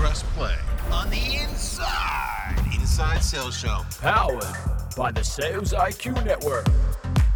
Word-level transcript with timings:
press 0.00 0.22
play 0.34 0.56
on 0.90 1.10
the 1.10 1.42
Inside 1.42 2.56
Inside 2.74 3.22
Sales 3.22 3.54
Show. 3.54 3.82
Powered 4.00 4.42
by 4.96 5.12
the 5.12 5.22
Sales 5.22 5.74
IQ 5.74 6.24
Network. 6.24 6.66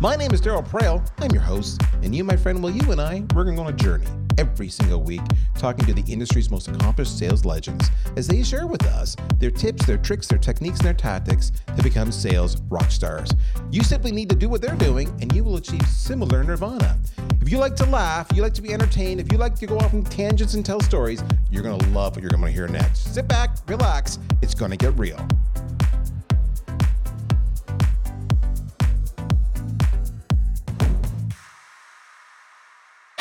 My 0.01 0.17
name 0.17 0.33
is 0.33 0.41
Darryl 0.41 0.67
Praill. 0.67 1.07
I'm 1.19 1.31
your 1.33 1.43
host, 1.43 1.83
and 2.03 2.15
you, 2.15 2.25
my 2.25 2.37
friend, 2.37 2.63
well, 2.63 2.73
you 2.75 2.91
and 2.91 3.03
I, 3.03 3.23
we're 3.35 3.45
going 3.45 3.59
on 3.59 3.67
a 3.67 3.73
journey 3.73 4.07
every 4.39 4.69
single 4.69 5.03
week 5.03 5.23
talking 5.57 5.85
to 5.87 5.95
the 5.95 6.13
industry's 6.13 6.51
most 6.51 6.69
accomplished 6.69 7.19
sales 7.19 7.45
legends 7.45 7.89
as 8.17 8.27
they 8.27 8.43
share 8.43 8.67
with 8.67 8.85
us 8.87 9.17
their 9.39 9.51
tips, 9.51 9.87
their 9.87 9.99
tricks, 9.99 10.27
their 10.27 10.39
techniques, 10.39 10.79
and 10.79 10.87
their 10.87 10.95
tactics 10.95 11.53
to 11.77 11.83
become 11.83 12.11
sales 12.13 12.61
rock 12.69 12.91
stars. 12.91 13.31
You 13.71 13.83
simply 13.83 14.13
need 14.13 14.29
to 14.31 14.37
do 14.37 14.49
what 14.49 14.61
they're 14.61 14.77
doing, 14.77 15.09
and 15.21 15.35
you 15.35 15.45
will 15.45 15.57
achieve 15.57 15.87
similar 15.87 16.45
nirvana. 16.45 16.99
If 17.41 17.51
you 17.51 17.59
like 17.59 17.77
to 17.77 17.87
laugh, 17.87 18.27
you 18.35 18.43
like 18.43 18.55
to 18.55 18.63
be 18.63 18.73
entertained, 18.73 19.21
if 19.21 19.31
you 19.31 19.39
like 19.39 19.55
to 19.57 19.67
go 19.67 19.79
off 19.79 19.93
on 19.93 20.05
tangents 20.05 20.55
and 20.55 20.65
tell 20.65 20.81
stories, 20.81 21.23
you're 21.51 21.63
going 21.63 21.79
to 21.79 21.89
love 21.91 22.15
what 22.17 22.23
you're 22.23 22.31
going 22.31 22.43
to 22.45 22.51
hear 22.51 22.69
next. 22.69 23.15
Sit 23.15 23.29
back, 23.29 23.57
relax, 23.69 24.19
it's 24.43 24.55
going 24.55 24.71
to 24.71 24.77
get 24.77 24.99
real. 24.99 25.27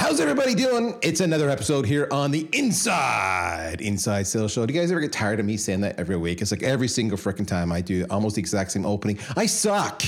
How's 0.03 0.19
everybody 0.19 0.53
doing? 0.53 0.99
It's 1.01 1.21
another 1.21 1.49
episode 1.49 1.85
here 1.85 2.09
on 2.11 2.29
the 2.31 2.49
Inside 2.51 3.79
Inside 3.79 4.27
Sales 4.27 4.51
Show. 4.51 4.65
Do 4.65 4.73
you 4.73 4.81
guys 4.81 4.91
ever 4.91 4.99
get 4.99 5.13
tired 5.13 5.39
of 5.39 5.45
me 5.45 5.55
saying 5.55 5.79
that 5.79 5.97
every 5.97 6.17
week? 6.17 6.41
It's 6.41 6.51
like 6.51 6.61
every 6.61 6.89
single 6.89 7.17
freaking 7.17 7.47
time 7.47 7.71
I 7.71 7.79
do 7.79 8.05
almost 8.09 8.35
the 8.35 8.41
exact 8.41 8.73
same 8.73 8.85
opening. 8.85 9.17
I 9.37 9.45
suck. 9.45 10.03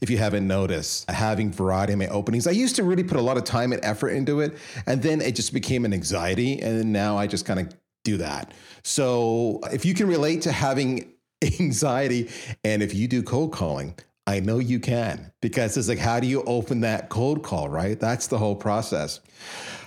If 0.00 0.10
you 0.10 0.18
haven't 0.18 0.48
noticed, 0.48 1.08
having 1.08 1.52
variety 1.52 1.92
in 1.92 2.00
my 2.00 2.08
openings, 2.08 2.48
I 2.48 2.50
used 2.50 2.74
to 2.74 2.82
really 2.82 3.04
put 3.04 3.18
a 3.18 3.22
lot 3.22 3.36
of 3.36 3.44
time 3.44 3.72
and 3.72 3.82
effort 3.84 4.08
into 4.08 4.40
it, 4.40 4.58
and 4.84 5.00
then 5.00 5.20
it 5.20 5.36
just 5.36 5.54
became 5.54 5.84
an 5.84 5.94
anxiety, 5.94 6.60
and 6.60 6.92
now 6.92 7.16
I 7.16 7.28
just 7.28 7.46
kind 7.46 7.60
of 7.60 7.72
do 8.02 8.16
that. 8.16 8.52
So 8.82 9.60
if 9.70 9.84
you 9.84 9.94
can 9.94 10.08
relate 10.08 10.42
to 10.42 10.50
having 10.50 11.12
anxiety, 11.60 12.30
and 12.64 12.82
if 12.82 12.96
you 12.96 13.06
do 13.06 13.22
cold 13.22 13.52
calling, 13.52 13.94
I 14.26 14.40
know 14.40 14.58
you 14.58 14.80
can 14.80 15.32
because 15.40 15.76
it's 15.76 15.88
like, 15.88 15.98
how 15.98 16.18
do 16.18 16.26
you 16.26 16.42
open 16.42 16.80
that 16.80 17.08
cold 17.08 17.44
call, 17.44 17.68
right? 17.68 17.98
That's 17.98 18.26
the 18.26 18.38
whole 18.38 18.56
process. 18.56 19.20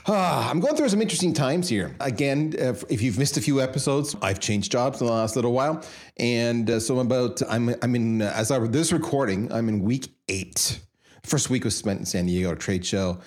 Ah, 0.08 0.50
I'm 0.50 0.62
going 0.62 0.76
through 0.76 0.90
some 0.90 1.02
interesting 1.02 1.34
times 1.34 1.68
here. 1.68 1.94
Again, 2.00 2.54
if, 2.58 3.02
you've 3.02 3.20
missed 3.20 3.36
a 3.36 3.42
few 3.42 3.62
episodes, 3.62 4.16
I've 4.22 4.40
changed 4.40 4.72
jobs 4.72 5.02
in 5.02 5.08
the 5.08 5.14
last 5.14 5.36
little 5.36 5.52
while, 5.52 5.84
and 6.18 6.70
uh, 6.70 6.80
so 6.80 6.98
I'm 7.00 7.06
about 7.06 7.42
I'm 7.50 7.76
I'm 7.82 7.96
in 7.96 8.22
as 8.22 8.50
I 8.50 8.60
this 8.60 8.94
recording, 8.94 9.52
I'm 9.52 9.68
in 9.68 9.84
week 9.84 10.08
eight. 10.30 10.80
First 11.24 11.50
week 11.50 11.66
was 11.66 11.76
spent 11.76 12.00
in 12.00 12.06
San 12.06 12.26
Diego, 12.26 12.56
trade 12.56 12.86
show 12.86 13.20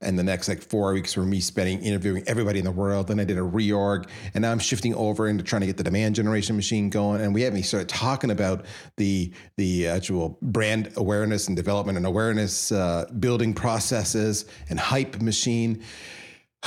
and 0.00 0.18
the 0.18 0.22
next 0.22 0.48
like 0.48 0.62
four 0.62 0.92
weeks 0.92 1.16
were 1.16 1.24
me 1.24 1.40
spending 1.40 1.80
interviewing 1.80 2.22
everybody 2.26 2.58
in 2.58 2.64
the 2.64 2.72
world. 2.72 3.08
Then 3.08 3.18
I 3.20 3.24
did 3.24 3.38
a 3.38 3.42
reorg, 3.42 4.08
and 4.34 4.42
now 4.42 4.52
I'm 4.52 4.58
shifting 4.58 4.94
over 4.94 5.28
into 5.28 5.42
trying 5.42 5.60
to 5.60 5.66
get 5.66 5.76
the 5.76 5.84
demand 5.84 6.14
generation 6.14 6.56
machine 6.56 6.90
going. 6.90 7.20
And 7.20 7.34
we 7.34 7.42
haven't 7.42 7.58
even 7.58 7.66
started 7.66 7.88
talking 7.88 8.30
about 8.30 8.66
the 8.96 9.32
the 9.56 9.88
actual 9.88 10.38
brand 10.42 10.92
awareness 10.96 11.48
and 11.48 11.56
development 11.56 11.96
and 11.96 12.06
awareness 12.06 12.72
uh, 12.72 13.06
building 13.18 13.54
processes 13.54 14.44
and 14.68 14.78
hype 14.78 15.20
machine. 15.20 15.82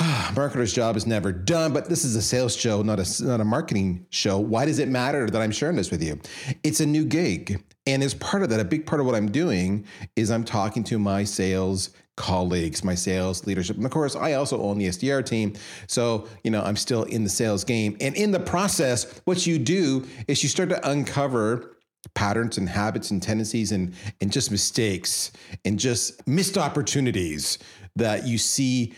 marketer's 0.00 0.72
job 0.72 0.96
is 0.96 1.06
never 1.06 1.30
done, 1.30 1.72
but 1.72 1.88
this 1.88 2.04
is 2.04 2.16
a 2.16 2.22
sales 2.22 2.56
show, 2.56 2.82
not 2.82 2.98
a 2.98 3.24
not 3.24 3.40
a 3.40 3.44
marketing 3.44 4.06
show. 4.10 4.38
Why 4.38 4.64
does 4.64 4.78
it 4.78 4.88
matter 4.88 5.28
that 5.28 5.42
I'm 5.42 5.50
sharing 5.50 5.76
this 5.76 5.90
with 5.90 6.02
you? 6.02 6.18
It's 6.62 6.80
a 6.80 6.86
new 6.86 7.04
gig, 7.04 7.62
and 7.86 8.02
as 8.02 8.14
part 8.14 8.42
of 8.42 8.48
that, 8.48 8.60
a 8.60 8.64
big 8.64 8.86
part 8.86 9.00
of 9.00 9.06
what 9.06 9.14
I'm 9.14 9.30
doing 9.30 9.84
is 10.16 10.30
I'm 10.30 10.44
talking 10.44 10.84
to 10.84 10.98
my 10.98 11.24
sales 11.24 11.90
colleagues, 12.16 12.84
my 12.84 12.94
sales 12.94 13.46
leadership. 13.46 13.76
And 13.76 13.84
of 13.84 13.90
course, 13.90 14.14
I 14.14 14.34
also 14.34 14.60
own 14.60 14.78
the 14.78 14.88
SDR 14.88 15.24
team. 15.24 15.54
So, 15.86 16.28
you 16.44 16.50
know, 16.50 16.62
I'm 16.62 16.76
still 16.76 17.04
in 17.04 17.24
the 17.24 17.30
sales 17.30 17.64
game. 17.64 17.96
And 18.00 18.14
in 18.14 18.30
the 18.30 18.40
process, 18.40 19.20
what 19.24 19.46
you 19.46 19.58
do 19.58 20.06
is 20.28 20.42
you 20.42 20.48
start 20.48 20.68
to 20.70 20.88
uncover 20.88 21.76
patterns 22.14 22.58
and 22.58 22.68
habits 22.68 23.10
and 23.10 23.22
tendencies 23.22 23.72
and 23.72 23.94
and 24.20 24.32
just 24.32 24.50
mistakes 24.50 25.32
and 25.64 25.78
just 25.78 26.26
missed 26.26 26.56
opportunities 26.56 27.58
that 27.96 28.26
you 28.26 28.38
see 28.38 28.94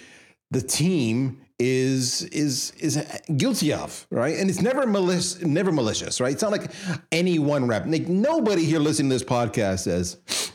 the 0.53 0.63
team 0.63 1.43
is 1.59 2.23
is 2.25 2.73
is 2.79 3.05
guilty 3.37 3.73
of, 3.73 4.07
right? 4.11 4.37
And 4.37 4.51
it's 4.51 4.61
never 4.61 4.87
malicious, 4.87 5.41
never 5.43 5.71
malicious, 5.71 6.21
right? 6.21 6.33
It's 6.33 6.43
not 6.43 6.53
like 6.53 6.71
any 7.11 7.39
one 7.39 7.67
rep. 7.69 7.85
Like 7.87 8.09
nobody 8.09 8.65
here 8.65 8.81
listening 8.81 9.11
to 9.11 9.15
this 9.15 9.25
podcast 9.25 9.81
says, 9.81 10.52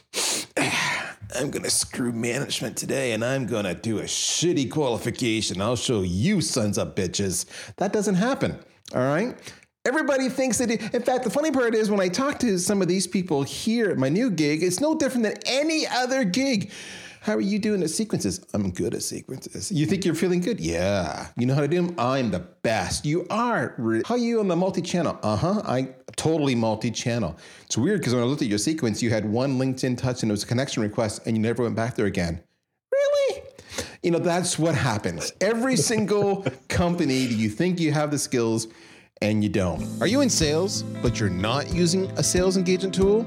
I'm 1.38 1.52
going 1.52 1.64
to 1.64 1.70
screw 1.70 2.12
management 2.12 2.76
today 2.78 3.12
and 3.12 3.24
I'm 3.24 3.46
going 3.46 3.66
to 3.66 3.76
do 3.76 4.00
a 4.00 4.04
shitty 4.04 4.72
qualification. 4.72 5.62
I'll 5.62 5.76
show 5.76 6.02
you 6.02 6.42
sons 6.42 6.80
of 6.80 6.96
bitches. 6.96 7.46
That 7.76 7.94
doesn't 7.94 8.16
happen. 8.16 8.58
All 8.96 9.02
right. 9.02 9.38
Everybody 9.86 10.30
thinks 10.30 10.58
that. 10.58 10.72
It, 10.72 10.96
in 10.96 11.04
fact, 11.04 11.24
the 11.24 11.30
funny 11.30 11.52
part 11.52 11.76
is 11.76 11.92
when 11.92 12.00
I 12.00 12.08
talk 12.08 12.40
to 12.40 12.58
some 12.58 12.82
of 12.82 12.88
these 12.88 13.06
people 13.06 13.44
here 13.44 13.92
at 13.92 14.00
my 14.00 14.10
new 14.10 14.32
gig, 14.32 14.64
it's 14.64 14.80
no 14.80 14.96
different 14.96 15.26
than 15.26 15.36
any 15.46 15.86
other 15.86 16.24
gig. 16.24 16.72
How 17.28 17.36
are 17.36 17.42
you 17.42 17.60
doing 17.60 17.84
at 17.84 17.90
sequences? 17.90 18.40
I'm 18.54 18.72
good 18.72 18.96
at 18.96 19.04
sequences. 19.04 19.70
You 19.70 19.86
think 19.86 20.06
you're 20.06 20.16
feeling 20.16 20.40
good? 20.40 20.62
Yeah. 20.62 21.28
You 21.36 21.46
know 21.46 21.56
how 21.56 21.60
to 21.60 21.68
do 21.68 21.76
them? 21.76 21.94
I'm 22.00 22.32
the 22.32 22.40
best. 22.40 23.06
You 23.06 23.28
are. 23.30 23.76
How 24.06 24.16
are 24.16 24.18
you 24.18 24.40
on 24.40 24.48
the 24.48 24.56
multi-channel? 24.56 25.20
Uh-huh. 25.22 25.62
I 25.66 25.90
totally 26.16 26.56
multi-channel. 26.56 27.36
It's 27.66 27.78
weird 27.78 28.00
because 28.00 28.14
when 28.14 28.24
I 28.24 28.26
looked 28.26 28.44
at 28.44 28.48
your 28.48 28.58
sequence, 28.58 29.04
you 29.04 29.10
had 29.10 29.30
one 29.30 29.60
LinkedIn 29.60 29.98
touch 29.98 30.24
and 30.24 30.32
it 30.32 30.34
was 30.34 30.44
a 30.44 30.48
connection 30.48 30.82
request 30.82 31.24
and 31.26 31.36
you 31.36 31.42
never 31.44 31.64
went 31.64 31.76
back 31.76 31.98
there 31.98 32.06
again. 32.06 32.42
Really? 32.94 33.42
You 34.04 34.12
know, 34.12 34.20
that's 34.20 34.58
what 34.58 34.74
happens. 34.74 35.34
Every 35.42 35.76
single 35.76 36.46
company, 36.70 37.28
do 37.28 37.36
you 37.36 37.50
think 37.50 37.78
you 37.78 37.92
have 37.92 38.10
the 38.10 38.20
skills 38.20 38.70
and 39.22 39.44
you 39.44 39.50
don't? 39.50 39.86
Are 40.00 40.08
you 40.08 40.22
in 40.22 40.30
sales, 40.30 40.84
but 41.02 41.20
you're 41.20 41.30
not 41.30 41.74
using 41.74 42.06
a 42.12 42.24
sales 42.24 42.56
engagement 42.56 42.96
tool? 42.96 43.24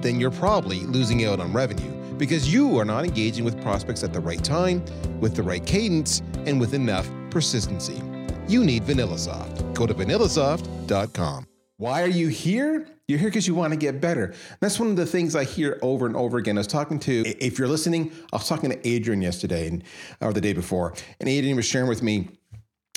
Then 0.00 0.20
you're 0.20 0.30
probably 0.30 0.78
losing 0.82 1.24
out 1.24 1.40
on 1.40 1.52
revenue 1.52 2.01
because 2.22 2.54
you 2.54 2.78
are 2.78 2.84
not 2.84 3.04
engaging 3.04 3.44
with 3.44 3.60
prospects 3.60 4.04
at 4.04 4.12
the 4.12 4.20
right 4.20 4.44
time, 4.44 4.80
with 5.18 5.34
the 5.34 5.42
right 5.42 5.66
cadence, 5.66 6.22
and 6.46 6.60
with 6.60 6.72
enough 6.72 7.10
persistency. 7.30 8.00
You 8.46 8.62
need 8.62 8.84
VanillaSoft. 8.84 9.74
Go 9.74 9.88
to 9.88 9.92
vanillasoft.com. 9.92 11.48
Why 11.78 12.00
are 12.00 12.06
you 12.06 12.28
here? 12.28 12.86
You're 13.08 13.18
here 13.18 13.28
because 13.28 13.48
you 13.48 13.56
want 13.56 13.72
to 13.72 13.76
get 13.76 14.00
better. 14.00 14.34
That's 14.60 14.78
one 14.78 14.88
of 14.90 14.94
the 14.94 15.04
things 15.04 15.34
I 15.34 15.42
hear 15.42 15.80
over 15.82 16.06
and 16.06 16.14
over 16.14 16.38
again. 16.38 16.56
I 16.56 16.60
was 16.60 16.68
talking 16.68 17.00
to, 17.00 17.24
if 17.44 17.58
you're 17.58 17.66
listening, 17.66 18.12
I 18.32 18.36
was 18.36 18.46
talking 18.46 18.70
to 18.70 18.88
Adrian 18.88 19.20
yesterday 19.20 19.66
and, 19.66 19.82
or 20.20 20.32
the 20.32 20.40
day 20.40 20.52
before, 20.52 20.94
and 21.18 21.28
Adrian 21.28 21.56
was 21.56 21.66
sharing 21.66 21.88
with 21.88 22.04
me 22.04 22.28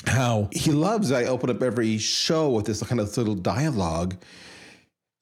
how 0.06 0.48
he 0.52 0.70
loves 0.70 1.10
I 1.10 1.24
open 1.24 1.50
up 1.50 1.64
every 1.64 1.98
show 1.98 2.50
with 2.50 2.64
this 2.66 2.80
kind 2.80 3.00
of 3.00 3.16
little 3.16 3.34
dialogue 3.34 4.14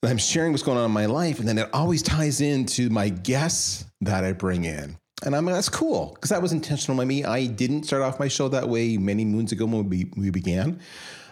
I'm 0.06 0.19
sharing 0.19 0.53
what's 0.53 0.62
going 0.62 0.78
on 0.78 0.84
in 0.84 0.91
my 0.91 1.06
life, 1.06 1.38
and 1.38 1.48
then 1.48 1.59
it 1.59 1.69
always 1.72 2.03
ties 2.03 2.41
into 2.41 2.91
my 2.91 3.09
guests 3.09 3.87
that 4.04 4.25
I 4.25 4.32
bring 4.32 4.65
in. 4.65 4.97
And 5.25 5.34
I'm 5.34 5.47
that's 5.47 5.69
cool 5.69 6.12
because 6.15 6.31
that 6.31 6.42
was 6.42 6.53
intentional 6.53 6.97
by 6.97 7.04
me. 7.04 7.25
I 7.25 7.47
didn't 7.47 7.84
start 7.84 8.03
off 8.03 8.19
my 8.19 8.28
show 8.28 8.48
that 8.48 8.69
way 8.69 8.97
many 8.97 9.25
moons 9.25 9.53
ago 9.53 9.65
when 9.65 9.88
we, 9.88 10.10
we 10.16 10.31
began. 10.31 10.78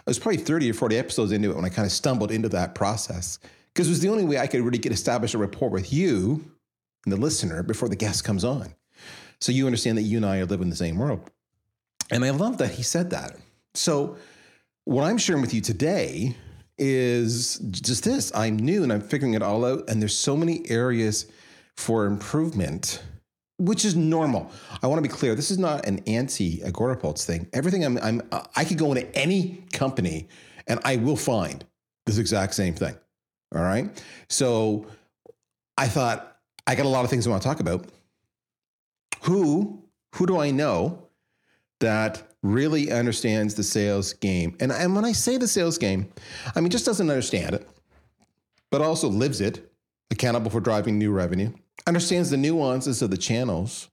I 0.05 0.09
was 0.09 0.19
probably 0.19 0.41
30 0.41 0.71
or 0.71 0.73
40 0.73 0.97
episodes 0.97 1.31
into 1.31 1.51
it 1.51 1.55
when 1.55 1.65
I 1.65 1.69
kind 1.69 1.85
of 1.85 1.91
stumbled 1.91 2.31
into 2.31 2.49
that 2.49 2.75
process 2.75 3.39
because 3.73 3.87
it 3.87 3.91
was 3.91 3.99
the 3.99 4.09
only 4.09 4.25
way 4.25 4.37
I 4.37 4.47
could 4.47 4.61
really 4.61 4.77
get 4.77 4.91
established 4.91 5.33
a 5.33 5.37
rapport 5.37 5.69
with 5.69 5.93
you 5.93 6.43
and 7.05 7.13
the 7.13 7.17
listener 7.17 7.63
before 7.63 7.89
the 7.89 7.95
guest 7.95 8.23
comes 8.23 8.43
on. 8.43 8.73
So 9.39 9.51
you 9.51 9.65
understand 9.65 9.97
that 9.97 10.03
you 10.03 10.17
and 10.17 10.25
I 10.25 10.39
are 10.39 10.45
living 10.45 10.65
in 10.65 10.69
the 10.69 10.75
same 10.75 10.97
world. 10.97 11.29
And 12.11 12.23
I 12.23 12.31
love 12.31 12.57
that 12.59 12.71
he 12.71 12.83
said 12.83 13.09
that. 13.11 13.37
So 13.73 14.17
what 14.85 15.03
I'm 15.03 15.17
sharing 15.17 15.41
with 15.41 15.53
you 15.53 15.61
today 15.61 16.35
is 16.77 17.57
just 17.71 18.03
this 18.03 18.31
I'm 18.35 18.57
new 18.57 18.83
and 18.83 18.91
I'm 18.91 19.01
figuring 19.01 19.33
it 19.33 19.41
all 19.41 19.65
out. 19.65 19.89
And 19.89 20.01
there's 20.01 20.17
so 20.17 20.35
many 20.35 20.69
areas 20.69 21.27
for 21.77 22.05
improvement, 22.05 23.03
which 23.57 23.85
is 23.85 23.95
normal. 23.95 24.51
I 24.81 24.87
want 24.87 25.03
to 25.03 25.07
be 25.07 25.13
clear 25.13 25.35
this 25.35 25.51
is 25.51 25.57
not 25.57 25.85
an 25.85 25.99
anti 26.07 26.59
Agorapulse 26.59 27.25
thing. 27.25 27.47
Everything 27.53 27.83
I'm, 27.83 27.97
I'm, 27.99 28.21
uh, 28.31 28.43
I 28.55 28.65
could 28.65 28.77
go 28.77 28.93
into 28.93 29.13
any 29.15 29.63
company 29.73 30.27
and 30.67 30.79
I 30.83 30.97
will 30.97 31.17
find 31.17 31.65
this 32.05 32.17
exact 32.17 32.55
same 32.55 32.73
thing. 32.73 32.95
All 33.55 33.61
right. 33.61 33.89
So 34.29 34.87
I 35.77 35.87
thought 35.87 36.37
I 36.65 36.75
got 36.75 36.85
a 36.85 36.89
lot 36.89 37.03
of 37.03 37.09
things 37.09 37.27
I 37.27 37.29
want 37.29 37.41
to 37.41 37.47
talk 37.47 37.59
about. 37.59 37.87
Who, 39.23 39.83
who 40.15 40.25
do 40.25 40.37
I 40.39 40.51
know 40.51 41.07
that 41.79 42.33
really 42.43 42.91
understands 42.91 43.55
the 43.55 43.63
sales 43.63 44.13
game. 44.13 44.55
And, 44.59 44.71
and 44.71 44.95
when 44.95 45.05
I 45.05 45.13
say 45.13 45.37
the 45.37 45.47
sales 45.47 45.77
game, 45.77 46.11
I 46.55 46.61
mean, 46.61 46.69
just 46.69 46.85
doesn't 46.85 47.09
understand 47.09 47.55
it, 47.55 47.67
but 48.69 48.81
also 48.81 49.07
lives 49.07 49.41
it, 49.41 49.71
accountable 50.11 50.51
for 50.51 50.59
driving 50.59 50.99
new 50.99 51.11
revenue, 51.11 51.51
understands 51.87 52.29
the 52.29 52.37
nuances 52.37 53.01
of 53.01 53.09
the 53.09 53.17
channels. 53.17 53.89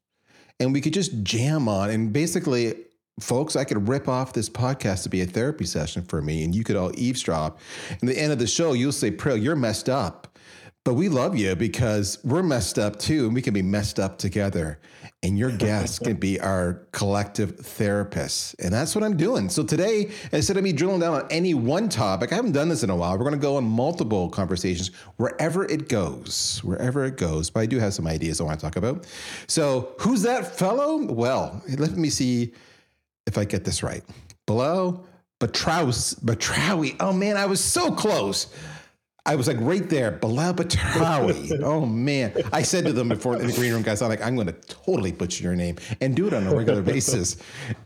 And 0.59 0.73
we 0.73 0.81
could 0.81 0.93
just 0.93 1.23
jam 1.23 1.69
on. 1.69 1.91
And 1.91 2.13
basically, 2.13 2.75
folks, 3.19 3.57
I 3.57 3.65
could 3.65 3.89
rip 3.89 4.09
off 4.09 4.33
this 4.33 4.49
podcast 4.49 5.05
to 5.05 5.09
be 5.09 5.23
a 5.23 5.27
therapy 5.27 5.65
session 5.65 6.03
for 6.03 6.21
me, 6.21 6.45
and 6.45 6.55
you 6.55 6.65
could 6.65 6.77
all 6.77 6.93
eavesdrop. 6.95 7.59
And 8.01 8.09
the 8.09 8.19
end 8.19 8.33
of 8.33 8.39
the 8.39 8.47
show, 8.47 8.73
you'll 8.75 8.93
say, 8.93 9.11
Praill, 9.11 9.43
you're 9.43 9.57
messed 9.57 9.89
up 9.89 10.30
But 10.83 10.95
we 10.95 11.11
love 11.11 11.37
you 11.37 11.55
because 11.55 12.19
we're 12.25 12.43
messed 12.43 12.79
up 12.79 12.99
too, 12.99 13.27
and 13.27 13.35
we 13.35 13.43
can 13.43 13.53
be 13.53 13.61
messed 13.61 14.01
up 14.01 14.17
together. 14.17 14.79
And 15.23 15.39
your 15.39 15.51
guests 15.51 15.99
can 15.99 16.17
be 16.17 16.41
our 16.41 16.87
collective 16.93 17.59
therapists. 17.59 18.55
And 18.59 18.73
that's 18.73 18.95
what 18.95 19.05
I'm 19.05 19.19
doing. 19.19 19.51
So 19.51 19.63
today, 19.63 20.11
instead 20.33 20.57
of 20.57 20.65
me 20.65 20.73
drilling 20.73 21.01
down 21.01 21.13
on 21.13 21.27
any 21.31 21.53
one 21.53 21.91
topic, 21.91 22.33
I 22.33 22.37
haven't 22.37 22.53
done 22.53 22.71
this 22.71 22.83
in 22.83 22.89
a 22.89 22.97
while. 22.97 23.13
We're 23.13 23.25
going 23.25 23.33
to 23.33 23.39
go 23.39 23.57
on 23.57 23.65
multiple 23.65 24.31
conversations 24.31 24.89
wherever 25.17 25.67
it 25.67 25.91
goes, 25.91 26.61
wherever 26.65 27.05
it 27.05 27.19
goes. 27.19 27.51
But 27.51 27.61
I 27.61 27.67
do 27.67 27.79
have 27.79 27.93
some 27.93 28.07
ideas 28.07 28.41
I 28.41 28.45
want 28.45 28.59
to 28.59 28.65
talk 28.65 28.77
about. 28.77 29.07
So, 29.49 29.95
who's 29.99 30.23
that 30.23 30.57
fellow? 30.57 31.05
Well, 31.05 31.63
let 31.77 31.93
me 31.93 32.09
see 32.09 32.55
if 33.27 33.37
I 33.37 33.45
get 33.45 33.65
this 33.65 33.83
right. 33.83 34.03
Below 34.47 35.05
Batraus, 35.41 36.19
Batrawy. 36.21 36.97
Oh 37.01 37.13
man, 37.13 37.37
I 37.37 37.47
was 37.47 37.63
so 37.63 37.93
close. 37.93 38.47
I 39.31 39.37
was 39.37 39.47
like 39.47 39.59
right 39.61 39.89
there, 39.89 40.11
Belal 40.11 40.57
Batrawy. 40.57 41.61
oh 41.63 41.87
man. 41.87 42.33
I 42.53 42.63
said 42.63 42.85
to 42.87 42.93
them 42.93 43.11
before 43.11 43.37
in 43.37 43.47
the 43.47 43.53
green 43.53 43.73
room, 43.73 43.83
guys, 43.83 44.03
I'm 44.03 44.09
like, 44.09 44.21
I'm 44.23 44.35
going 44.35 44.49
to 44.49 44.53
totally 44.53 45.13
butcher 45.13 45.45
your 45.45 45.55
name 45.55 45.77
and 46.01 46.17
do 46.17 46.27
it 46.27 46.35
on 46.35 46.49
a 46.49 46.53
regular 46.53 46.83
basis. 46.83 47.37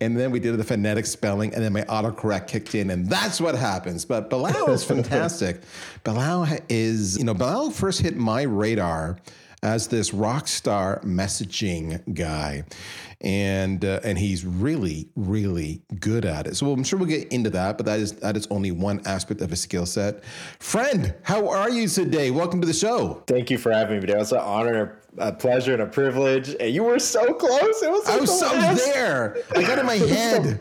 And 0.01 0.17
then 0.17 0.31
we 0.31 0.41
did 0.41 0.57
the 0.57 0.65
phonetic 0.65 1.05
spelling, 1.05 1.53
and 1.53 1.63
then 1.63 1.75
my 1.75 1.83
autocorrect 1.83 2.49
kicked 2.49 2.75
in, 2.75 2.89
and 2.89 3.11
that's 3.11 3.43
what 3.43 3.55
happens. 3.57 4.07
But 4.07 4.31
Belal 4.31 4.71
is 4.71 4.85
fantastic. 4.95 5.61
Belal 6.03 6.63
is, 6.71 7.19
you 7.19 7.25
know, 7.25 7.35
Belal 7.35 7.71
first 7.71 8.01
hit 8.01 8.17
my 8.17 8.41
radar 8.41 9.19
as 9.65 9.89
this 9.89 10.15
rock 10.15 10.47
star 10.47 11.01
messaging 11.01 12.15
guy 12.15 12.63
and 13.23 13.85
uh, 13.85 14.01
and 14.05 14.19
he's 14.19 14.45
really 14.45 15.09
really 15.17 15.83
good 15.99 16.25
at 16.27 16.47
it. 16.47 16.57
So 16.57 16.71
I'm 16.71 16.85
sure 16.85 16.99
we'll 16.99 17.09
get 17.09 17.33
into 17.33 17.51
that, 17.51 17.79
but 17.79 17.87
that 17.87 17.99
is 17.99 18.13
that 18.17 18.37
is 18.37 18.47
only 18.51 18.71
one 18.71 19.01
aspect 19.07 19.41
of 19.41 19.51
his 19.51 19.63
skill 19.63 19.87
set. 19.87 20.23
Friend, 20.61 21.15
how 21.23 21.49
are 21.49 21.71
you 21.71 21.89
today? 21.89 22.31
Welcome 22.31 22.61
to 22.61 22.67
the 22.67 22.75
show. 22.75 23.25
Thank 23.27 23.51
you 23.51 23.57
for 23.57 23.73
having 23.73 24.01
me. 24.01 24.09
It 24.09 24.17
was 24.17 24.33
an 24.33 24.41
honor, 24.41 25.01
a 25.17 25.33
pleasure, 25.33 25.73
and 25.73 25.83
a 25.83 25.87
privilege. 25.87 26.55
And 26.61 26.75
you 26.75 26.85
were 26.85 26.99
so 26.99 27.33
close. 27.33 27.83
It 27.83 27.91
was. 27.91 28.07
I 28.07 28.19
was 28.19 28.39
so 28.39 28.51
there. 28.93 29.39
I 29.57 29.63
got 29.63 29.79
in 29.79 29.87
my 29.87 29.95
head. 29.97 30.61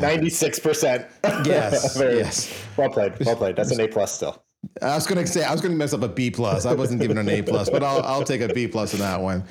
Ninety-six 0.00 0.58
percent. 0.58 1.06
Yes. 1.44 1.96
yes. 2.00 2.66
Well 2.76 2.90
played. 2.90 3.14
Well 3.24 3.36
played. 3.36 3.54
That's 3.54 3.70
an 3.70 3.80
A 3.80 3.86
plus 3.86 4.12
still. 4.12 4.42
I 4.80 4.94
was 4.94 5.06
gonna 5.06 5.26
say 5.26 5.44
I 5.44 5.52
was 5.52 5.60
gonna 5.60 5.74
mess 5.74 5.92
up 5.92 6.02
a 6.02 6.08
B 6.08 6.30
plus. 6.30 6.66
I 6.66 6.74
wasn't 6.74 7.00
giving 7.00 7.18
an 7.18 7.28
A 7.28 7.42
plus, 7.42 7.68
but 7.68 7.82
I'll 7.82 8.02
I'll 8.02 8.24
take 8.24 8.40
a 8.40 8.52
B 8.52 8.68
plus 8.68 8.94
in 8.94 9.00
that 9.00 9.20
one. 9.20 9.44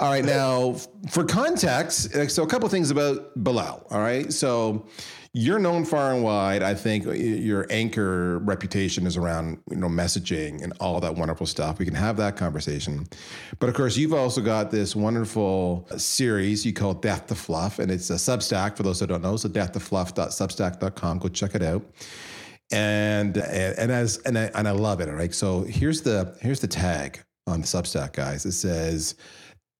All 0.00 0.10
right, 0.10 0.24
now 0.24 0.74
for 1.10 1.24
context, 1.24 2.12
so 2.30 2.42
a 2.42 2.46
couple 2.46 2.68
things 2.68 2.90
about 2.90 3.36
Belal. 3.42 3.84
All 3.90 4.00
right, 4.00 4.32
so 4.32 4.86
you're 5.32 5.60
known 5.60 5.84
far 5.84 6.12
and 6.12 6.24
wide. 6.24 6.62
I 6.62 6.74
think 6.74 7.04
your 7.04 7.66
anchor 7.70 8.38
reputation 8.40 9.06
is 9.06 9.16
around 9.16 9.58
you 9.70 9.76
know 9.76 9.88
messaging 9.88 10.62
and 10.62 10.72
all 10.80 11.00
that 11.00 11.14
wonderful 11.14 11.46
stuff. 11.46 11.78
We 11.78 11.84
can 11.84 11.94
have 11.94 12.16
that 12.16 12.36
conversation, 12.36 13.06
but 13.60 13.68
of 13.68 13.74
course 13.76 13.96
you've 13.96 14.14
also 14.14 14.40
got 14.40 14.72
this 14.72 14.96
wonderful 14.96 15.88
series 15.96 16.66
you 16.66 16.72
call 16.72 16.94
Death 16.94 17.28
to 17.28 17.36
Fluff, 17.36 17.78
and 17.78 17.90
it's 17.90 18.10
a 18.10 18.14
Substack 18.14 18.76
for 18.76 18.82
those 18.82 18.98
who 18.98 19.06
don't 19.06 19.22
know. 19.22 19.36
So 19.36 19.48
death2fluff.substack.com. 19.48 21.18
Go 21.18 21.28
check 21.28 21.54
it 21.54 21.62
out 21.62 21.84
and 22.70 23.36
and 23.36 23.92
as 23.92 24.18
and 24.18 24.38
I, 24.38 24.50
and 24.54 24.66
I 24.66 24.72
love 24.72 25.00
it. 25.00 25.08
All 25.08 25.14
right. 25.14 25.34
So 25.34 25.62
here's 25.62 26.02
the 26.02 26.36
here's 26.40 26.60
the 26.60 26.68
tag 26.68 27.22
on 27.46 27.60
the 27.60 27.66
Substack, 27.66 28.12
guys. 28.12 28.44
It 28.44 28.52
says 28.52 29.14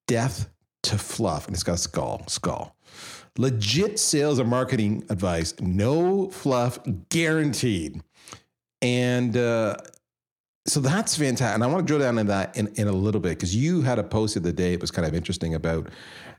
"Death 0.07 0.49
to 0.85 0.99
Fluff," 0.99 1.47
and 1.47 1.55
it's 1.55 1.65
got 1.65 1.75
a 1.75 1.79
skull. 1.79 2.25
Skull. 2.29 2.77
Legit 3.39 3.99
sales 3.99 4.39
and 4.39 4.49
marketing 4.49 5.05
advice. 5.11 5.55
No 5.61 6.31
fluff 6.31 6.79
guaranteed. 7.11 8.01
And 8.81 9.37
uh, 9.37 9.77
so 10.67 10.81
that's 10.81 11.17
fantastic. 11.17 11.55
And 11.55 11.63
I 11.63 11.67
want 11.67 11.87
to 11.87 11.91
drill 11.91 12.01
down 12.01 12.19
in 12.19 12.27
that 12.29 12.57
in, 12.57 12.69
in 12.77 12.89
a 12.89 12.93
little 12.93 13.21
bit 13.21 13.31
because 13.31 13.55
you 13.55 13.83
had 13.83 13.99
a 13.99 14.03
post 14.03 14.35
the 14.35 14.41
other 14.41 14.53
day. 14.53 14.73
It 14.73 14.81
was 14.81 14.91
kind 14.91 15.07
of 15.07 15.15
interesting 15.15 15.55
about 15.55 15.89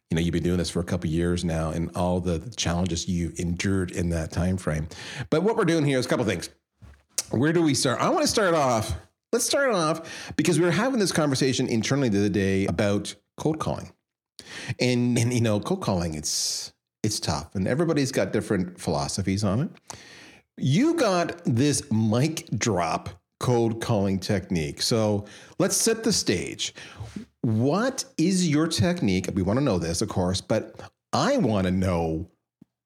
you 0.09 0.15
know 0.15 0.21
you've 0.21 0.33
been 0.33 0.43
doing 0.43 0.57
this 0.57 0.69
for 0.69 0.79
a 0.79 0.85
couple 0.85 1.09
years 1.09 1.43
now 1.43 1.69
and 1.71 1.91
all 1.95 2.19
the 2.19 2.39
challenges 2.55 3.07
you 3.07 3.33
endured 3.37 3.91
in 3.91 4.09
that 4.09 4.31
time 4.31 4.57
frame 4.57 4.87
but 5.29 5.43
what 5.43 5.57
we're 5.57 5.65
doing 5.65 5.85
here 5.85 5.99
is 5.99 6.05
a 6.05 6.09
couple 6.09 6.25
things. 6.25 6.49
Where 7.29 7.51
do 7.51 7.61
we 7.61 7.73
start? 7.73 7.99
I 7.99 8.09
want 8.09 8.21
to 8.21 8.27
start 8.27 8.53
off 8.53 8.95
let's 9.33 9.45
start 9.45 9.71
off 9.71 10.33
because 10.35 10.59
we 10.59 10.65
were 10.65 10.71
having 10.71 10.99
this 10.99 11.11
conversation 11.11 11.67
internally 11.67 12.09
the 12.09 12.19
other 12.19 12.29
day 12.29 12.65
about 12.65 13.13
cold 13.35 13.59
calling. 13.59 13.91
And 14.79 15.17
and 15.17 15.33
you 15.33 15.41
know 15.41 15.59
cold 15.59 15.81
calling 15.81 16.15
it's 16.15 16.73
it's 17.03 17.19
tough 17.19 17.55
and 17.55 17.67
everybody's 17.67 18.11
got 18.11 18.31
different 18.31 18.79
philosophies 18.79 19.43
on 19.43 19.61
it. 19.61 19.69
You 20.57 20.95
got 20.95 21.41
this 21.45 21.89
mic 21.91 22.47
drop 22.57 23.09
cold 23.39 23.81
calling 23.81 24.19
technique. 24.19 24.81
So 24.81 25.25
let's 25.59 25.75
set 25.75 26.03
the 26.03 26.13
stage 26.13 26.73
what 27.47 28.03
is 28.17 28.49
your 28.49 28.67
technique? 28.67 29.29
We 29.33 29.41
want 29.41 29.57
to 29.57 29.63
know 29.63 29.79
this, 29.79 30.01
of 30.01 30.09
course, 30.09 30.41
but 30.41 30.81
I 31.13 31.37
want 31.37 31.65
to 31.65 31.71
know 31.71 32.29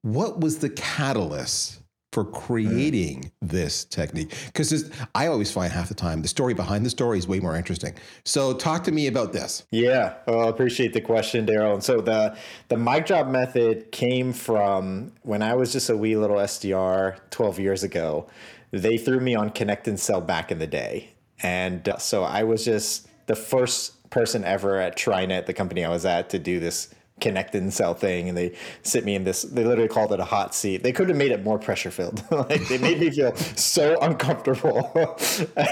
what 0.02 0.38
was 0.38 0.58
the 0.58 0.70
catalyst 0.70 1.80
for 2.12 2.24
creating 2.24 3.32
this 3.40 3.84
technique? 3.84 4.32
Because 4.46 4.88
I 5.16 5.26
always 5.26 5.50
find 5.50 5.72
half 5.72 5.88
the 5.88 5.96
time 5.96 6.22
the 6.22 6.28
story 6.28 6.54
behind 6.54 6.86
the 6.86 6.90
story 6.90 7.18
is 7.18 7.26
way 7.26 7.40
more 7.40 7.56
interesting. 7.56 7.94
So 8.24 8.54
talk 8.54 8.84
to 8.84 8.92
me 8.92 9.08
about 9.08 9.32
this. 9.32 9.64
Yeah, 9.72 10.14
well, 10.28 10.46
I 10.46 10.48
appreciate 10.48 10.92
the 10.92 11.00
question, 11.00 11.44
Darryl. 11.44 11.74
And 11.74 11.82
so 11.82 12.00
the 12.00 12.36
the 12.68 12.76
mic 12.76 13.06
drop 13.06 13.26
method 13.26 13.90
came 13.90 14.32
from 14.32 15.10
when 15.22 15.42
I 15.42 15.54
was 15.54 15.72
just 15.72 15.90
a 15.90 15.96
wee 15.96 16.16
little 16.16 16.36
SDR 16.36 17.16
12 17.30 17.58
years 17.58 17.82
ago. 17.82 18.28
They 18.70 18.96
threw 18.96 19.18
me 19.18 19.34
on 19.34 19.50
Connect 19.50 19.88
and 19.88 19.98
Sell 19.98 20.20
back 20.20 20.52
in 20.52 20.60
the 20.60 20.68
day. 20.68 21.14
And 21.42 21.88
uh, 21.88 21.98
so 21.98 22.22
I 22.22 22.44
was 22.44 22.64
just 22.64 23.08
the 23.26 23.34
first 23.34 23.94
person 24.12 24.44
ever 24.44 24.78
at 24.78 24.96
TriNet, 24.96 25.46
the 25.46 25.54
company 25.54 25.84
I 25.84 25.88
was 25.88 26.04
at, 26.04 26.30
to 26.30 26.38
do 26.38 26.60
this 26.60 26.94
connect 27.22 27.54
and 27.54 27.72
sell 27.72 27.94
thing 27.94 28.28
and 28.28 28.36
they 28.36 28.52
sit 28.82 29.04
me 29.04 29.14
in 29.14 29.22
this 29.22 29.42
they 29.42 29.64
literally 29.64 29.88
called 29.88 30.12
it 30.12 30.18
a 30.18 30.24
hot 30.24 30.54
seat. 30.54 30.82
They 30.82 30.92
could 30.92 31.08
have 31.08 31.16
made 31.16 31.30
it 31.30 31.44
more 31.44 31.58
pressure 31.58 31.90
filled 31.90 32.22
like 32.30 32.66
they 32.68 32.78
made 32.78 32.98
me 32.98 33.10
feel 33.10 33.34
so 33.36 33.98
uncomfortable. 34.00 34.90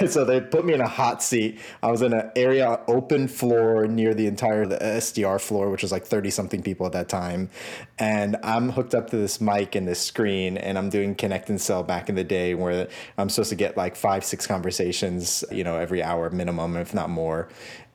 So 0.06 0.25
they 0.25 0.40
put 0.40 0.64
me 0.64 0.75
in 0.75 0.81
a 0.81 0.88
hot 0.88 1.22
seat. 1.22 1.58
I 1.82 1.90
was 1.90 2.02
in 2.02 2.12
an 2.12 2.31
area 2.37 2.81
open 2.87 3.26
floor 3.28 3.87
near 3.87 4.14
the 4.14 4.26
entire 4.26 4.64
sdr 4.66 5.40
floor 5.40 5.70
which 5.70 5.82
was 5.82 5.90
like 5.90 6.04
30 6.04 6.31
something 6.31 6.62
people 6.62 6.87
at 6.87 6.92
that 6.92 7.08
time. 7.08 7.50
And 7.98 8.37
i'm 8.44 8.70
hooked 8.70 8.94
up 8.94 9.10
to 9.10 9.16
this 9.16 9.40
mic 9.40 9.75
and 9.75 9.88
this 9.88 10.00
screen 10.00 10.56
and 10.56 10.78
i'm 10.78 10.88
doing 10.88 11.14
connect 11.14 11.50
and 11.50 11.60
sell 11.60 11.82
back 11.82 12.08
in 12.08 12.14
the 12.14 12.25
day 12.25 12.54
where 12.54 12.88
i'm 13.19 13.28
supposed 13.28 13.50
to 13.50 13.56
get 13.56 13.76
like 13.76 13.96
five 13.96 14.25
six 14.25 14.46
conversations 14.46 15.44
you 15.50 15.64
know 15.64 15.76
every 15.76 16.02
hour 16.02 16.31
minimum 16.31 16.76
if 16.76 16.94
not 16.94 17.10
more 17.10 17.48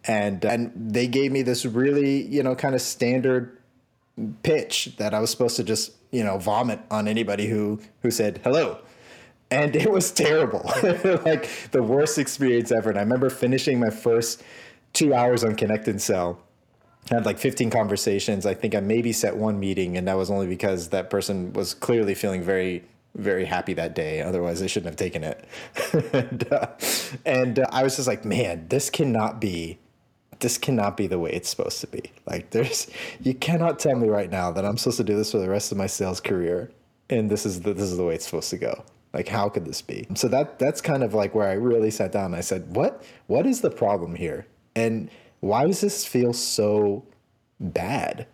and 0.07 0.43
and 0.45 0.71
they 0.75 1.07
gave 1.07 1.31
me 1.31 1.41
this 1.41 1.65
really 1.65 2.23
you 2.23 2.43
know 2.43 2.55
kind 2.55 2.75
of 2.75 2.81
standard 2.81 3.57
pitch 4.43 4.95
that 4.97 5.13
I 5.13 5.19
was 5.19 5.29
supposed 5.29 5.55
to 5.57 5.63
just 5.63 5.91
you 6.11 6.23
know 6.23 6.37
vomit 6.37 6.79
on 6.89 7.07
anybody 7.07 7.47
who 7.47 7.79
who 8.01 8.11
said 8.11 8.41
hello. 8.43 8.79
And 9.51 9.75
it 9.75 9.91
was 9.91 10.11
terrible. 10.11 10.71
Like 11.23 11.49
the 11.71 11.83
worst 11.83 12.17
experience 12.17 12.71
ever. 12.71 12.89
And 12.89 12.97
I 12.97 13.03
remember 13.03 13.29
finishing 13.29 13.79
my 13.79 13.91
first 13.91 14.41
2 14.93 15.13
hours 15.13 15.43
on 15.43 15.55
Connect 15.55 15.87
and 15.87 16.01
Sell 16.01 16.41
I 17.11 17.15
had 17.15 17.25
like 17.25 17.37
15 17.37 17.69
conversations. 17.69 18.47
I 18.47 18.55
think 18.55 18.73
I 18.73 18.79
maybe 18.79 19.13
set 19.13 19.37
one 19.37 19.59
meeting 19.59 19.97
and 19.97 20.07
that 20.07 20.17
was 20.17 20.31
only 20.31 20.47
because 20.47 20.89
that 20.89 21.11
person 21.11 21.53
was 21.53 21.75
clearly 21.75 22.15
feeling 22.15 22.41
very 22.41 22.83
very 23.15 23.45
happy 23.45 23.73
that 23.73 23.95
day. 23.95 24.21
Otherwise, 24.21 24.59
they 24.59 24.67
shouldn't 24.67 24.87
have 24.87 24.97
taken 24.97 25.23
it. 25.23 25.45
and, 26.13 26.51
uh, 26.51 26.67
and 27.25 27.59
uh, 27.59 27.65
I 27.71 27.83
was 27.83 27.95
just 27.95 28.09
like, 28.09 28.25
man, 28.25 28.67
this 28.67 28.89
cannot 28.89 29.39
be 29.39 29.79
this 30.39 30.57
cannot 30.57 30.97
be 30.97 31.07
the 31.07 31.19
way 31.19 31.31
it's 31.31 31.49
supposed 31.49 31.81
to 31.81 31.87
be. 31.87 32.11
Like 32.25 32.51
there's 32.51 32.87
you 33.21 33.33
cannot 33.33 33.79
tell 33.79 33.95
me 33.95 34.07
right 34.07 34.29
now 34.29 34.51
that 34.51 34.65
I'm 34.65 34.77
supposed 34.77 34.97
to 34.97 35.03
do 35.03 35.15
this 35.15 35.31
for 35.31 35.39
the 35.39 35.49
rest 35.49 35.71
of 35.71 35.77
my 35.77 35.87
sales 35.87 36.19
career 36.19 36.71
and 37.09 37.29
this 37.29 37.45
is 37.45 37.61
the, 37.61 37.73
this 37.73 37.83
is 37.83 37.97
the 37.97 38.03
way 38.03 38.15
it's 38.15 38.25
supposed 38.25 38.49
to 38.49 38.57
go. 38.57 38.83
Like 39.13 39.27
how 39.27 39.47
could 39.49 39.65
this 39.65 39.81
be? 39.81 40.07
So 40.15 40.27
that 40.27 40.59
that's 40.59 40.81
kind 40.81 41.03
of 41.03 41.13
like 41.13 41.33
where 41.33 41.47
I 41.47 41.53
really 41.53 41.91
sat 41.91 42.11
down 42.11 42.25
and 42.25 42.35
I 42.35 42.41
said, 42.41 42.75
"What 42.75 43.03
what 43.27 43.45
is 43.45 43.61
the 43.61 43.71
problem 43.71 44.15
here? 44.15 44.45
And 44.75 45.09
why 45.39 45.65
does 45.65 45.81
this 45.81 46.05
feel 46.05 46.33
so 46.33 47.05
bad?" 47.59 48.27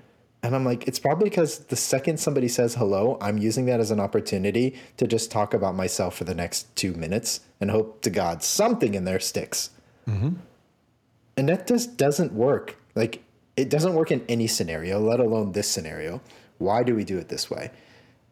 And 0.44 0.56
I'm 0.56 0.66
like, 0.66 0.88
it's 0.88 0.98
probably 0.98 1.30
because 1.30 1.60
the 1.66 1.76
second 1.76 2.20
somebody 2.20 2.48
says 2.48 2.74
hello, 2.74 3.20
I'm 3.22 3.38
using 3.38 3.66
that 3.68 3.80
as 3.80 3.92
an 3.92 4.00
opportunity 4.00 4.76
to 4.98 5.06
just 5.06 5.30
talk 5.30 5.54
about 5.54 5.76
myself 5.76 6.16
for 6.16 6.24
the 6.24 6.34
next 6.34 6.76
two 6.76 6.94
minutes 6.94 7.42
and 7.60 7.70
hope 7.70 8.02
to 8.02 8.10
God 8.10 8.42
something 8.42 8.96
in 8.96 9.06
there 9.06 9.20
sticks. 9.20 9.70
Mm-hmm. 10.08 10.38
And 11.42 11.50
that 11.50 11.66
just 11.66 11.98
doesn't 11.98 12.34
work. 12.34 12.78
Like 12.94 13.24
it 13.58 13.72
doesn't 13.72 13.96
work 13.96 14.12
in 14.12 14.24
any 14.30 14.46
scenario, 14.46 15.00
let 15.00 15.20
alone 15.20 15.54
this 15.54 15.68
scenario. 15.68 16.22
Why 16.60 16.84
do 16.84 16.94
we 16.94 17.04
do 17.04 17.18
it 17.18 17.30
this 17.30 17.50
way? 17.50 17.72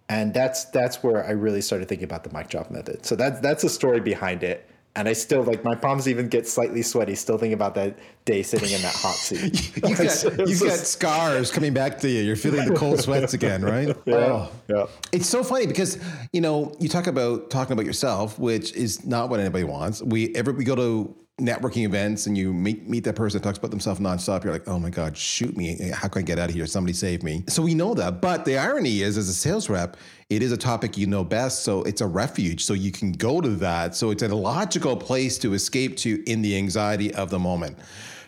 And 0.09 0.31
that's 0.31 0.65
that's 0.65 1.01
where 1.01 1.25
I 1.25 1.31
really 1.31 1.61
started 1.61 1.87
thinking 1.87 2.05
about 2.05 2.23
the 2.23 2.29
mic 2.31 2.49
drop 2.49 2.69
method. 2.69 3.07
So 3.07 3.15
that's 3.15 3.39
that's 3.39 3.63
the 3.63 3.69
story 3.69 3.99
behind 3.99 4.43
it. 4.43 4.69
And 4.95 5.09
I 5.09 5.13
still 5.13 5.41
like 5.41 5.63
my 5.63 5.73
palms 5.73 6.07
even 6.07 6.27
get 6.27 6.47
slightly 6.47 6.83
sweaty, 6.83 7.15
still 7.15 7.39
thinking 7.39 7.53
about 7.53 7.73
that 7.73 7.97
day 8.25 8.43
sitting 8.43 8.69
in 8.69 8.81
that 8.83 8.93
hot 8.93 9.15
seat. 9.15 9.75
You've 9.77 9.97
got, 9.97 10.39
you've 10.47 10.61
got 10.61 10.77
scars 10.77 11.49
coming 11.49 11.73
back 11.73 11.97
to 12.01 12.09
you. 12.09 12.21
You're 12.21 12.35
feeling 12.35 12.69
the 12.69 12.75
cold 12.75 12.99
sweats 12.99 13.33
again, 13.33 13.63
right? 13.63 13.87
Yeah. 14.05 14.15
Oh. 14.15 14.51
Yeah. 14.67 14.85
It's 15.11 15.27
so 15.27 15.43
funny 15.43 15.65
because 15.65 15.97
you 16.31 16.41
know 16.41 16.75
you 16.79 16.89
talk 16.89 17.07
about 17.07 17.49
talking 17.49 17.73
about 17.73 17.87
yourself, 17.87 18.37
which 18.37 18.71
is 18.73 19.03
not 19.03 19.29
what 19.29 19.39
anybody 19.39 19.63
wants. 19.63 20.03
We 20.03 20.35
ever 20.35 20.53
we 20.53 20.63
go 20.63 20.75
to 20.75 21.15
networking 21.39 21.85
events 21.85 22.27
and 22.27 22.37
you 22.37 22.53
meet 22.53 22.87
meet 22.87 23.03
that 23.05 23.15
person 23.15 23.39
that 23.39 23.43
talks 23.43 23.57
about 23.57 23.71
themselves 23.71 23.99
nonstop. 23.99 24.43
You're 24.43 24.53
like, 24.53 24.67
oh 24.67 24.79
my 24.79 24.89
god, 24.89 25.17
shoot 25.17 25.55
me! 25.55 25.91
How 25.93 26.07
can 26.07 26.21
I 26.21 26.23
get 26.23 26.39
out 26.39 26.49
of 26.49 26.55
here? 26.55 26.65
Somebody 26.65 26.93
save 26.93 27.23
me! 27.23 27.43
So 27.47 27.61
we 27.61 27.73
know 27.73 27.93
that, 27.95 28.21
but 28.21 28.45
the 28.45 28.57
irony 28.57 29.01
is, 29.01 29.17
as 29.17 29.29
a 29.29 29.33
sales 29.33 29.69
rep, 29.69 29.97
it 30.29 30.43
is 30.43 30.51
a 30.51 30.57
topic 30.57 30.97
you 30.97 31.07
know 31.07 31.23
best, 31.23 31.63
so 31.63 31.83
it's 31.83 32.01
a 32.01 32.07
refuge. 32.07 32.63
So 32.63 32.73
you 32.73 32.91
can 32.91 33.11
go 33.11 33.41
to 33.41 33.49
that. 33.49 33.95
So 33.95 34.11
it's 34.11 34.23
a 34.23 34.27
logical 34.27 34.95
place 34.95 35.37
to 35.39 35.53
escape 35.53 35.97
to 35.97 36.23
in 36.29 36.41
the 36.41 36.55
anxiety 36.55 37.13
of 37.13 37.29
the 37.29 37.39
moment. 37.39 37.77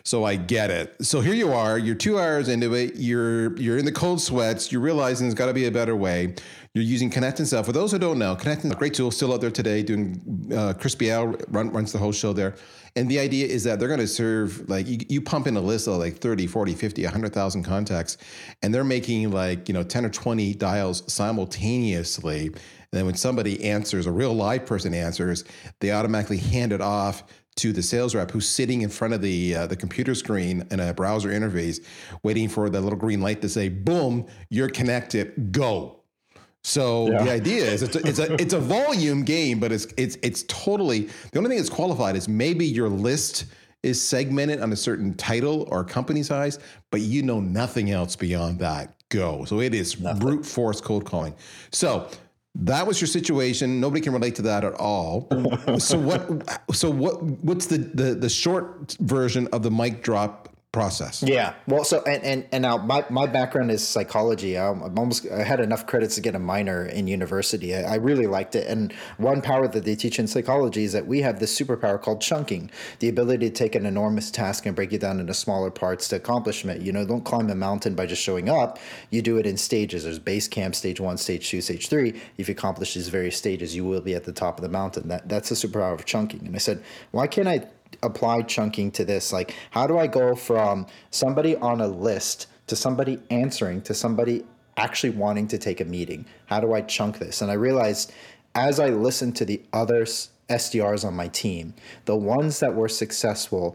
So 0.04 0.24
I 0.24 0.36
get 0.36 0.70
it. 0.70 0.96
So 1.02 1.20
here 1.20 1.34
you 1.34 1.52
are, 1.52 1.78
you're 1.78 1.94
two 1.94 2.18
hours 2.18 2.48
into 2.48 2.74
it, 2.74 2.96
you're 2.96 3.56
you're 3.56 3.78
in 3.78 3.84
the 3.84 3.92
cold 3.92 4.20
sweats, 4.20 4.72
you're 4.72 4.80
realizing 4.80 5.26
there's 5.26 5.34
gotta 5.34 5.54
be 5.54 5.66
a 5.66 5.70
better 5.70 5.94
way. 5.94 6.34
You're 6.74 6.84
using 6.84 7.10
Connect 7.10 7.38
and 7.38 7.46
Sell. 7.46 7.62
For 7.62 7.72
those 7.72 7.92
who 7.92 7.98
don't 7.98 8.18
know, 8.18 8.34
Connect 8.34 8.64
is 8.64 8.70
a 8.70 8.74
great 8.74 8.94
tool, 8.94 9.10
still 9.10 9.34
out 9.34 9.42
there 9.42 9.50
today, 9.50 9.82
doing 9.82 10.50
uh, 10.56 10.72
Chris 10.72 10.94
Beall 10.94 11.36
run, 11.48 11.70
runs 11.70 11.92
the 11.92 11.98
whole 11.98 12.12
show 12.12 12.32
there. 12.32 12.54
And 12.96 13.10
the 13.10 13.18
idea 13.18 13.46
is 13.46 13.64
that 13.64 13.78
they're 13.78 13.88
going 13.88 14.00
to 14.00 14.06
serve, 14.06 14.68
like, 14.70 14.86
you, 14.86 14.98
you 15.08 15.20
pump 15.20 15.46
in 15.46 15.56
a 15.56 15.60
list 15.60 15.86
of 15.86 15.96
like 15.96 16.18
30, 16.18 16.46
40, 16.46 16.74
50, 16.74 17.04
100,000 17.04 17.62
contacts, 17.62 18.16
and 18.62 18.74
they're 18.74 18.84
making 18.84 19.30
like, 19.30 19.68
you 19.68 19.74
know, 19.74 19.82
10 19.82 20.06
or 20.06 20.10
20 20.10 20.54
dials 20.54 21.12
simultaneously. 21.12 22.46
And 22.46 22.54
then 22.90 23.06
when 23.06 23.16
somebody 23.16 23.62
answers, 23.64 24.06
a 24.06 24.12
real 24.12 24.34
live 24.34 24.64
person 24.64 24.94
answers, 24.94 25.44
they 25.80 25.90
automatically 25.90 26.38
hand 26.38 26.72
it 26.72 26.80
off 26.80 27.22
to 27.56 27.72
the 27.72 27.82
sales 27.82 28.14
rep 28.14 28.30
who's 28.30 28.48
sitting 28.48 28.82
in 28.82 28.88
front 28.88 29.14
of 29.14 29.20
the 29.20 29.54
uh, 29.54 29.66
the 29.66 29.76
computer 29.76 30.14
screen 30.14 30.66
in 30.70 30.80
a 30.80 30.94
browser 30.94 31.28
interface, 31.28 31.84
waiting 32.22 32.48
for 32.48 32.70
the 32.70 32.80
little 32.80 32.98
green 32.98 33.20
light 33.20 33.40
to 33.42 33.48
say, 33.48 33.68
"Boom, 33.68 34.26
you're 34.48 34.68
connected. 34.70 35.52
Go." 35.52 35.98
So 36.64 37.10
Yeah. 37.10 37.24
the 37.24 37.30
idea 37.32 37.64
is 37.64 37.82
it's 37.82 37.96
a, 37.96 38.06
it's 38.06 38.18
a 38.18 38.32
it's 38.40 38.54
a 38.54 38.60
volume 38.60 39.24
game, 39.24 39.60
but 39.60 39.72
it's 39.72 39.86
it's 39.96 40.16
it's 40.22 40.44
totally 40.48 41.08
the 41.32 41.38
only 41.38 41.48
thing 41.50 41.58
that's 41.58 41.68
qualified 41.70 42.16
is 42.16 42.28
maybe 42.28 42.64
your 42.64 42.88
list 42.88 43.46
is 43.82 44.00
segmented 44.00 44.60
on 44.60 44.72
a 44.72 44.76
certain 44.76 45.12
title 45.14 45.66
or 45.70 45.82
company 45.82 46.22
size, 46.22 46.60
but 46.92 47.00
you 47.00 47.20
know 47.22 47.40
nothing 47.40 47.90
else 47.90 48.14
beyond 48.14 48.60
that. 48.60 48.94
Go. 49.08 49.44
So 49.44 49.60
it 49.60 49.74
is 49.74 49.96
brute 49.96 50.46
force 50.46 50.80
cold 50.80 51.04
calling. 51.04 51.34
So 51.72 52.08
that 52.54 52.86
was 52.86 53.00
your 53.00 53.08
situation. 53.08 53.80
Nobody 53.80 54.00
can 54.00 54.12
relate 54.12 54.34
to 54.36 54.42
that 54.42 54.64
at 54.64 54.74
all. 54.74 55.28
so 55.78 55.98
what? 55.98 56.74
So 56.74 56.90
what? 56.90 57.22
What's 57.22 57.66
the 57.66 57.78
the 57.78 58.14
the 58.14 58.28
short 58.28 58.96
version 59.00 59.48
of 59.52 59.62
the 59.62 59.70
mic 59.70 60.02
drop 60.02 60.51
process? 60.72 61.22
Yeah. 61.22 61.54
Well, 61.68 61.84
so 61.84 62.02
and 62.02 62.24
and, 62.24 62.46
and 62.50 62.62
now 62.62 62.78
my, 62.78 63.04
my 63.10 63.26
background 63.26 63.70
is 63.70 63.86
psychology. 63.86 64.56
Um, 64.56 64.82
I'm 64.82 64.98
almost 64.98 65.26
I 65.30 65.42
had 65.42 65.60
enough 65.60 65.86
credits 65.86 66.14
to 66.14 66.22
get 66.22 66.34
a 66.34 66.38
minor 66.38 66.86
in 66.86 67.06
university. 67.06 67.74
I, 67.74 67.92
I 67.92 67.94
really 67.96 68.26
liked 68.26 68.54
it. 68.56 68.66
And 68.66 68.92
one 69.18 69.42
power 69.42 69.68
that 69.68 69.84
they 69.84 69.94
teach 69.94 70.18
in 70.18 70.26
psychology 70.26 70.84
is 70.84 70.92
that 70.94 71.06
we 71.06 71.20
have 71.20 71.40
this 71.40 71.58
superpower 71.58 72.00
called 72.00 72.22
chunking, 72.22 72.70
the 73.00 73.08
ability 73.10 73.50
to 73.50 73.54
take 73.54 73.74
an 73.74 73.84
enormous 73.84 74.30
task 74.30 74.64
and 74.64 74.74
break 74.74 74.92
it 74.92 75.02
down 75.02 75.20
into 75.20 75.34
smaller 75.34 75.70
parts 75.70 76.08
to 76.08 76.16
accomplishment. 76.16 76.80
You 76.80 76.92
know, 76.92 77.06
don't 77.06 77.24
climb 77.24 77.50
a 77.50 77.54
mountain 77.54 77.94
by 77.94 78.06
just 78.06 78.22
showing 78.22 78.48
up. 78.48 78.78
You 79.10 79.20
do 79.20 79.36
it 79.36 79.46
in 79.46 79.58
stages. 79.58 80.04
There's 80.04 80.18
base 80.18 80.48
camp, 80.48 80.74
stage 80.74 81.00
one, 81.00 81.18
stage 81.18 81.50
two, 81.50 81.60
stage 81.60 81.88
three. 81.88 82.20
If 82.38 82.48
you 82.48 82.52
accomplish 82.52 82.94
these 82.94 83.08
various 83.08 83.36
stages, 83.36 83.76
you 83.76 83.84
will 83.84 84.00
be 84.00 84.14
at 84.14 84.24
the 84.24 84.32
top 84.32 84.56
of 84.56 84.62
the 84.62 84.70
mountain. 84.70 85.08
That 85.08 85.28
that's 85.28 85.50
the 85.50 85.54
superpower 85.54 85.92
of 85.92 86.06
chunking. 86.06 86.46
And 86.46 86.54
I 86.54 86.58
said, 86.58 86.82
why 87.10 87.26
can't 87.26 87.46
I 87.46 87.66
apply 88.02 88.42
chunking 88.42 88.90
to 88.92 89.04
this? 89.04 89.32
Like 89.32 89.54
how 89.70 89.86
do 89.86 89.98
i 89.98 90.06
go 90.06 90.34
from 90.34 90.86
somebody 91.10 91.56
on 91.56 91.80
a 91.80 91.88
list 91.88 92.46
to 92.66 92.76
somebody 92.76 93.20
answering 93.30 93.82
to 93.82 93.94
somebody 93.94 94.44
actually 94.76 95.10
wanting 95.10 95.48
to 95.48 95.58
take 95.58 95.80
a 95.80 95.84
meeting? 95.84 96.26
How 96.46 96.60
do 96.60 96.72
i 96.72 96.80
chunk 96.80 97.18
this? 97.18 97.42
And 97.42 97.50
i 97.50 97.54
realized 97.54 98.12
as 98.54 98.78
i 98.78 98.88
listened 98.88 99.36
to 99.36 99.44
the 99.44 99.62
other 99.72 100.04
sdrs 100.50 101.06
on 101.06 101.14
my 101.14 101.28
team 101.28 101.72
the 102.04 102.14
ones 102.14 102.60
that 102.60 102.74
were 102.74 102.88
successful 102.88 103.74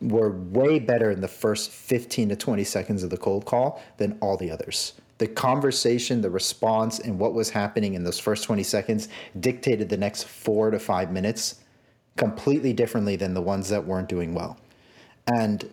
were 0.00 0.30
way 0.30 0.78
better 0.78 1.10
in 1.10 1.20
the 1.20 1.28
first 1.28 1.70
15 1.70 2.30
to 2.30 2.36
20 2.36 2.64
seconds 2.64 3.02
of 3.02 3.10
the 3.10 3.16
cold 3.16 3.44
call 3.44 3.82
than 3.96 4.16
all 4.20 4.36
the 4.36 4.50
others. 4.50 4.94
The 5.18 5.26
conversation, 5.26 6.20
the 6.20 6.30
response, 6.30 7.00
and 7.00 7.18
what 7.18 7.34
was 7.34 7.50
happening 7.50 7.94
in 7.94 8.04
those 8.04 8.20
first 8.20 8.44
20 8.44 8.62
seconds 8.62 9.08
dictated 9.40 9.88
the 9.88 9.96
next 9.96 10.24
four 10.24 10.70
to 10.70 10.78
five 10.78 11.10
minutes 11.10 11.56
completely 12.18 12.72
differently 12.72 13.16
than 13.16 13.32
the 13.32 13.40
ones 13.40 13.68
that 13.70 13.86
weren't 13.86 14.08
doing 14.08 14.34
well. 14.34 14.58
And 15.26 15.72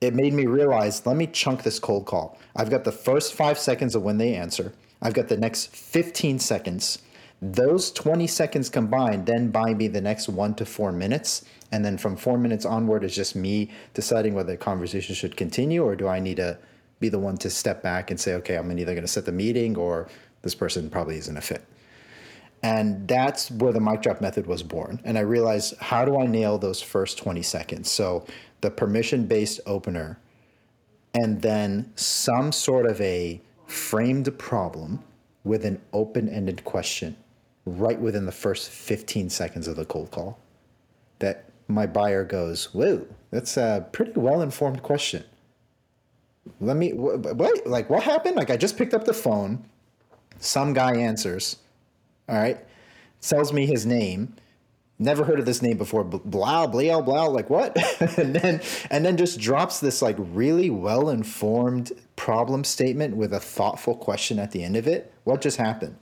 it 0.00 0.14
made 0.14 0.34
me 0.34 0.46
realize 0.46 1.04
let 1.06 1.16
me 1.16 1.26
chunk 1.26 1.62
this 1.62 1.78
cold 1.78 2.06
call. 2.06 2.38
I've 2.54 2.70
got 2.70 2.84
the 2.84 2.92
first 2.92 3.34
five 3.34 3.58
seconds 3.58 3.94
of 3.94 4.02
when 4.02 4.18
they 4.18 4.34
answer, 4.34 4.72
I've 5.02 5.14
got 5.14 5.28
the 5.28 5.36
next 5.36 5.74
15 5.74 6.38
seconds. 6.38 6.98
Those 7.42 7.90
20 7.92 8.26
seconds 8.26 8.68
combined 8.70 9.26
then 9.26 9.50
buy 9.50 9.74
me 9.74 9.88
the 9.88 10.00
next 10.00 10.28
one 10.28 10.54
to 10.54 10.64
four 10.64 10.92
minutes. 10.92 11.44
And 11.70 11.84
then 11.84 11.98
from 11.98 12.16
four 12.16 12.38
minutes 12.38 12.64
onward 12.64 13.04
is 13.04 13.14
just 13.14 13.36
me 13.36 13.70
deciding 13.92 14.34
whether 14.34 14.52
the 14.52 14.56
conversation 14.56 15.14
should 15.14 15.36
continue 15.36 15.84
or 15.84 15.96
do 15.96 16.08
I 16.08 16.20
need 16.20 16.36
to 16.36 16.58
be 16.98 17.08
the 17.08 17.18
one 17.18 17.36
to 17.38 17.50
step 17.50 17.82
back 17.82 18.10
and 18.10 18.18
say, 18.18 18.34
okay, 18.34 18.56
I'm 18.56 18.70
either 18.72 18.94
going 18.94 19.04
to 19.04 19.08
set 19.08 19.26
the 19.26 19.32
meeting 19.32 19.76
or 19.76 20.08
this 20.42 20.54
person 20.54 20.88
probably 20.88 21.18
isn't 21.18 21.36
a 21.36 21.42
fit. 21.42 21.62
And 22.62 23.06
that's 23.06 23.50
where 23.50 23.72
the 23.72 23.80
mic 23.80 24.02
drop 24.02 24.20
method 24.20 24.46
was 24.46 24.62
born. 24.62 25.00
And 25.04 25.18
I 25.18 25.20
realized 25.20 25.76
how 25.78 26.04
do 26.04 26.18
I 26.18 26.26
nail 26.26 26.58
those 26.58 26.82
first 26.82 27.18
20 27.18 27.42
seconds? 27.42 27.90
So 27.90 28.26
the 28.60 28.70
permission 28.70 29.26
based 29.26 29.60
opener, 29.66 30.18
and 31.14 31.42
then 31.42 31.92
some 31.96 32.52
sort 32.52 32.86
of 32.86 33.00
a 33.00 33.40
framed 33.66 34.38
problem 34.38 35.02
with 35.44 35.64
an 35.64 35.80
open 35.92 36.28
ended 36.28 36.64
question 36.64 37.16
right 37.64 38.00
within 38.00 38.26
the 38.26 38.32
first 38.32 38.70
15 38.70 39.30
seconds 39.30 39.68
of 39.68 39.76
the 39.76 39.84
cold 39.84 40.10
call. 40.10 40.38
That 41.18 41.44
my 41.68 41.86
buyer 41.86 42.24
goes, 42.24 42.72
Whoa, 42.74 43.06
that's 43.30 43.56
a 43.56 43.86
pretty 43.92 44.12
well 44.14 44.40
informed 44.40 44.82
question. 44.82 45.24
Let 46.60 46.76
me, 46.76 46.90
wh- 46.90 47.18
wh- 47.18 47.36
what? 47.36 47.66
Like, 47.66 47.90
what 47.90 48.02
happened? 48.02 48.36
Like, 48.36 48.50
I 48.50 48.56
just 48.56 48.76
picked 48.76 48.94
up 48.94 49.04
the 49.04 49.14
phone. 49.14 49.64
Some 50.38 50.74
guy 50.74 50.96
answers 50.96 51.56
all 52.28 52.36
right, 52.36 52.58
tells 53.20 53.52
me 53.52 53.66
his 53.66 53.86
name. 53.86 54.34
Never 54.98 55.24
heard 55.24 55.38
of 55.38 55.44
this 55.44 55.60
name 55.60 55.76
before. 55.76 56.04
Blah, 56.04 56.66
blah, 56.66 57.00
blau. 57.02 57.28
Like 57.28 57.50
what? 57.50 57.76
and 58.18 58.34
then 58.34 58.62
and 58.90 59.04
then 59.04 59.16
just 59.16 59.38
drops 59.38 59.80
this 59.80 60.00
like 60.00 60.16
really 60.18 60.70
well 60.70 61.10
informed 61.10 61.92
problem 62.16 62.64
statement 62.64 63.14
with 63.14 63.34
a 63.34 63.40
thoughtful 63.40 63.94
question 63.94 64.38
at 64.38 64.52
the 64.52 64.64
end 64.64 64.76
of 64.76 64.86
it. 64.86 65.12
What 65.24 65.42
just 65.42 65.58
happened? 65.58 65.96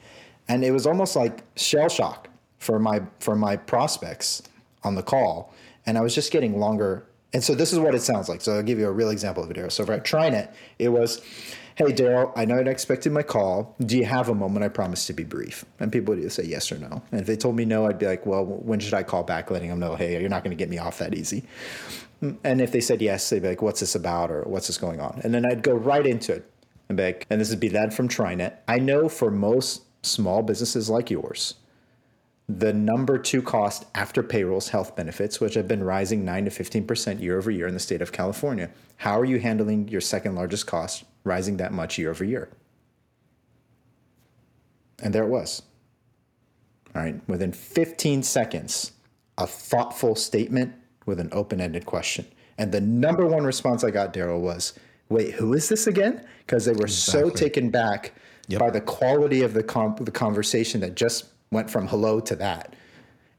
And 0.47 0.65
it 0.65 0.71
was 0.71 0.87
almost 0.87 1.17
like 1.17 1.43
shell 1.57 1.89
shock 1.89 2.29
for 2.59 2.79
my 2.79 3.03
for 3.19 3.35
my 3.35 3.57
prospects 3.57 4.43
on 4.85 4.95
the 4.95 5.03
call. 5.03 5.53
And 5.87 5.99
I 5.99 6.01
was 6.01 6.15
just 6.15 6.31
getting 6.31 6.59
longer. 6.59 7.07
And 7.33 7.43
so 7.43 7.55
this 7.55 7.73
is 7.73 7.81
what 7.81 7.95
it 7.95 8.03
sounds 8.03 8.29
like. 8.29 8.41
So 8.41 8.55
I'll 8.55 8.63
give 8.63 8.79
you 8.79 8.87
a 8.87 8.93
real 8.93 9.11
example 9.11 9.43
of 9.43 9.51
it 9.51 9.57
here. 9.57 9.69
So 9.69 9.85
for 9.85 9.99
TriNet, 9.99 10.55
it 10.79 10.91
was, 10.91 11.21
hey 11.77 11.87
Darryl, 11.87 12.33
I 12.37 12.45
know 12.45 12.55
you're 12.55 12.69
expecting 12.69 13.13
my 13.13 13.23
call. 13.23 13.75
Do 13.81 13.99
you 13.99 14.05
have 14.05 14.29
a 14.29 14.35
moment? 14.35 14.65
I 14.65 14.69
promise 14.69 15.07
to 15.07 15.13
be 15.13 15.25
brief. 15.25 15.65
And 15.81 15.91
people 15.91 16.15
would 16.15 16.21
either 16.21 16.31
say 16.31 16.45
yes 16.45 16.71
or 16.71 16.79
no. 16.79 17.03
And 17.11 17.21
if 17.21 17.27
they 17.27 17.37
told 17.37 17.57
me 17.57 17.65
no, 17.65 17.87
I'd 17.87 17.99
be 17.99 18.07
like, 18.07 18.25
well, 18.27 18.45
when 18.45 18.79
should 18.79 18.95
I 18.95 19.03
call 19.03 19.25
back, 19.25 19.51
letting 19.51 19.71
them 19.71 19.81
know, 19.81 19.97
hey, 19.97 20.21
you're 20.21 20.29
not 20.29 20.45
going 20.45 20.57
to 20.57 20.61
get 20.61 20.71
me 20.71 20.79
off 20.79 20.99
that 20.99 21.15
easy. 21.15 21.45
And 22.45 22.61
if 22.61 22.71
they 22.71 22.81
said 22.81 23.03
yes, 23.03 23.29
they'd 23.29 23.43
be 23.43 23.49
like, 23.49 23.61
what's 23.61 23.81
this 23.81 23.95
about 23.95 24.31
or 24.31 24.43
what's 24.43 24.69
this 24.69 24.79
going 24.79 25.01
on? 25.01 25.21
And 25.25 25.35
then 25.35 25.45
I'd 25.45 25.63
go 25.63 25.75
right 25.75 26.07
into 26.07 26.33
it 26.33 26.51
and 26.89 26.97
be 26.97 27.05
like, 27.05 27.27
and 27.29 27.41
this 27.41 27.53
be 27.57 27.69
that 27.69 27.93
from 27.93 28.09
TriNet. 28.09 28.59
I 28.69 28.79
know 28.79 29.09
for 29.09 29.31
most 29.31 29.83
small 30.03 30.43
businesses 30.43 30.89
like 30.89 31.11
yours, 31.11 31.55
the 32.49 32.73
number 32.73 33.17
two 33.19 33.41
cost 33.41 33.87
after 33.95 34.23
payrolls 34.23 34.69
health 34.69 34.95
benefits, 34.95 35.41
which 35.41 35.55
have 35.55 35.67
been 35.67 35.83
rising 35.83 36.25
9 36.25 36.45
to 36.45 36.51
15% 36.51 37.21
year 37.21 37.39
over 37.39 37.51
year 37.51 37.67
in 37.67 37.75
the 37.75 37.81
state 37.81 38.03
of 38.03 38.13
California. 38.13 38.71
How 38.99 39.19
are 39.19 39.25
you 39.25 39.39
handling 39.41 39.89
your 39.89 40.03
second 40.03 40.35
largest 40.35 40.67
cost 40.67 41.05
rising 41.25 41.57
that 41.57 41.73
much 41.73 41.97
year 41.97 42.11
over 42.11 42.25
year? 42.25 42.51
And 45.03 45.15
there 45.15 45.25
it 45.25 45.31
was. 45.31 45.63
All 46.95 47.03
right, 47.03 47.21
within 47.29 47.53
15 47.53 48.23
seconds, 48.23 48.93
a 49.39 49.47
thoughtful 49.47 50.15
statement 50.15 50.75
with 51.07 51.19
an 51.19 51.29
open 51.33 51.61
ended 51.61 51.87
question. 51.87 52.27
And 52.57 52.71
the 52.71 52.81
number 52.81 53.27
one 53.27 53.45
response 53.45 53.83
I 53.83 53.91
got, 53.91 54.13
Darryl, 54.15 54.41
was, 54.41 54.75
wait, 55.09 55.33
who 55.33 55.55
is 55.55 55.69
this 55.69 55.87
again? 55.87 56.25
Because 56.47 56.67
they 56.67 56.73
were 56.73 56.87
so 56.89 57.31
taken 57.31 57.71
back 57.71 58.13
Yep. 58.47 58.61
by 58.61 58.69
the 58.69 58.81
quality 58.83 59.41
of 59.41 59.55
the, 59.55 59.63
com- 59.63 59.97
the 59.99 60.11
conversation 60.11 60.83
that 60.83 60.95
just 60.97 61.25
went 61.55 61.71
from 61.71 61.89
hello 61.89 62.21
to 62.21 62.37
that. 62.37 62.75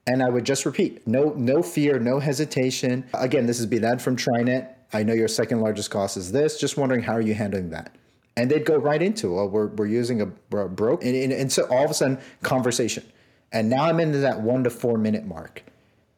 And 0.07 0.23
I 0.23 0.29
would 0.29 0.45
just 0.45 0.65
repeat, 0.65 1.05
no, 1.07 1.33
no 1.35 1.61
fear, 1.61 1.99
no 1.99 2.19
hesitation. 2.19 3.05
Again, 3.13 3.45
this 3.45 3.59
is 3.59 3.67
Belal 3.67 3.99
from 3.99 4.15
TriNet. 4.15 4.69
I 4.93 5.03
know 5.03 5.13
your 5.13 5.27
second 5.27 5.61
largest 5.61 5.91
cost 5.91 6.15
is 6.15 6.31
this. 6.31 6.59
Just 6.59 6.77
wondering 6.77 7.03
how 7.03 7.13
are 7.13 7.21
you 7.21 7.33
handling 7.33 7.69
that? 7.71 7.95
And 8.37 8.49
they'd 8.51 8.65
go 8.65 8.75
right 8.75 9.01
into, 9.01 9.35
well, 9.35 9.49
we're, 9.49 9.67
we're 9.67 9.87
using 9.87 10.21
a, 10.21 10.57
a 10.57 10.67
broke. 10.67 11.03
And, 11.03 11.15
and, 11.15 11.33
and 11.33 11.51
so 11.51 11.63
all 11.69 11.85
of 11.85 11.91
a 11.91 11.93
sudden, 11.93 12.19
conversation. 12.43 13.03
And 13.51 13.69
now 13.69 13.83
I'm 13.83 13.99
into 13.99 14.19
that 14.19 14.41
one 14.41 14.63
to 14.65 14.69
four 14.69 14.97
minute 14.97 15.25
mark. 15.25 15.63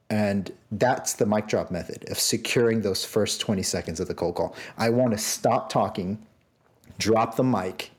And 0.10 0.51
that's 0.72 1.13
the 1.13 1.25
mic 1.25 1.48
drop 1.48 1.70
method 1.70 2.10
of 2.10 2.20
securing 2.20 2.82
those 2.82 3.04
first 3.04 3.42
20 3.42 3.62
seconds 3.62 4.00
of 4.00 4.08
the 4.08 4.16
cold 4.16 4.36
call. 4.36 4.56
I 4.77 4.89
want 4.89 5.12
to 5.12 5.18
stop 5.18 5.70
talking, 5.70 6.18
drop 6.98 7.36
the 7.36 7.44
mic, 7.44 7.92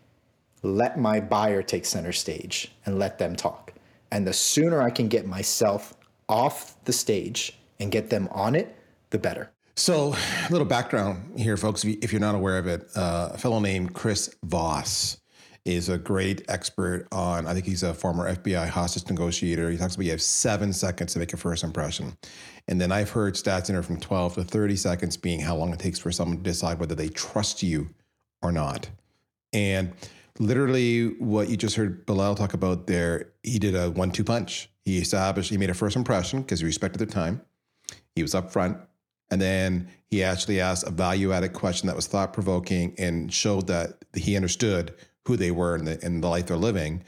let 0.63 0.99
my 0.99 1.21
buyer 1.21 1.63
take 1.63 1.85
center 1.85 2.13
stage 2.13 2.73
and 2.87 2.99
let 2.99 3.19
them 3.19 3.37
talk. 3.37 3.68
And 4.11 4.27
the 4.27 4.33
sooner 4.33 4.83
I 4.83 4.91
can 4.91 5.09
get 5.09 5.27
myself 5.27 5.95
off 6.29 6.83
the 6.85 6.93
stage 6.93 7.59
and 7.79 7.91
get 7.91 8.11
them 8.11 8.29
on 8.33 8.55
it, 8.55 8.77
the 9.11 9.19
better. 9.19 9.51
So, 9.77 10.15
a 10.15 10.51
little 10.51 10.67
background 10.67 11.39
here, 11.39 11.57
folks, 11.57 11.85
if 11.85 12.13
you're 12.13 12.21
not 12.21 12.35
aware 12.35 12.59
of 12.59 12.67
it, 12.67 12.89
uh, 12.97 13.31
a 13.35 13.39
fellow 13.39 13.61
named 13.61 13.95
Chris 13.95 14.35
Voss 14.45 15.19
is 15.65 15.89
a 15.89 15.99
great 15.99 16.43
expert 16.49 17.07
on, 17.13 17.47
I 17.47 17.53
think 17.53 17.67
he's 17.67 17.83
a 17.83 17.93
former 17.93 18.35
FBI 18.35 18.69
hostage 18.69 19.09
negotiator. 19.09 19.71
He 19.71 19.77
talks 19.77 19.95
about 19.95 20.05
you 20.07 20.11
have 20.13 20.23
seven 20.23 20.73
seconds 20.73 21.13
to 21.13 21.19
make 21.19 21.33
a 21.33 21.37
first 21.37 21.63
impression. 21.63 22.17
And 22.69 22.81
then 22.81 22.91
I've 22.91 23.11
heard 23.11 23.35
stats 23.35 23.69
in 23.69 23.75
there 23.75 23.83
from 23.83 24.01
12 24.01 24.35
to 24.35 24.45
30 24.45 24.77
seconds 24.77 25.17
being 25.17 25.41
how 25.41 25.57
long 25.57 25.73
it 25.73 25.79
takes 25.79 25.99
for 25.99 26.11
someone 26.11 26.39
to 26.39 26.43
decide 26.43 26.81
whether 26.81 26.95
they 26.95 27.09
trust 27.09 27.63
you 27.63 27.89
or 28.43 28.51
not. 28.51 28.89
And 29.53 29.93
literally 30.41 31.09
what 31.19 31.49
you 31.49 31.57
just 31.57 31.77
heard 31.77 32.07
Belal 32.07 32.37
talk 32.37 32.55
about 32.55 32.87
there, 32.87 33.33
he 33.43 33.59
did 33.59 33.75
a 33.75 33.91
one 33.91 34.11
two 34.11 34.25
punch. 34.25 34.71
He 34.85 34.99
established, 34.99 35.51
he 35.51 35.59
made 35.59 35.71
a 35.71 35.75
first 35.75 35.97
impression 35.97 36.43
because 36.43 36.61
he 36.61 36.67
respected 36.67 36.99
their 36.99 37.07
time. 37.07 37.43
He 38.15 38.23
was 38.23 38.35
upfront. 38.35 38.81
And 39.31 39.41
then 39.41 39.89
he 40.07 40.25
actually 40.25 40.61
asked 40.61 40.87
a 40.87 40.91
value 40.91 41.33
added 41.33 41.53
question 41.53 41.87
that 41.87 41.97
was 41.97 42.07
thought 42.07 42.33
provoking 42.33 42.95
and 42.99 43.33
showed 43.33 43.67
that 43.67 44.05
he 44.15 44.37
understood 44.37 44.95
who 45.27 45.37
they 45.37 45.51
were 45.51 45.75
and 45.75 45.87
the, 45.87 46.03
and 46.03 46.23
the 46.23 46.29
life 46.29 46.47
they're 46.47 46.57
living 46.57 47.05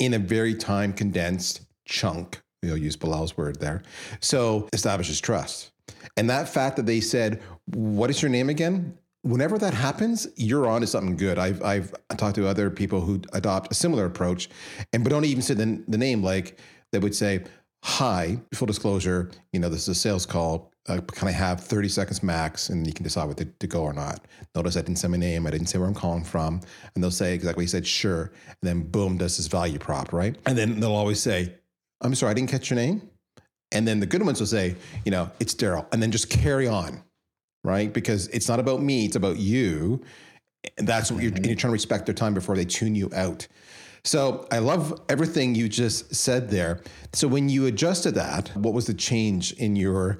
in 0.00 0.14
a 0.14 0.18
very 0.18 0.54
time 0.54 0.92
condensed 0.92 1.60
chunk. 1.84 2.42
You'll 2.62 2.76
use 2.76 2.96
Belal's 2.96 3.36
word 3.36 3.60
there. 3.60 3.82
So 4.20 4.68
establishes 4.72 5.20
trust. 5.20 5.70
And 6.16 6.28
that 6.30 6.48
fact 6.48 6.76
that 6.76 6.86
they 6.86 7.00
said, 7.00 7.40
What 7.66 8.10
is 8.10 8.20
your 8.20 8.30
name 8.30 8.48
again? 8.48 8.98
Whenever 9.22 9.56
that 9.58 9.72
happens, 9.72 10.26
you're 10.36 10.66
on 10.66 10.80
to 10.80 10.86
something 10.86 11.16
good. 11.16 11.38
I've 11.38 11.62
I've 11.62 11.92
talked 12.16 12.34
to 12.36 12.46
other 12.48 12.70
people 12.70 13.00
who 13.00 13.20
adopt 13.32 13.70
a 13.70 13.74
similar 13.74 14.04
approach, 14.04 14.48
and 14.92 15.04
but 15.04 15.10
don't 15.10 15.24
even 15.24 15.42
say 15.42 15.54
the, 15.54 15.82
the 15.86 15.98
name. 15.98 16.22
Like 16.22 16.58
they 16.90 16.98
would 16.98 17.14
say, 17.14 17.44
"Hi, 17.84 18.38
full 18.52 18.66
disclosure, 18.66 19.30
you 19.52 19.60
know 19.60 19.68
this 19.68 19.82
is 19.82 19.88
a 19.88 19.94
sales 19.94 20.26
call. 20.26 20.72
Uh, 20.88 21.00
can 21.00 21.28
I 21.28 21.30
have 21.30 21.60
30 21.60 21.88
seconds 21.88 22.24
max, 22.24 22.68
and 22.68 22.84
you 22.84 22.92
can 22.92 23.04
decide 23.04 23.28
whether 23.28 23.44
to 23.44 23.66
go 23.68 23.82
or 23.84 23.92
not." 23.92 24.26
Notice 24.56 24.76
I 24.76 24.80
didn't 24.80 24.98
say 24.98 25.06
my 25.06 25.16
name. 25.16 25.46
I 25.46 25.50
didn't 25.50 25.68
say 25.68 25.78
where 25.78 25.86
I'm 25.86 25.94
calling 25.94 26.24
from, 26.24 26.60
and 26.94 27.02
they'll 27.02 27.12
say 27.12 27.32
exactly. 27.32 27.62
He 27.62 27.68
said, 27.68 27.86
"Sure," 27.86 28.32
and 28.48 28.68
then 28.68 28.82
boom, 28.82 29.18
does 29.18 29.36
this 29.36 29.46
value 29.46 29.78
prop 29.78 30.12
right, 30.12 30.36
and 30.46 30.58
then 30.58 30.80
they'll 30.80 30.92
always 30.92 31.20
say, 31.20 31.54
"I'm 32.00 32.16
sorry, 32.16 32.32
I 32.32 32.34
didn't 32.34 32.50
catch 32.50 32.70
your 32.70 32.76
name." 32.76 33.08
And 33.70 33.86
then 33.86 34.00
the 34.00 34.06
good 34.06 34.22
ones 34.22 34.38
will 34.38 34.46
say, 34.46 34.76
you 35.06 35.10
know, 35.10 35.30
it's 35.40 35.54
Darryl, 35.54 35.86
and 35.92 36.02
then 36.02 36.10
just 36.10 36.28
carry 36.28 36.68
on 36.68 37.02
right? 37.64 37.92
Because 37.92 38.28
it's 38.28 38.48
not 38.48 38.60
about 38.60 38.82
me, 38.82 39.04
it's 39.04 39.16
about 39.16 39.38
you. 39.38 40.02
And 40.78 40.86
that's 40.86 41.10
what 41.10 41.22
you're, 41.22 41.32
you're 41.32 41.56
trying 41.56 41.70
to 41.70 41.70
respect 41.70 42.06
their 42.06 42.14
time 42.14 42.34
before 42.34 42.56
they 42.56 42.64
tune 42.64 42.94
you 42.94 43.10
out. 43.14 43.46
So 44.04 44.46
I 44.50 44.58
love 44.58 45.00
everything 45.08 45.54
you 45.54 45.68
just 45.68 46.14
said 46.14 46.50
there. 46.50 46.82
So 47.12 47.28
when 47.28 47.48
you 47.48 47.66
adjusted 47.66 48.14
that, 48.16 48.48
what 48.56 48.74
was 48.74 48.86
the 48.86 48.94
change 48.94 49.52
in 49.52 49.76
your 49.76 50.18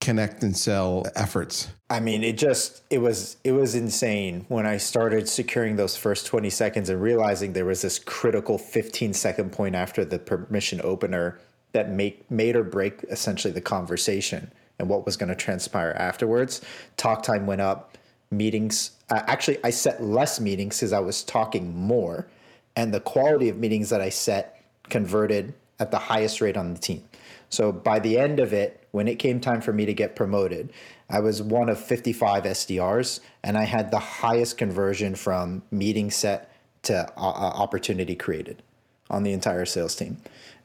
connect 0.00 0.42
and 0.42 0.56
sell 0.56 1.06
efforts? 1.16 1.68
I 1.90 2.00
mean, 2.00 2.22
it 2.22 2.38
just 2.38 2.82
it 2.90 2.98
was 2.98 3.36
it 3.42 3.52
was 3.52 3.74
insane 3.74 4.44
when 4.48 4.66
I 4.66 4.76
started 4.76 5.28
securing 5.28 5.76
those 5.76 5.96
first 5.96 6.26
20 6.26 6.50
seconds 6.50 6.88
and 6.88 7.00
realizing 7.00 7.52
there 7.52 7.64
was 7.64 7.82
this 7.82 7.98
critical 7.98 8.58
15 8.58 9.12
second 9.14 9.52
point 9.52 9.74
after 9.74 10.04
the 10.04 10.18
permission 10.18 10.80
opener 10.84 11.40
that 11.72 11.90
make 11.90 12.30
made 12.30 12.54
or 12.54 12.64
break 12.64 13.04
essentially 13.10 13.52
the 13.52 13.60
conversation 13.60 14.52
and 14.78 14.88
what 14.88 15.04
was 15.04 15.16
going 15.16 15.28
to 15.28 15.34
transpire 15.34 15.94
afterwards. 15.98 16.60
Talk 16.96 17.22
time 17.22 17.46
went 17.46 17.60
up. 17.60 17.98
Meetings, 18.30 18.90
uh, 19.08 19.22
actually, 19.26 19.58
I 19.62 19.70
set 19.70 20.02
less 20.02 20.40
meetings 20.40 20.78
because 20.78 20.92
I 20.92 20.98
was 20.98 21.22
talking 21.22 21.76
more. 21.76 22.26
And 22.74 22.92
the 22.92 23.00
quality 23.00 23.48
of 23.48 23.56
meetings 23.56 23.90
that 23.90 24.00
I 24.00 24.08
set 24.08 24.62
converted 24.88 25.54
at 25.78 25.90
the 25.90 25.98
highest 25.98 26.40
rate 26.40 26.56
on 26.56 26.74
the 26.74 26.80
team. 26.80 27.04
So 27.48 27.70
by 27.70 28.00
the 28.00 28.18
end 28.18 28.40
of 28.40 28.52
it, 28.52 28.86
when 28.90 29.08
it 29.08 29.18
came 29.18 29.40
time 29.40 29.60
for 29.60 29.72
me 29.72 29.86
to 29.86 29.94
get 29.94 30.16
promoted, 30.16 30.72
I 31.08 31.20
was 31.20 31.42
one 31.42 31.68
of 31.68 31.78
55 31.78 32.44
SDRs 32.44 33.20
and 33.44 33.56
I 33.56 33.64
had 33.64 33.90
the 33.90 33.98
highest 33.98 34.58
conversion 34.58 35.14
from 35.14 35.62
meeting 35.70 36.10
set 36.10 36.50
to 36.82 37.06
uh, 37.16 37.20
uh, 37.20 37.52
opportunity 37.54 38.16
created 38.16 38.62
on 39.10 39.22
the 39.22 39.32
entire 39.32 39.64
sales 39.64 39.94
team 39.94 40.16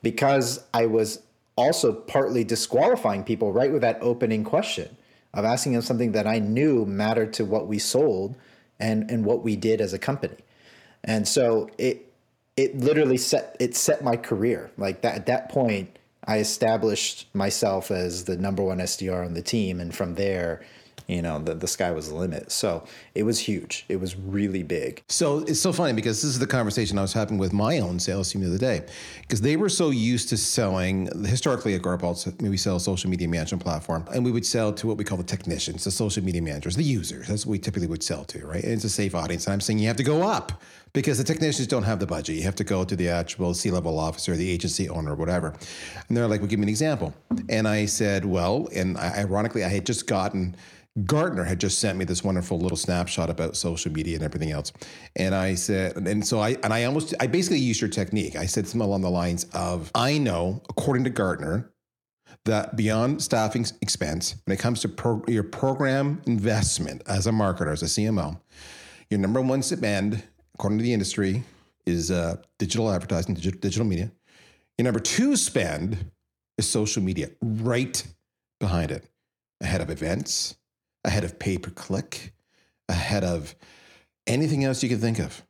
because 0.02 0.64
I 0.74 0.88
was 0.88 1.22
also 1.62 1.94
partly 1.94 2.44
disqualifying 2.44 3.24
people 3.24 3.52
right 3.54 3.72
with 3.72 3.82
that 3.82 3.98
opening 4.02 4.44
question 4.44 4.98
of 5.34 5.46
asking 5.46 5.74
them 5.74 5.82
something 5.82 6.12
that 6.12 6.28
I 6.28 6.40
knew 6.40 6.86
mattered 6.86 7.34
to 7.34 7.46
what 7.46 7.68
we 7.68 7.80
sold 7.80 8.36
and 8.80 9.10
and 9.10 9.24
what 9.26 9.44
we 9.44 9.56
did 9.56 9.80
as 9.80 9.94
a 9.94 10.00
company. 10.00 10.38
And 11.04 11.28
so 11.28 11.70
it 11.78 12.14
it 12.58 12.78
literally 12.78 13.18
set 13.18 13.56
it 13.60 13.76
set 13.76 14.04
my 14.04 14.18
career. 14.18 14.72
Like 14.78 15.02
that 15.02 15.16
at 15.16 15.26
that 15.28 15.50
point 15.50 15.98
I 16.26 16.40
established 16.40 17.34
myself 17.34 17.92
as 17.92 18.26
the 18.26 18.38
number 18.38 18.64
one 18.64 18.80
SDR 18.80 19.26
on 19.26 19.34
the 19.34 19.42
team 19.42 19.80
and 19.80 19.96
from 19.96 20.16
there 20.16 20.62
you 21.12 21.22
know 21.22 21.40
the, 21.40 21.54
the 21.54 21.68
sky 21.68 21.92
was 21.92 22.08
the 22.08 22.16
limit 22.16 22.52
so 22.52 22.84
it 23.16 23.24
was 23.24 23.38
huge 23.38 23.86
it 23.90 24.00
was 24.00 24.16
really 24.16 24.64
big 24.64 25.04
so 25.10 25.40
it's 25.40 25.60
so 25.60 25.74
funny 25.74 25.94
because 25.94 26.22
this 26.22 26.32
is 26.32 26.40
the 26.40 26.48
conversation 26.48 26.98
i 26.98 27.02
was 27.02 27.12
having 27.12 27.38
with 27.38 27.52
my 27.52 27.80
own 27.80 28.00
sales 28.00 28.32
team 28.32 28.42
the 28.42 28.48
other 28.48 28.58
day 28.58 28.82
because 29.22 29.42
they 29.42 29.58
were 29.58 29.70
so 29.70 29.90
used 29.90 30.30
to 30.30 30.38
selling 30.38 31.10
historically 31.26 31.76
at 31.76 31.82
Agorapulse 31.82 32.42
we 32.42 32.58
sell 32.58 32.78
a 32.78 32.80
social 32.80 33.10
media 33.10 33.28
management 33.28 33.62
platform 33.62 34.06
and 34.14 34.24
we 34.24 34.32
would 34.32 34.46
sell 34.46 34.72
to 34.72 34.88
what 34.88 34.98
we 34.98 35.04
call 35.04 35.18
the 35.18 35.24
technicians 35.24 35.84
the 35.84 35.92
social 35.92 36.24
media 36.24 36.42
managers 36.42 36.76
the 36.76 36.84
users 36.84 37.28
that's 37.28 37.46
what 37.46 37.52
we 37.52 37.60
typically 37.60 37.88
would 37.88 38.04
sell 38.04 38.24
to 38.24 38.46
right 38.48 38.64
and 38.64 38.74
it's 38.74 38.86
a 38.86 38.90
safe 38.90 39.14
audience 39.14 39.46
and 39.46 39.54
i'm 39.54 39.62
saying 39.62 39.80
you 39.80 39.88
have 39.88 39.98
to 39.98 40.04
go 40.04 40.22
up 40.22 40.62
because 40.94 41.18
the 41.18 41.24
technicians 41.24 41.68
don't 41.68 41.84
have 41.84 42.00
the 42.00 42.06
budget. 42.06 42.36
You 42.36 42.44
have 42.44 42.56
to 42.56 42.64
go 42.64 42.84
to 42.84 42.96
the 42.96 43.08
actual 43.08 43.54
C 43.54 43.72
level 43.72 43.98
officer, 43.98 44.36
the 44.36 44.50
agency 44.50 44.90
owner, 44.90 45.16
whatever. 45.16 45.56
And 46.08 46.18
they're 46.18 46.28
like, 46.28 46.42
well, 46.42 46.50
give 46.50 46.60
me 46.60 46.64
an 46.64 46.70
example. 46.70 47.14
And 47.48 47.68
I 47.68 47.86
said, 47.86 48.26
well, 48.26 48.68
and 48.76 48.98
ironically, 48.98 49.64
I 49.64 49.70
had 49.70 49.86
just 49.86 50.06
gotten 50.06 50.56
Gartner 51.06 51.46
had 51.46 51.60
just 51.60 51.80
sent 51.80 51.98
me 51.98 52.04
this 52.04 52.24
wonderful 52.24 52.60
little 52.60 52.78
snapshot 52.78 53.30
about 53.30 53.56
social 53.56 53.92
media 53.92 54.16
and 54.16 54.24
everything 54.24 54.52
else. 54.52 54.74
And 55.16 55.34
I 55.34 55.56
said, 55.56 55.96
and 55.96 56.26
so 56.26 56.42
I, 56.42 56.58
and 56.64 56.74
I 56.74 56.84
almost, 56.84 57.14
I 57.20 57.28
basically 57.28 57.60
used 57.60 57.80
your 57.80 57.90
technique. 57.90 58.36
I 58.36 58.46
said 58.46 58.68
something 58.68 58.86
along 58.86 59.02
the 59.02 59.10
lines 59.10 59.46
of, 59.54 59.90
I 59.96 60.18
know, 60.18 60.62
according 60.70 61.06
to 61.06 61.10
Gartner, 61.10 61.72
that 62.44 62.76
beyond 62.76 63.22
staffing 63.22 63.66
expense, 63.82 64.36
when 64.46 64.54
it 64.54 64.60
comes 64.60 64.82
to 64.82 64.90
pro, 64.90 65.24
your 65.28 65.44
program 65.44 66.22
investment 66.26 67.04
as 67.08 67.28
a 67.28 67.32
marketer, 67.32 67.72
as 67.72 67.84
a 67.84 67.86
CMO, 67.86 68.40
your 69.10 69.20
number 69.20 69.40
one 69.42 69.62
spend, 69.62 70.24
according 70.56 70.80
to 70.80 70.84
the 70.84 70.94
industry, 70.94 71.44
is 71.86 72.12
uh, 72.12 72.36
digital 72.60 72.92
advertising, 72.92 73.36
digital, 73.36 73.60
digital 73.60 73.86
media. 73.86 74.12
Your 74.78 74.86
number 74.86 75.00
two 75.00 75.36
spend 75.36 76.12
is 76.58 76.70
social 76.70 77.02
media, 77.02 77.30
right 77.42 78.04
behind 78.60 78.92
it, 78.92 79.06
ahead 79.62 79.82
of 79.82 79.90
events, 79.90 80.56
ahead 81.04 81.24
of 81.24 81.40
pay 81.40 81.58
per 81.58 81.72
click, 81.72 82.34
ahead 82.90 83.24
of 83.24 83.56
anything 84.28 84.64
else 84.64 84.84
you 84.84 84.90
can 84.90 85.00
think 85.00 85.20
of. 85.20 85.44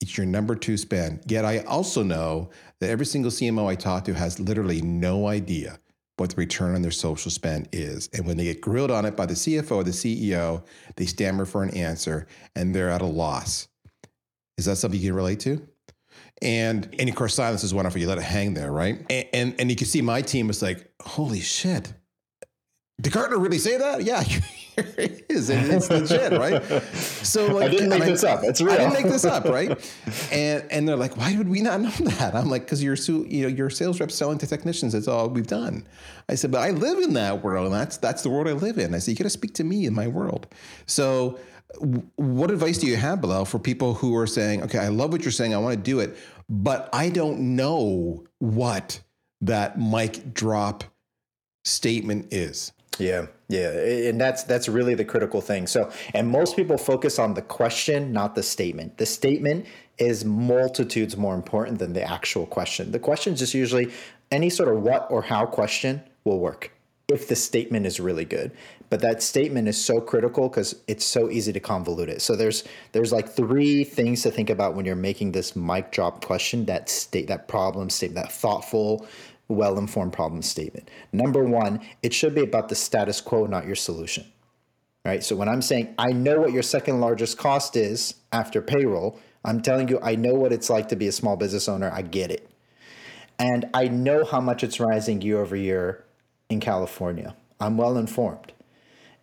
It's 0.00 0.16
your 0.16 0.26
number 0.26 0.54
two 0.54 0.76
spend. 0.76 1.22
Yet 1.26 1.44
I 1.44 1.58
also 1.60 2.02
know 2.02 2.50
that 2.80 2.90
every 2.90 3.06
single 3.06 3.30
CMO 3.30 3.66
I 3.66 3.74
talk 3.74 4.04
to 4.04 4.14
has 4.14 4.40
literally 4.40 4.80
no 4.80 5.26
idea 5.26 5.78
what 6.16 6.30
the 6.30 6.36
return 6.36 6.74
on 6.74 6.82
their 6.82 6.90
social 6.90 7.30
spend 7.30 7.68
is. 7.72 8.08
And 8.12 8.26
when 8.26 8.36
they 8.36 8.44
get 8.44 8.60
grilled 8.60 8.90
on 8.90 9.04
it 9.06 9.16
by 9.16 9.26
the 9.26 9.34
CFO 9.34 9.72
or 9.72 9.84
the 9.84 9.90
CEO, 9.90 10.64
they 10.96 11.06
stammer 11.06 11.44
for 11.44 11.62
an 11.62 11.70
answer 11.70 12.26
and 12.54 12.74
they're 12.74 12.90
at 12.90 13.02
a 13.02 13.06
loss. 13.06 13.68
Is 14.58 14.66
that 14.66 14.76
something 14.76 15.00
you 15.00 15.08
can 15.08 15.16
relate 15.16 15.40
to? 15.40 15.66
And 16.42 16.94
and 16.98 17.08
of 17.08 17.14
course, 17.14 17.34
silence 17.34 17.64
is 17.64 17.74
wonderful. 17.74 18.00
You 18.00 18.06
let 18.06 18.18
it 18.18 18.24
hang 18.24 18.54
there, 18.54 18.72
right? 18.72 19.04
And 19.10 19.26
and, 19.32 19.54
and 19.58 19.70
you 19.70 19.76
can 19.76 19.86
see 19.86 20.00
my 20.00 20.22
team 20.22 20.46
was 20.48 20.62
like, 20.62 20.90
holy 21.02 21.40
shit. 21.40 21.92
Did 23.00 23.12
Gartner 23.12 23.38
really 23.38 23.58
say 23.58 23.78
that? 23.78 24.02
Yeah, 24.02 24.22
it 24.76 25.26
is. 25.28 25.50
And 25.50 25.72
it's 25.72 25.88
the 25.88 26.00
legit, 26.00 26.32
right? 26.32 26.62
So 26.94 27.46
like, 27.54 27.66
I 27.66 27.68
didn't 27.68 27.88
make 27.88 28.04
this 28.04 28.24
up. 28.24 28.40
It's 28.42 28.60
real. 28.60 28.74
I 28.74 28.78
didn't 28.78 28.94
make 28.94 29.04
this 29.04 29.24
up, 29.24 29.44
right? 29.44 29.78
And 30.32 30.64
and 30.70 30.88
they're 30.88 30.96
like, 30.96 31.16
why 31.16 31.36
would 31.36 31.48
we 31.48 31.60
not 31.60 31.80
know 31.80 31.90
that? 31.90 32.34
I'm 32.34 32.50
like, 32.50 32.62
because 32.64 32.82
you're 32.82 32.96
you 32.96 33.42
know 33.42 33.48
your 33.48 33.70
sales 33.70 34.00
rep 34.00 34.10
selling 34.10 34.38
to 34.38 34.46
technicians. 34.46 34.92
That's 34.92 35.08
all 35.08 35.28
we've 35.28 35.46
done. 35.46 35.86
I 36.28 36.34
said, 36.34 36.50
but 36.50 36.60
I 36.60 36.70
live 36.70 36.98
in 36.98 37.14
that 37.14 37.42
world, 37.42 37.66
and 37.66 37.74
that's 37.74 37.96
that's 37.96 38.22
the 38.22 38.30
world 38.30 38.48
I 38.48 38.52
live 38.52 38.78
in. 38.78 38.94
I 38.94 38.98
said, 38.98 39.12
you 39.12 39.16
got 39.16 39.24
to 39.24 39.30
speak 39.30 39.54
to 39.54 39.64
me 39.64 39.86
in 39.86 39.94
my 39.94 40.08
world. 40.08 40.46
So. 40.86 41.38
What 42.16 42.50
advice 42.50 42.78
do 42.78 42.88
you 42.88 42.96
have, 42.96 43.20
Belal, 43.20 43.46
for 43.46 43.60
people 43.60 43.94
who 43.94 44.16
are 44.16 44.26
saying, 44.26 44.64
okay, 44.64 44.80
I 44.80 44.88
love 44.88 45.12
what 45.12 45.22
you're 45.22 45.30
saying, 45.30 45.54
I 45.54 45.58
want 45.58 45.76
to 45.76 45.80
do 45.80 46.00
it, 46.00 46.18
but 46.48 46.88
I 46.92 47.10
don't 47.10 47.54
know 47.54 48.24
what 48.40 49.00
that 49.42 49.78
mic 49.78 50.34
drop 50.34 50.82
statement 51.62 52.32
is? 52.32 52.72
Yeah, 53.00 53.26
yeah, 53.48 53.70
and 54.10 54.20
that's 54.20 54.44
that's 54.44 54.68
really 54.68 54.94
the 54.94 55.04
critical 55.06 55.40
thing. 55.40 55.66
So, 55.66 55.90
and 56.14 56.28
most 56.28 56.54
people 56.54 56.76
focus 56.78 57.18
on 57.18 57.34
the 57.34 57.42
question, 57.42 58.12
not 58.12 58.34
the 58.34 58.42
statement. 58.42 58.98
The 58.98 59.06
statement 59.06 59.66
is 59.98 60.24
multitudes 60.24 61.16
more 61.16 61.34
important 61.34 61.78
than 61.78 61.94
the 61.94 62.02
actual 62.02 62.46
question. 62.46 62.92
The 62.92 62.98
question 62.98 63.32
is 63.32 63.38
just 63.40 63.54
usually 63.54 63.90
any 64.30 64.50
sort 64.50 64.68
of 64.68 64.82
what 64.82 65.10
or 65.10 65.22
how 65.22 65.46
question 65.46 66.02
will 66.24 66.40
work. 66.40 66.72
if 67.10 67.28
the 67.28 67.36
statement 67.36 67.86
is 67.86 68.00
really 68.00 68.24
good. 68.24 68.52
But 68.88 69.00
that 69.00 69.22
statement 69.22 69.68
is 69.68 69.82
so 69.82 70.00
critical 70.00 70.48
because 70.48 70.76
it's 70.88 71.04
so 71.04 71.30
easy 71.30 71.52
to 71.52 71.60
convolute 71.60 72.08
it. 72.08 72.22
So 72.22 72.34
there's 72.34 72.64
there's 72.92 73.12
like 73.12 73.28
three 73.28 73.84
things 73.84 74.22
to 74.22 74.30
think 74.30 74.50
about 74.50 74.74
when 74.74 74.84
you're 74.84 74.96
making 74.96 75.32
this 75.32 75.54
mic 75.54 75.92
drop 75.92 76.24
question, 76.24 76.64
that 76.66 76.88
state 76.88 77.28
that 77.28 77.46
problem 77.46 77.90
statement, 77.90 78.26
that 78.26 78.32
thoughtful, 78.32 79.06
well-informed 79.50 80.12
problem 80.12 80.42
statement. 80.42 80.90
Number 81.12 81.44
one, 81.44 81.80
it 82.02 82.14
should 82.14 82.34
be 82.34 82.42
about 82.42 82.68
the 82.68 82.74
status 82.74 83.20
quo, 83.20 83.46
not 83.46 83.66
your 83.66 83.76
solution. 83.76 84.24
Right. 85.04 85.24
So 85.24 85.34
when 85.34 85.48
I'm 85.48 85.62
saying 85.62 85.94
I 85.98 86.12
know 86.12 86.40
what 86.40 86.52
your 86.52 86.62
second 86.62 87.00
largest 87.00 87.38
cost 87.38 87.74
is 87.74 88.14
after 88.32 88.60
payroll, 88.60 89.18
I'm 89.44 89.62
telling 89.62 89.88
you 89.88 89.98
I 90.02 90.14
know 90.14 90.34
what 90.34 90.52
it's 90.52 90.68
like 90.68 90.88
to 90.88 90.96
be 90.96 91.08
a 91.08 91.12
small 91.12 91.36
business 91.36 91.68
owner. 91.68 91.90
I 91.90 92.02
get 92.02 92.30
it. 92.30 92.50
And 93.38 93.70
I 93.72 93.88
know 93.88 94.24
how 94.24 94.40
much 94.40 94.62
it's 94.62 94.78
rising 94.78 95.22
year 95.22 95.40
over 95.40 95.56
year 95.56 96.04
in 96.50 96.60
California. 96.60 97.34
I'm 97.58 97.78
well 97.78 97.96
informed. 97.96 98.52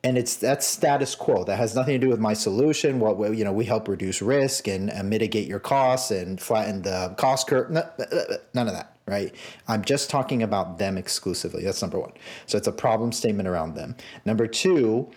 And 0.03 0.17
it's 0.17 0.37
that 0.37 0.63
status 0.63 1.13
quo. 1.13 1.43
That 1.43 1.57
has 1.57 1.75
nothing 1.75 1.99
to 1.99 1.99
do 1.99 2.09
with 2.09 2.19
my 2.19 2.33
solution. 2.33 2.99
What 2.99 3.35
you 3.35 3.43
know, 3.43 3.51
we 3.51 3.65
help 3.65 3.87
reduce 3.87 4.21
risk 4.21 4.67
and, 4.67 4.89
and 4.89 5.09
mitigate 5.09 5.47
your 5.47 5.59
costs 5.59 6.09
and 6.09 6.41
flatten 6.41 6.81
the 6.81 7.13
cost 7.17 7.47
curve. 7.47 7.69
none 7.69 8.67
of 8.67 8.73
that, 8.73 8.96
right? 9.07 9.33
I'm 9.67 9.83
just 9.83 10.09
talking 10.09 10.43
about 10.43 10.77
them 10.77 10.97
exclusively. 10.97 11.63
That's 11.63 11.81
number 11.81 11.99
one. 11.99 12.11
So 12.45 12.57
it's 12.57 12.67
a 12.67 12.71
problem 12.71 13.11
statement 13.11 13.47
around 13.47 13.75
them. 13.75 13.95
Number 14.25 14.47
two, 14.47 15.09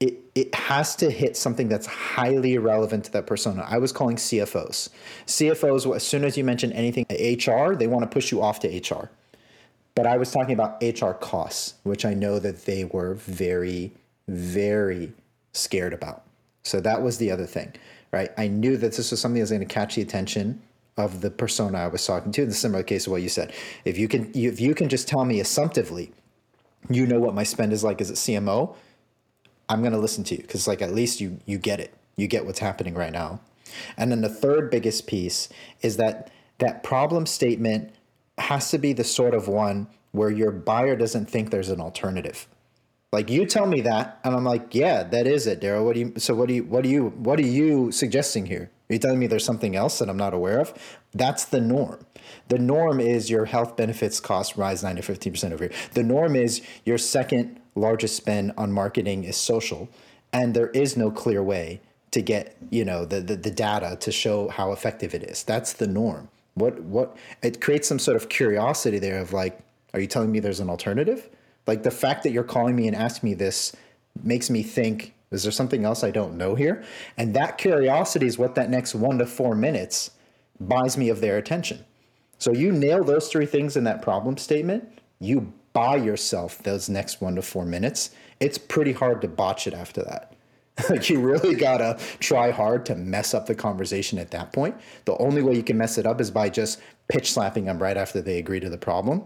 it, 0.00 0.18
it 0.34 0.54
has 0.54 0.94
to 0.96 1.10
hit 1.10 1.36
something 1.36 1.68
that's 1.68 1.86
highly 1.86 2.58
relevant 2.58 3.04
to 3.04 3.12
that 3.12 3.26
persona. 3.26 3.66
I 3.68 3.78
was 3.78 3.92
calling 3.92 4.16
CFOs. 4.16 4.90
CFOs, 5.26 5.94
as 5.94 6.02
soon 6.02 6.24
as 6.24 6.36
you 6.36 6.44
mention 6.44 6.72
anything 6.72 7.06
HR, 7.08 7.74
they 7.74 7.86
want 7.86 8.02
to 8.02 8.08
push 8.08 8.30
you 8.30 8.42
off 8.42 8.60
to 8.60 8.68
HR. 8.68 9.10
But 9.94 10.06
I 10.06 10.16
was 10.16 10.30
talking 10.30 10.54
about 10.54 10.82
HR 10.82 11.12
costs, 11.12 11.74
which 11.84 12.04
I 12.04 12.14
know 12.14 12.38
that 12.38 12.64
they 12.64 12.84
were 12.84 13.14
very, 13.14 13.92
very 14.28 15.12
scared 15.52 15.92
about. 15.92 16.24
So 16.64 16.80
that 16.80 17.02
was 17.02 17.18
the 17.18 17.30
other 17.30 17.46
thing, 17.46 17.72
right? 18.10 18.30
I 18.38 18.48
knew 18.48 18.76
that 18.76 18.94
this 18.94 19.10
was 19.10 19.20
something 19.20 19.38
that 19.38 19.42
was 19.42 19.50
going 19.50 19.60
to 19.60 19.66
catch 19.66 19.96
the 19.96 20.02
attention 20.02 20.62
of 20.96 21.20
the 21.20 21.30
persona 21.30 21.78
I 21.78 21.88
was 21.88 22.06
talking 22.06 22.32
to. 22.32 22.42
In 22.42 22.48
the 22.48 22.54
similar 22.54 22.82
case 22.82 23.06
of 23.06 23.12
what 23.12 23.22
you 23.22 23.28
said, 23.28 23.52
if 23.84 23.98
you 23.98 24.08
can, 24.08 24.30
if 24.34 24.60
you 24.60 24.74
can 24.74 24.88
just 24.88 25.08
tell 25.08 25.24
me 25.24 25.40
assumptively, 25.40 26.12
you 26.90 27.06
know 27.06 27.20
what 27.20 27.34
my 27.34 27.44
spend 27.44 27.72
is 27.72 27.84
like 27.84 28.00
as 28.00 28.10
a 28.10 28.14
CMO, 28.14 28.74
I'm 29.68 29.80
going 29.80 29.92
to 29.92 29.98
listen 29.98 30.24
to 30.24 30.36
you 30.36 30.42
because 30.42 30.66
like 30.66 30.82
at 30.82 30.92
least 30.92 31.20
you 31.20 31.38
you 31.46 31.58
get 31.58 31.80
it, 31.80 31.94
you 32.16 32.26
get 32.26 32.44
what's 32.44 32.58
happening 32.58 32.94
right 32.94 33.12
now. 33.12 33.40
And 33.96 34.10
then 34.10 34.20
the 34.20 34.28
third 34.28 34.70
biggest 34.70 35.06
piece 35.06 35.48
is 35.80 35.96
that 35.96 36.30
that 36.58 36.82
problem 36.82 37.26
statement 37.26 37.94
has 38.38 38.70
to 38.70 38.78
be 38.78 38.92
the 38.92 39.04
sort 39.04 39.34
of 39.34 39.48
one 39.48 39.86
where 40.10 40.30
your 40.30 40.50
buyer 40.50 40.94
doesn't 40.94 41.30
think 41.30 41.50
there's 41.50 41.70
an 41.70 41.80
alternative. 41.80 42.46
Like 43.12 43.28
you 43.28 43.44
tell 43.44 43.66
me 43.66 43.82
that, 43.82 44.18
and 44.24 44.34
I'm 44.34 44.44
like, 44.44 44.74
yeah, 44.74 45.02
that 45.02 45.26
is 45.26 45.46
it, 45.46 45.60
Darryl. 45.60 45.84
What 45.84 45.94
do 45.94 46.00
you? 46.00 46.14
So 46.16 46.34
what 46.34 46.48
do 46.48 46.54
you? 46.54 46.64
What 46.64 46.82
do 46.82 46.88
you? 46.88 47.08
What 47.08 47.38
are 47.38 47.46
you 47.46 47.92
suggesting 47.92 48.46
here? 48.46 48.70
Are 48.88 48.92
you 48.94 48.98
telling 48.98 49.18
me 49.18 49.26
there's 49.26 49.44
something 49.44 49.76
else 49.76 49.98
that 49.98 50.08
I'm 50.08 50.16
not 50.16 50.32
aware 50.32 50.58
of? 50.60 50.72
That's 51.12 51.44
the 51.44 51.60
norm. 51.60 52.06
The 52.48 52.58
norm 52.58 53.00
is 53.00 53.28
your 53.28 53.44
health 53.44 53.76
benefits 53.76 54.18
costs 54.18 54.56
rise 54.56 54.82
9 54.82 54.96
to 54.96 55.02
15% 55.02 55.52
over 55.52 55.64
here. 55.64 55.72
The 55.92 56.02
norm 56.02 56.36
is 56.36 56.62
your 56.84 56.98
second 56.98 57.60
largest 57.74 58.16
spend 58.16 58.52
on 58.56 58.72
marketing 58.72 59.24
is 59.24 59.36
social, 59.36 59.90
and 60.32 60.54
there 60.54 60.68
is 60.68 60.96
no 60.96 61.10
clear 61.10 61.42
way 61.42 61.82
to 62.12 62.22
get 62.22 62.56
you 62.70 62.84
know 62.84 63.04
the, 63.04 63.20
the, 63.20 63.36
the 63.36 63.50
data 63.50 63.98
to 64.00 64.10
show 64.10 64.48
how 64.48 64.72
effective 64.72 65.14
it 65.14 65.22
is. 65.22 65.42
That's 65.42 65.74
the 65.74 65.86
norm. 65.86 66.30
What 66.54 66.80
what 66.80 67.14
it 67.42 67.60
creates 67.60 67.88
some 67.88 67.98
sort 67.98 68.16
of 68.16 68.30
curiosity 68.30 68.98
there 68.98 69.18
of 69.18 69.34
like, 69.34 69.58
are 69.92 70.00
you 70.00 70.06
telling 70.06 70.32
me 70.32 70.40
there's 70.40 70.60
an 70.60 70.70
alternative? 70.70 71.28
Like 71.66 71.82
the 71.82 71.90
fact 71.90 72.22
that 72.24 72.32
you're 72.32 72.44
calling 72.44 72.76
me 72.76 72.86
and 72.86 72.96
asking 72.96 73.30
me 73.30 73.34
this 73.34 73.74
makes 74.22 74.50
me 74.50 74.62
think, 74.62 75.14
is 75.30 75.42
there 75.42 75.52
something 75.52 75.84
else 75.84 76.04
I 76.04 76.10
don't 76.10 76.36
know 76.36 76.54
here? 76.54 76.82
And 77.16 77.34
that 77.34 77.58
curiosity 77.58 78.26
is 78.26 78.38
what 78.38 78.54
that 78.56 78.70
next 78.70 78.94
one 78.94 79.18
to 79.18 79.26
four 79.26 79.54
minutes 79.54 80.10
buys 80.60 80.96
me 80.96 81.08
of 81.08 81.20
their 81.20 81.38
attention. 81.38 81.84
So 82.38 82.52
you 82.52 82.72
nail 82.72 83.04
those 83.04 83.28
three 83.28 83.46
things 83.46 83.76
in 83.76 83.84
that 83.84 84.02
problem 84.02 84.36
statement, 84.36 84.98
you 85.20 85.52
buy 85.72 85.96
yourself 85.96 86.58
those 86.62 86.88
next 86.88 87.20
one 87.20 87.36
to 87.36 87.42
four 87.42 87.64
minutes. 87.64 88.10
It's 88.40 88.58
pretty 88.58 88.92
hard 88.92 89.22
to 89.22 89.28
botch 89.28 89.66
it 89.66 89.74
after 89.74 90.02
that. 90.02 90.34
like 90.90 91.08
you 91.10 91.20
really 91.20 91.54
gotta 91.54 91.98
try 92.18 92.50
hard 92.50 92.86
to 92.86 92.94
mess 92.94 93.34
up 93.34 93.46
the 93.46 93.54
conversation 93.54 94.18
at 94.18 94.30
that 94.30 94.52
point. 94.52 94.74
The 95.04 95.16
only 95.18 95.42
way 95.42 95.54
you 95.54 95.62
can 95.62 95.76
mess 95.76 95.98
it 95.98 96.06
up 96.06 96.20
is 96.20 96.30
by 96.30 96.48
just 96.48 96.80
pitch 97.08 97.32
slapping 97.32 97.66
them 97.66 97.78
right 97.78 97.96
after 97.96 98.20
they 98.20 98.38
agree 98.38 98.60
to 98.60 98.70
the 98.70 98.78
problem. 98.78 99.24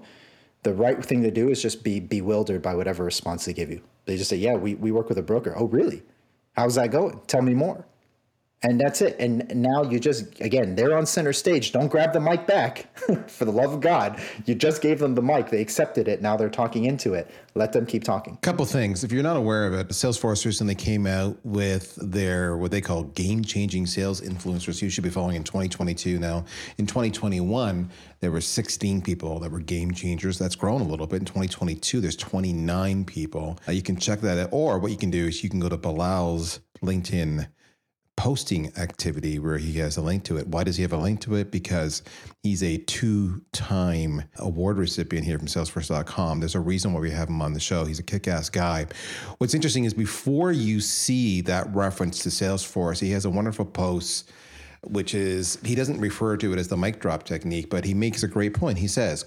The 0.63 0.75
right 0.75 1.05
thing 1.05 1.23
to 1.23 1.31
do 1.31 1.49
is 1.49 1.63
just 1.63 1.85
be 1.85 2.01
bewildered 2.01 2.63
by 2.63 2.75
whatever 2.75 3.05
response 3.05 3.45
they 3.45 3.53
give 3.53 3.71
you. 3.71 3.83
They 4.05 4.17
just 4.17 4.31
say, 4.31 4.37
Yeah, 4.37 4.55
we, 4.55 4.75
we 4.75 4.91
work 4.91 5.09
with 5.09 5.19
a 5.19 5.23
broker. 5.23 5.55
Oh, 5.57 5.67
really? 5.67 6.03
How's 6.55 6.75
that 6.77 6.91
going? 6.91 7.21
Tell 7.27 7.43
me 7.43 7.55
more 7.55 7.87
and 8.63 8.81
that's 8.81 9.03
it. 9.03 9.17
And 9.19 9.51
now 9.55 9.83
you 9.83 10.01
just 10.01 10.41
again, 10.41 10.75
they're 10.75 10.97
on 10.97 11.07
center 11.07 11.33
stage. 11.33 11.73
Don't 11.73 11.89
grab 11.89 12.13
the 12.13 12.21
mic 12.21 12.47
back, 12.47 12.87
for 13.29 13.45
the 13.45 13.53
love 13.53 13.73
of 13.73 13.81
God. 13.81 14.21
You 14.47 14.55
just 14.55 14.81
gave 14.81 14.99
them 14.99 15.15
the 15.15 15.23
mic. 15.23 15.51
They 15.51 15.61
accepted 15.61 16.09
it. 16.09 16.23
Now 16.23 16.37
they're 16.37 16.49
talking 16.49 16.85
into 16.85 17.15
it. 17.15 17.31
Let 17.55 17.73
them 17.73 17.87
keep 17.87 18.03
talking. 18.03 18.37
Couple 18.39 18.65
things. 18.65 19.05
If 19.05 19.13
you're 19.13 19.23
not 19.23 19.37
aware 19.37 19.67
of 19.67 19.75
it, 19.75 19.89
Salesforce 19.89 20.45
recently 20.45 20.75
came 20.75 21.07
out 21.07 21.39
with 21.45 21.97
their 21.97 22.57
what 22.57 22.71
they 22.71 22.81
call 22.81 23.05
game-changing 23.05 23.87
sales 23.87 24.21
influencers. 24.21 24.83
You 24.83 24.91
should 24.91 25.05
be 25.05 25.11
following 25.11 25.37
in 25.37 25.45
2022. 25.45 26.19
Now, 26.19 26.45
in 26.79 26.87
2021, 26.87 27.91
there 28.21 28.31
were 28.31 28.41
16 28.41 29.01
people 29.03 29.39
that 29.41 29.51
were 29.51 29.61
game 29.61 29.93
changers. 29.93 30.39
That's 30.39 30.57
grown 30.57 30.81
a 30.81 30.85
little 30.85 31.07
bit. 31.07 31.21
In 31.21 31.25
2022, 31.25 32.01
there's 32.01 32.17
29 32.17 33.05
people. 33.05 33.59
Uh, 33.69 33.73
you 33.73 33.83
can 33.83 33.97
check 33.97 34.21
that 34.21 34.39
out. 34.39 34.49
Or 34.53 34.79
what 34.79 34.91
you 34.91 34.99
can 34.99 35.11
do 35.11 35.27
is 35.27 35.43
you 35.43 35.51
can 35.51 35.61
go 35.61 35.69
to 35.69 35.77
Belal's 35.77 36.61
LinkedIn 36.83 37.47
posting 38.17 38.77
activity 38.79 39.39
where 39.39 39.59
he 39.59 39.75
has 39.75 39.97
a 39.97 40.03
link 40.03 40.25
to 40.25 40.39
it. 40.39 40.49
Why 40.49 40.65
does 40.65 40.77
he 40.77 40.83
have 40.83 40.93
a 40.93 40.97
link 40.97 41.21
to 41.23 41.35
it? 41.35 41.51
Because 41.51 42.03
he's 42.43 42.63
a 42.63 42.79
two 42.79 43.43
time 43.53 44.25
award 44.39 44.79
recipient 44.79 45.27
here 45.27 45.39
from 45.39 45.49
Salesforce.com. 45.49 46.41
There's 46.41 46.55
a 46.55 46.61
reason 46.61 46.93
why 46.93 47.01
we 47.01 47.11
have 47.11 47.29
him 47.29 47.43
on 47.43 47.53
the 47.53 47.61
show. 47.61 47.85
He's 47.85 47.99
a 47.99 48.03
kick 48.03 48.27
ass 48.27 48.49
guy. 48.49 48.87
What's 49.39 49.55
interesting 49.55 49.85
is 49.85 49.95
before 49.95 50.51
you 50.51 50.81
see 50.81 51.43
that 51.43 51.73
reference 51.75 52.21
to 52.21 52.31
Salesforce, 52.31 53.01
he 53.01 53.11
has 53.11 53.25
a 53.25 53.31
wonderful 53.31 53.65
post. 53.65 54.31
Which 54.83 55.15
is, 55.15 55.59
he 55.65 55.75
doesn't 55.75 55.99
refer 55.99 56.37
to 56.37 56.53
it 56.53 56.61
as 56.61 56.69
the 56.69 56.77
mic 56.77 57.01
drop 57.01 57.25
technique, 57.25 57.71
but 57.71 57.85
he 57.85 57.93
makes 57.93 58.23
a 58.23 58.29
great 58.29 58.55
point. 58.55 58.79
He 58.79 58.87
says, 58.87 59.25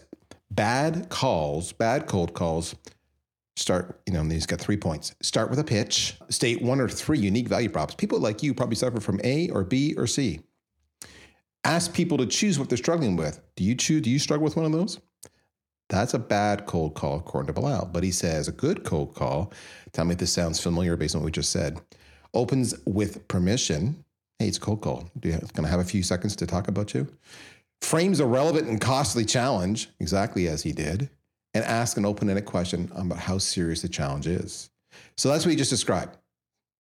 bad 0.52 1.10
calls, 1.10 1.74
bad 1.74 2.06
cold 2.06 2.34
calls 2.34 2.76
start, 3.60 4.02
you 4.08 4.14
know, 4.14 4.24
he's 4.24 4.46
got 4.46 4.60
three 4.60 4.78
points. 4.78 5.14
Start 5.22 5.50
with 5.50 5.60
a 5.60 5.64
pitch, 5.64 6.16
state 6.30 6.62
one 6.62 6.80
or 6.80 6.88
three 6.88 7.20
unique 7.20 7.48
value 7.48 7.70
props. 7.70 7.94
People 7.94 8.20
like 8.20 8.42
you 8.42 8.54
probably 8.54 8.76
suffer 8.76 9.00
from 9.00 9.20
A 9.24 9.50
or 9.50 9.64
B 9.64 9.94
or 9.98 10.08
C. 10.08 10.40
Ask 11.64 11.94
people 11.94 12.18
to 12.18 12.26
choose 12.26 12.58
what 12.58 12.70
they're 12.70 12.78
struggling 12.78 13.18
with. 13.18 13.42
Do 13.56 13.64
you 13.64 13.76
choose, 13.76 14.02
do 14.02 14.10
you 14.10 14.20
struggle 14.20 14.46
with 14.46 14.56
one 14.56 14.66
of 14.66 14.72
those? 14.72 15.00
That's 15.90 16.14
a 16.14 16.20
bad 16.20 16.66
cold 16.68 16.96
call, 16.96 17.18
according 17.18 17.54
to 17.54 17.60
Belal. 17.60 17.92
But 17.92 18.04
he 18.04 18.12
says 18.12 18.48
a 18.48 18.54
good 18.54 18.84
cold 18.84 19.14
call, 19.14 19.52
tell 19.92 20.06
me 20.06 20.14
if 20.14 20.20
this 20.20 20.32
sounds 20.32 20.60
familiar 20.60 20.96
based 20.96 21.16
on 21.16 21.22
what 21.22 21.26
we 21.26 21.32
just 21.32 21.52
said, 21.52 21.82
opens 22.34 22.74
with 22.86 23.28
permission. 23.28 24.04
Hey, 24.38 24.48
it's 24.48 24.60
cold 24.60 24.82
call. 24.82 25.10
Do 25.20 25.30
you 25.30 25.38
going 25.38 25.64
to 25.64 25.68
have 25.68 25.80
a 25.80 25.84
few 25.84 26.04
seconds 26.04 26.36
to 26.38 26.48
talk 26.48 26.68
about 26.68 26.94
you? 26.94 27.08
Frames 27.82 28.20
a 28.20 28.26
relevant 28.26 28.68
and 28.68 28.80
costly 28.80 29.26
challenge, 29.26 29.90
exactly 30.00 30.48
as 30.48 30.64
he 30.64 30.72
did 30.72 31.10
and 31.60 31.68
ask 31.70 31.98
an 31.98 32.06
open 32.06 32.30
ended 32.30 32.46
question 32.46 32.90
about 32.96 33.20
how 33.20 33.38
serious 33.38 33.82
the 33.82 33.90
challenge 33.90 34.28
is. 34.28 34.70
So 35.18 35.30
that's 35.30 35.46
what 35.46 35.52
he 35.52 35.58
just 35.58 35.70
described. 35.70 36.18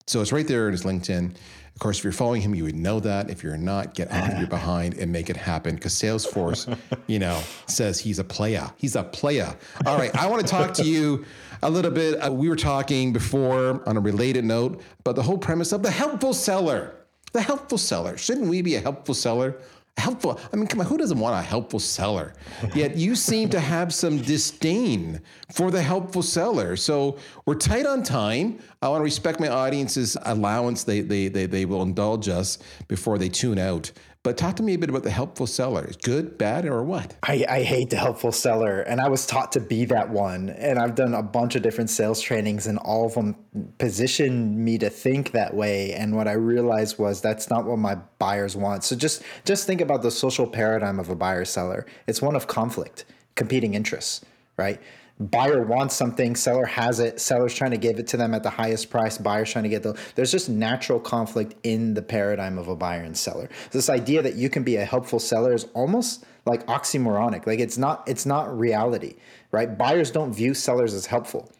So 0.07 0.21
it's 0.21 0.31
right 0.31 0.47
there 0.47 0.67
in 0.67 0.71
his 0.71 0.83
LinkedIn. 0.83 1.31
Of 1.31 1.79
course, 1.79 1.99
if 1.99 2.03
you're 2.03 2.13
following 2.13 2.41
him, 2.41 2.55
you 2.55 2.63
would 2.63 2.75
know 2.75 2.99
that. 3.01 3.29
If 3.29 3.43
you're 3.43 3.57
not, 3.57 3.93
get 3.93 4.11
off 4.11 4.37
your 4.37 4.47
behind 4.49 4.95
and 4.95 5.11
make 5.11 5.29
it 5.29 5.37
happen 5.37 5.75
because 5.75 5.93
Salesforce, 5.93 6.77
you 7.07 7.19
know, 7.19 7.41
says 7.67 7.99
he's 7.99 8.19
a 8.19 8.23
player. 8.23 8.69
He's 8.77 8.95
a 8.95 9.03
player. 9.03 9.53
All 9.85 9.97
right. 9.97 10.15
I 10.15 10.27
want 10.27 10.41
to 10.41 10.47
talk 10.47 10.73
to 10.75 10.83
you 10.83 11.25
a 11.61 11.69
little 11.69 11.91
bit. 11.91 12.15
Uh, 12.15 12.31
we 12.31 12.49
were 12.49 12.55
talking 12.55 13.13
before 13.13 13.87
on 13.87 13.97
a 13.97 13.99
related 13.99 14.45
note 14.45 14.81
about 15.01 15.15
the 15.15 15.23
whole 15.23 15.37
premise 15.37 15.71
of 15.73 15.83
the 15.83 15.91
helpful 15.91 16.33
seller. 16.33 16.95
The 17.33 17.41
helpful 17.41 17.77
seller. 17.77 18.17
Shouldn't 18.17 18.47
we 18.47 18.61
be 18.61 18.75
a 18.75 18.79
helpful 18.79 19.13
seller? 19.13 19.57
Helpful. 19.99 20.39
I 20.51 20.55
mean, 20.55 20.67
come 20.67 20.79
on, 20.79 20.85
who 20.85 20.97
doesn't 20.97 21.19
want 21.19 21.37
a 21.37 21.41
helpful 21.41 21.79
seller? 21.79 22.33
Yet 22.73 22.95
you 22.95 23.15
seem 23.15 23.49
to 23.49 23.59
have 23.59 23.93
some 23.93 24.17
disdain 24.19 25.21
for 25.53 25.71
the 25.71 25.81
helpful 25.81 26.21
seller. 26.23 26.75
So 26.75 27.17
we're 27.45 27.55
tight 27.55 27.85
on 27.85 28.03
time. 28.03 28.59
I 28.81 28.89
want 28.89 29.01
to 29.01 29.03
respect 29.03 29.39
my 29.39 29.49
audience's 29.49 30.17
allowance. 30.23 30.83
They 30.83 31.01
they 31.01 31.27
they, 31.27 31.45
they 31.45 31.65
will 31.65 31.81
indulge 31.81 32.29
us 32.29 32.59
before 32.87 33.17
they 33.17 33.29
tune 33.29 33.59
out. 33.59 33.91
But 34.21 34.37
talk 34.37 34.57
to 34.57 34.63
me 34.63 34.73
a 34.73 34.77
bit 34.77 34.89
about 34.89 35.03
the 35.03 35.11
helpful 35.11 35.47
seller. 35.47 35.89
Good, 36.03 36.37
bad, 36.37 36.65
or 36.65 36.83
what? 36.83 37.15
I, 37.23 37.45
I 37.47 37.63
hate 37.63 37.89
the 37.89 37.95
helpful 37.95 38.33
seller. 38.33 38.81
And 38.81 38.99
I 38.99 39.07
was 39.07 39.25
taught 39.25 39.53
to 39.53 39.61
be 39.61 39.85
that 39.85 40.09
one. 40.09 40.49
And 40.49 40.77
I've 40.77 40.93
done 40.93 41.13
a 41.13 41.23
bunch 41.23 41.55
of 41.55 41.61
different 41.61 41.89
sales 41.89 42.19
trainings, 42.19 42.67
and 42.67 42.77
all 42.79 43.05
of 43.05 43.13
them 43.13 43.37
position 43.77 44.61
me 44.61 44.77
to 44.79 44.89
think 44.89 45.31
that 45.31 45.53
way. 45.53 45.93
And 45.93 46.17
what 46.17 46.27
I 46.27 46.33
realized 46.33 46.99
was 46.99 47.21
that's 47.21 47.49
not 47.49 47.65
what 47.65 47.79
my 47.79 47.95
buyers 48.19 48.57
want. 48.57 48.83
So 48.83 48.97
just 48.97 49.23
just 49.45 49.65
think 49.65 49.79
about 49.79 50.01
the 50.01 50.11
social 50.11 50.47
paradigm 50.47 50.99
of 50.99 51.09
a 51.09 51.15
buyer 51.15 51.45
seller. 51.45 51.85
It's 52.05 52.21
one 52.21 52.35
of 52.35 52.45
conflict, 52.45 53.05
competing 53.35 53.73
interests, 53.73 54.25
right? 54.57 54.81
Buyer 55.19 55.63
wants 55.63 55.95
something, 55.95 56.35
seller 56.35 56.65
has 56.65 56.99
it, 56.99 57.19
seller's 57.19 57.53
trying 57.53 57.71
to 57.71 57.77
give 57.77 57.99
it 57.99 58.07
to 58.07 58.17
them 58.17 58.33
at 58.33 58.43
the 58.43 58.49
highest 58.49 58.89
price, 58.89 59.17
buyer's 59.17 59.51
trying 59.51 59.63
to 59.63 59.69
get 59.69 59.83
the 59.83 59.97
there's 60.15 60.31
just 60.31 60.49
natural 60.49 60.99
conflict 60.99 61.55
in 61.63 61.93
the 61.93 62.01
paradigm 62.01 62.57
of 62.57 62.67
a 62.67 62.75
buyer 62.75 63.01
and 63.01 63.17
seller. 63.17 63.49
This 63.71 63.89
idea 63.89 64.21
that 64.21 64.35
you 64.35 64.49
can 64.49 64.63
be 64.63 64.77
a 64.77 64.85
helpful 64.85 65.19
seller 65.19 65.53
is 65.53 65.65
almost 65.73 66.25
like 66.45 66.65
oxymoronic. 66.67 67.45
Like 67.45 67.59
it's 67.59 67.77
not 67.77 68.07
it's 68.07 68.25
not 68.25 68.57
reality, 68.57 69.15
right? 69.51 69.77
Buyers 69.77 70.11
don't 70.11 70.33
view 70.33 70.53
sellers 70.53 70.93
as 70.93 71.05
helpful. 71.05 71.51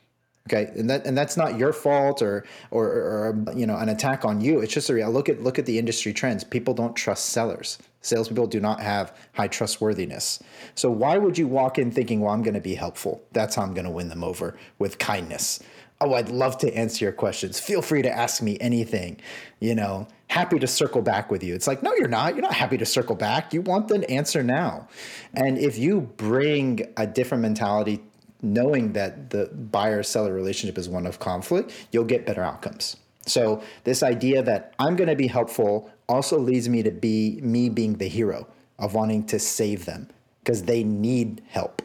Okay, 0.51 0.71
and 0.75 0.89
that 0.89 1.05
and 1.05 1.15
that's 1.15 1.37
not 1.37 1.59
your 1.59 1.71
fault 1.71 2.23
or, 2.23 2.43
or 2.71 2.87
or, 2.87 3.53
you 3.55 3.67
know 3.67 3.77
an 3.77 3.89
attack 3.89 4.25
on 4.25 4.41
you. 4.41 4.61
It's 4.61 4.73
just 4.73 4.89
a 4.89 4.95
real 4.95 5.11
look 5.11 5.29
at 5.29 5.43
look 5.43 5.59
at 5.59 5.67
the 5.67 5.77
industry 5.77 6.11
trends. 6.11 6.43
People 6.43 6.73
don't 6.73 6.95
trust 6.95 7.27
sellers. 7.27 7.77
Salespeople 8.01 8.47
do 8.47 8.59
not 8.59 8.81
have 8.81 9.15
high 9.33 9.47
trustworthiness. 9.47 10.41
So 10.73 10.89
why 10.89 11.19
would 11.19 11.37
you 11.37 11.47
walk 11.47 11.77
in 11.77 11.91
thinking, 11.91 12.21
"Well, 12.21 12.33
I'm 12.33 12.41
going 12.41 12.55
to 12.55 12.61
be 12.61 12.73
helpful. 12.73 13.21
That's 13.31 13.55
how 13.55 13.61
I'm 13.61 13.75
going 13.75 13.85
to 13.85 13.91
win 13.91 14.09
them 14.09 14.23
over 14.23 14.57
with 14.79 14.97
kindness." 14.97 15.59
Oh, 16.01 16.13
I'd 16.13 16.29
love 16.29 16.57
to 16.59 16.73
answer 16.73 17.05
your 17.05 17.11
questions. 17.11 17.59
Feel 17.59 17.81
free 17.81 18.01
to 18.01 18.09
ask 18.09 18.41
me 18.41 18.57
anything. 18.61 19.19
You 19.59 19.75
know, 19.75 20.07
happy 20.29 20.57
to 20.57 20.65
circle 20.65 21.01
back 21.01 21.29
with 21.29 21.43
you. 21.43 21.53
It's 21.53 21.67
like, 21.67 21.83
no, 21.83 21.93
you're 21.95 22.07
not. 22.07 22.35
You're 22.35 22.43
not 22.43 22.53
happy 22.53 22.77
to 22.77 22.85
circle 22.85 23.17
back. 23.17 23.53
You 23.53 23.61
want 23.61 23.89
the 23.89 24.09
answer 24.09 24.41
now. 24.41 24.87
And 25.33 25.57
if 25.57 25.77
you 25.77 25.99
bring 25.99 26.87
a 26.95 27.05
different 27.05 27.41
mentality 27.41 28.01
knowing 28.41 28.93
that 28.93 29.29
the 29.29 29.47
buyer 29.47 30.03
seller 30.03 30.33
relationship 30.33 30.77
is 30.77 30.87
one 30.87 31.05
of 31.05 31.19
conflict, 31.19 31.73
you'll 31.91 32.05
get 32.05 32.25
better 32.25 32.43
outcomes. 32.43 32.97
So 33.25 33.61
this 33.83 34.01
idea 34.01 34.41
that 34.43 34.73
I'm 34.79 34.95
going 34.95 35.09
to 35.09 35.15
be 35.15 35.27
helpful 35.27 35.91
also 36.07 36.39
leads 36.39 36.67
me 36.67 36.83
to 36.83 36.91
be 36.91 37.39
me 37.41 37.69
being 37.69 37.95
the 37.95 38.07
hero 38.07 38.47
of 38.79 38.93
wanting 38.93 39.25
to 39.27 39.39
save 39.39 39.85
them 39.85 40.07
because 40.43 40.63
they 40.63 40.83
need 40.83 41.43
help. 41.49 41.81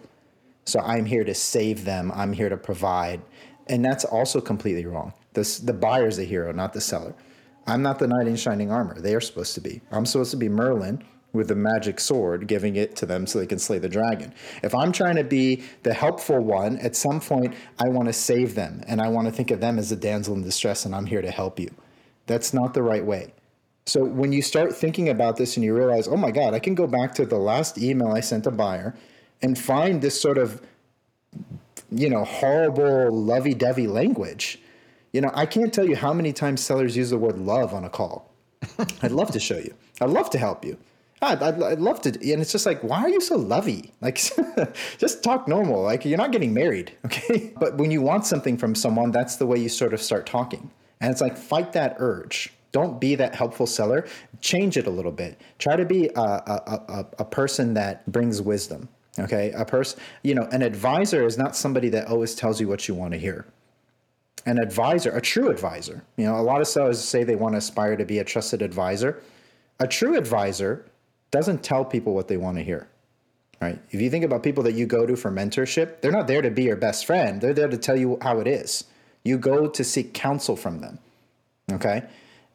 So 0.64 0.80
I'm 0.80 1.04
here 1.04 1.24
to 1.24 1.34
save 1.34 1.84
them. 1.84 2.10
I'm 2.14 2.32
here 2.32 2.48
to 2.48 2.56
provide. 2.56 3.20
And 3.66 3.84
that's 3.84 4.04
also 4.04 4.40
completely 4.40 4.86
wrong. 4.86 5.12
This, 5.34 5.58
the 5.58 5.72
buyer's 5.72 6.16
the 6.16 6.24
hero, 6.24 6.52
not 6.52 6.72
the 6.72 6.80
seller. 6.80 7.14
I'm 7.66 7.82
not 7.82 7.98
the 7.98 8.06
knight 8.06 8.26
in 8.26 8.36
shining 8.36 8.70
armor. 8.70 9.00
They 9.00 9.14
are 9.14 9.20
supposed 9.20 9.54
to 9.54 9.60
be. 9.60 9.80
I'm 9.90 10.06
supposed 10.06 10.30
to 10.30 10.36
be 10.36 10.48
Merlin 10.48 11.02
with 11.34 11.48
the 11.48 11.54
magic 11.54 12.00
sword, 12.00 12.46
giving 12.46 12.76
it 12.76 12.96
to 12.96 13.06
them 13.06 13.26
so 13.26 13.38
they 13.38 13.46
can 13.46 13.58
slay 13.58 13.78
the 13.78 13.88
dragon. 13.88 14.32
If 14.62 14.74
I'm 14.74 14.92
trying 14.92 15.16
to 15.16 15.24
be 15.24 15.64
the 15.82 15.92
helpful 15.92 16.38
one, 16.38 16.78
at 16.78 16.96
some 16.96 17.20
point 17.20 17.54
I 17.78 17.88
want 17.88 18.08
to 18.08 18.12
save 18.12 18.54
them 18.54 18.82
and 18.86 19.00
I 19.00 19.08
want 19.08 19.26
to 19.26 19.32
think 19.32 19.50
of 19.50 19.60
them 19.60 19.78
as 19.78 19.92
a 19.92 19.96
damsel 19.96 20.34
in 20.34 20.42
distress 20.42 20.86
and 20.86 20.94
I'm 20.94 21.06
here 21.06 21.20
to 21.20 21.30
help 21.30 21.58
you. 21.58 21.70
That's 22.26 22.54
not 22.54 22.72
the 22.72 22.82
right 22.82 23.04
way. 23.04 23.34
So 23.86 24.02
when 24.02 24.32
you 24.32 24.40
start 24.40 24.74
thinking 24.74 25.10
about 25.10 25.36
this 25.36 25.56
and 25.56 25.64
you 25.64 25.76
realize, 25.76 26.08
oh 26.08 26.16
my 26.16 26.30
God, 26.30 26.54
I 26.54 26.58
can 26.58 26.74
go 26.74 26.86
back 26.86 27.14
to 27.16 27.26
the 27.26 27.36
last 27.36 27.76
email 27.76 28.12
I 28.12 28.20
sent 28.20 28.46
a 28.46 28.50
buyer 28.50 28.94
and 29.42 29.58
find 29.58 30.00
this 30.00 30.18
sort 30.18 30.38
of, 30.38 30.62
you 31.90 32.08
know, 32.08 32.24
horrible 32.24 33.10
lovey 33.10 33.52
dovey 33.52 33.86
language. 33.86 34.60
You 35.12 35.20
know, 35.20 35.30
I 35.34 35.44
can't 35.46 35.72
tell 35.72 35.86
you 35.86 35.96
how 35.96 36.14
many 36.14 36.32
times 36.32 36.62
sellers 36.62 36.96
use 36.96 37.10
the 37.10 37.18
word 37.18 37.38
love 37.38 37.74
on 37.74 37.84
a 37.84 37.90
call. 37.90 38.32
I'd 39.02 39.12
love 39.12 39.30
to 39.32 39.40
show 39.40 39.58
you. 39.58 39.74
I'd 40.00 40.10
love 40.10 40.30
to 40.30 40.38
help 40.38 40.64
you. 40.64 40.78
I'd, 41.24 41.42
I'd, 41.42 41.62
I'd, 41.62 41.80
love 41.80 42.00
to. 42.02 42.10
And 42.10 42.40
it's 42.40 42.52
just 42.52 42.66
like, 42.66 42.82
why 42.82 43.00
are 43.00 43.08
you 43.08 43.20
so 43.20 43.36
lovey? 43.36 43.92
Like, 44.00 44.20
just 44.98 45.22
talk 45.22 45.48
normal. 45.48 45.82
Like, 45.82 46.04
you're 46.04 46.18
not 46.18 46.32
getting 46.32 46.54
married, 46.54 46.92
okay? 47.04 47.52
But 47.58 47.76
when 47.76 47.90
you 47.90 48.02
want 48.02 48.26
something 48.26 48.56
from 48.56 48.74
someone, 48.74 49.10
that's 49.10 49.36
the 49.36 49.46
way 49.46 49.58
you 49.58 49.68
sort 49.68 49.94
of 49.94 50.00
start 50.00 50.26
talking. 50.26 50.70
And 51.00 51.10
it's 51.10 51.20
like, 51.20 51.36
fight 51.36 51.72
that 51.72 51.96
urge. 51.98 52.52
Don't 52.72 53.00
be 53.00 53.14
that 53.14 53.34
helpful 53.34 53.66
seller. 53.66 54.06
Change 54.40 54.76
it 54.76 54.86
a 54.86 54.90
little 54.90 55.12
bit. 55.12 55.40
Try 55.58 55.76
to 55.76 55.84
be 55.84 56.08
a, 56.16 56.20
a, 56.20 56.82
a, 56.88 57.06
a 57.20 57.24
person 57.24 57.74
that 57.74 58.10
brings 58.10 58.42
wisdom, 58.42 58.88
okay? 59.18 59.52
A 59.52 59.64
person, 59.64 60.00
you 60.22 60.34
know, 60.34 60.48
an 60.50 60.62
advisor 60.62 61.24
is 61.26 61.38
not 61.38 61.54
somebody 61.54 61.88
that 61.90 62.08
always 62.08 62.34
tells 62.34 62.60
you 62.60 62.68
what 62.68 62.88
you 62.88 62.94
want 62.94 63.12
to 63.12 63.18
hear 63.18 63.46
an 64.46 64.58
advisor, 64.58 65.10
a 65.16 65.20
true 65.20 65.48
advisor. 65.48 66.04
You 66.16 66.26
know, 66.26 66.36
a 66.36 66.42
lot 66.42 66.60
of 66.60 66.66
sellers 66.66 67.02
say 67.02 67.24
they 67.24 67.36
want 67.36 67.54
to 67.54 67.58
aspire 67.58 67.96
to 67.96 68.04
be 68.04 68.18
a 68.18 68.24
trusted 68.24 68.62
advisor. 68.62 69.22
A 69.80 69.86
true 69.86 70.16
advisor 70.16 70.84
doesn't 71.34 71.64
tell 71.64 71.84
people 71.84 72.14
what 72.14 72.28
they 72.28 72.36
want 72.36 72.56
to 72.58 72.62
hear. 72.62 72.86
Right? 73.60 73.76
If 73.90 74.00
you 74.00 74.08
think 74.08 74.24
about 74.24 74.44
people 74.44 74.62
that 74.62 74.74
you 74.74 74.86
go 74.86 75.04
to 75.04 75.16
for 75.16 75.32
mentorship, 75.32 76.00
they're 76.00 76.12
not 76.12 76.28
there 76.28 76.42
to 76.42 76.50
be 76.50 76.62
your 76.62 76.76
best 76.76 77.06
friend. 77.06 77.40
They're 77.40 77.52
there 77.52 77.66
to 77.66 77.76
tell 77.76 77.98
you 77.98 78.18
how 78.22 78.38
it 78.38 78.46
is. 78.46 78.84
You 79.24 79.36
go 79.36 79.66
to 79.66 79.82
seek 79.82 80.14
counsel 80.14 80.54
from 80.54 80.80
them. 80.80 81.00
Okay? 81.72 82.04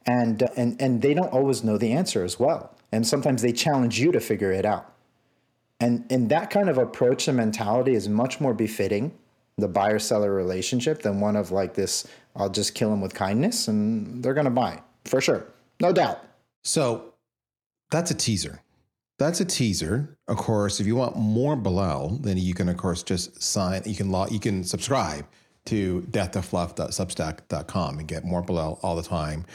And 0.06 0.44
uh, 0.44 0.48
and 0.56 0.82
and 0.82 1.02
they 1.02 1.13
don't 1.13 1.34
always 1.34 1.62
know 1.62 1.78
the 1.78 1.92
answer 1.92 2.24
as 2.24 2.39
well. 2.39 2.74
And 2.94 3.06
sometimes 3.06 3.42
they 3.42 3.52
challenge 3.52 4.00
you 4.00 4.13
to 4.13 4.22
figure 4.22 4.54
it 4.54 4.65
out. 4.65 4.94
And 5.82 6.06
and 6.10 6.30
that 6.30 6.50
kind 6.50 6.70
of 6.70 6.78
approach 6.78 7.28
and 7.28 7.36
mentality 7.36 7.96
is 7.96 8.08
much 8.08 8.39
more 8.39 8.54
befitting 8.54 9.12
the 9.58 9.68
buyer 9.68 10.00
seller 10.00 10.34
relationship 10.34 11.02
than 11.02 11.20
one 11.20 11.36
of 11.36 11.52
like 11.52 11.74
this 11.74 12.08
I'll 12.34 12.50
just 12.50 12.76
kill 12.76 12.92
them 12.92 13.02
with 13.02 13.13
kindness 13.13 13.68
and 13.68 14.24
they're 14.24 14.34
going 14.34 14.46
to 14.46 14.52
buy. 14.52 14.82
For 15.04 15.20
sure. 15.20 15.48
No 15.82 15.92
doubt. 15.92 16.24
So 16.63 17.13
that's 17.92 18.12
a 18.12 18.15
teaser 18.15 18.62
that's 19.19 19.41
a 19.41 19.45
teaser. 19.45 20.17
Of 20.27 20.38
course, 20.38 20.79
if 20.79 20.88
you 20.88 20.95
want 20.95 21.15
more 21.17 21.55
Belal, 21.55 22.21
then 22.23 22.38
you 22.38 22.53
can, 22.53 22.69
of 22.69 22.77
course, 22.77 23.03
just 23.03 23.41
sign. 23.41 23.84
You 23.86 23.95
can 23.95 24.10
log, 24.10 24.32
you 24.32 24.39
can 24.39 24.63
subscribe 24.63 25.25
to 25.65 26.01
deathtofluff.substack.com 26.10 27.99
and 27.99 28.08
get 28.08 28.23
more 28.23 28.41
Belal 28.41 28.79
all 28.82 28.95
the 28.95 29.03
time. 29.03 29.45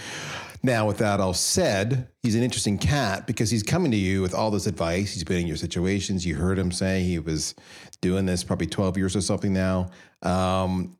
Now, 0.63 0.87
with 0.87 0.99
that 0.99 1.21
all 1.21 1.35
said, 1.35 2.09
he's 2.23 2.35
an 2.35 2.43
interesting 2.43 2.79
cat 2.79 3.27
because 3.27 3.51
he's 3.51 3.63
coming 3.63 3.91
to 3.91 3.97
you 3.97 4.23
with 4.23 4.35
all 4.35 4.51
this 4.51 4.67
advice. 4.67 5.13
He's 5.13 5.25
been 5.25 5.41
in 5.41 5.47
your 5.47 5.57
situations. 5.57 6.25
You 6.25 6.37
heard 6.37 6.59
him 6.59 6.71
say 6.71 7.03
he 7.03 7.19
was 7.19 7.55
doing 8.01 8.25
this 8.25 8.45
probably 8.45 8.67
12 8.67 8.97
years 8.97 9.17
or 9.17 9.21
something 9.21 9.53
now. 9.53 9.91
Um, 10.23 10.97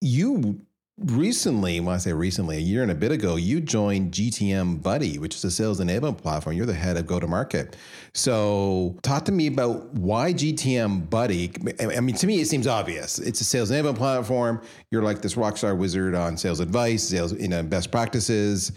you 0.00 0.60
recently, 0.98 1.80
when 1.80 1.94
I 1.94 1.98
say 1.98 2.12
recently, 2.12 2.56
a 2.56 2.60
year 2.60 2.82
and 2.82 2.90
a 2.90 2.94
bit 2.94 3.12
ago, 3.12 3.36
you 3.36 3.60
joined 3.60 4.12
GTM 4.12 4.82
Buddy, 4.82 5.18
which 5.18 5.34
is 5.34 5.44
a 5.44 5.50
sales 5.50 5.80
enablement 5.80 6.18
platform. 6.18 6.56
You're 6.56 6.66
the 6.66 6.74
head 6.74 6.96
of 6.96 7.06
go 7.06 7.20
to 7.20 7.26
market. 7.26 7.76
So, 8.12 8.96
talk 9.02 9.24
to 9.26 9.32
me 9.32 9.46
about 9.48 9.92
why 9.94 10.32
GTM 10.32 11.10
Buddy. 11.10 11.52
I 11.80 12.00
mean, 12.00 12.14
to 12.16 12.26
me, 12.26 12.40
it 12.40 12.46
seems 12.46 12.66
obvious. 12.66 13.18
It's 13.18 13.40
a 13.40 13.44
sales 13.44 13.70
enablement 13.70 13.96
platform. 13.96 14.62
You're 14.90 15.02
like 15.02 15.22
this 15.22 15.36
rock 15.36 15.56
star 15.56 15.74
wizard 15.74 16.14
on 16.14 16.36
sales 16.36 16.60
advice, 16.60 17.02
sales, 17.02 17.32
you 17.32 17.48
know, 17.48 17.62
best 17.62 17.90
practices. 17.90 18.72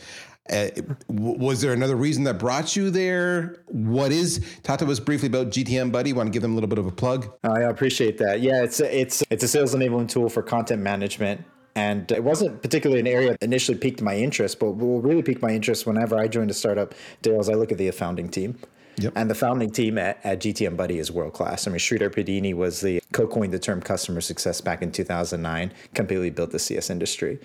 Uh, 0.50 0.70
was 1.10 1.60
there 1.60 1.74
another 1.74 1.98
reason 1.98 2.24
that 2.24 2.40
brought 2.40 2.74
you 2.74 2.90
there? 2.90 3.64
What 3.68 4.14
is 4.14 4.46
talk 4.64 4.80
to 4.80 4.86
us 4.90 5.00
briefly 5.00 5.28
about 5.28 5.48
GTM 5.48 5.92
Buddy? 5.92 6.14
Want 6.14 6.28
to 6.28 6.32
give 6.32 6.42
them 6.42 6.52
a 6.52 6.56
little 6.56 6.70
bit 6.70 6.80
of 6.80 6.88
a 6.88 6.92
plug? 6.92 7.30
I 7.44 7.64
appreciate 7.64 8.18
that. 8.20 8.40
Yeah, 8.40 8.64
it's 8.64 8.80
a, 8.80 8.98
it's 8.98 9.24
it's 9.30 9.44
a 9.44 9.48
sales 9.48 9.76
enablement 9.76 10.08
tool 10.08 10.30
for 10.30 10.42
content 10.42 10.82
management. 10.82 11.44
And 11.78 12.12
it 12.12 12.24
wasn't 12.24 12.64
particularly 12.64 13.00
an 13.00 13.06
area 13.06 13.30
that 13.30 13.44
initially 13.44 13.78
piqued 13.78 14.02
my 14.02 14.16
interest, 14.18 14.60
but 14.60 14.72
what 14.72 15.04
really 15.04 15.22
piqued 15.22 15.44
my 15.44 15.52
interest 15.52 15.86
whenever 15.86 16.18
I 16.18 16.28
joined 16.28 16.50
a 16.50 16.56
startup, 16.56 16.96
Darryl, 17.22 17.40
is 17.40 17.50
I 17.50 17.54
look 17.54 17.72
at 17.72 17.78
the 17.78 17.92
founding 17.92 18.30
team. 18.30 18.58
Yep. 19.00 19.14
And 19.16 19.30
the 19.30 19.36
founding 19.36 19.70
team 19.70 20.00
at, 20.00 20.20
at 20.24 20.40
GTM 20.40 20.76
Buddy 20.76 20.98
is 20.98 21.12
world 21.12 21.34
class. 21.34 21.68
I 21.68 21.70
mean, 21.70 21.78
Sreedhar 21.78 22.10
Peddineni 22.10 22.56
was 22.56 22.82
the 22.82 23.00
co-coined 23.12 23.54
the 23.54 23.60
term 23.60 23.80
customer 23.80 24.22
success 24.22 24.60
back 24.60 24.82
in 24.82 24.92
2009, 24.92 25.72
completely 25.94 26.32
built 26.32 26.50
the 26.50 26.58
CS 26.58 26.90
industry. 26.90 27.38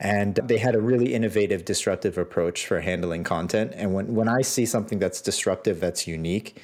And 0.00 0.34
they 0.34 0.58
had 0.58 0.74
a 0.74 0.80
really 0.82 1.14
innovative, 1.14 1.64
disruptive 1.64 2.18
approach 2.18 2.66
for 2.66 2.82
handling 2.82 3.24
content. 3.24 3.72
And 3.74 3.94
when, 3.94 4.14
when 4.14 4.28
I 4.28 4.42
see 4.42 4.66
something 4.66 4.98
that's 4.98 5.22
disruptive, 5.22 5.80
that's 5.80 6.06
unique, 6.06 6.60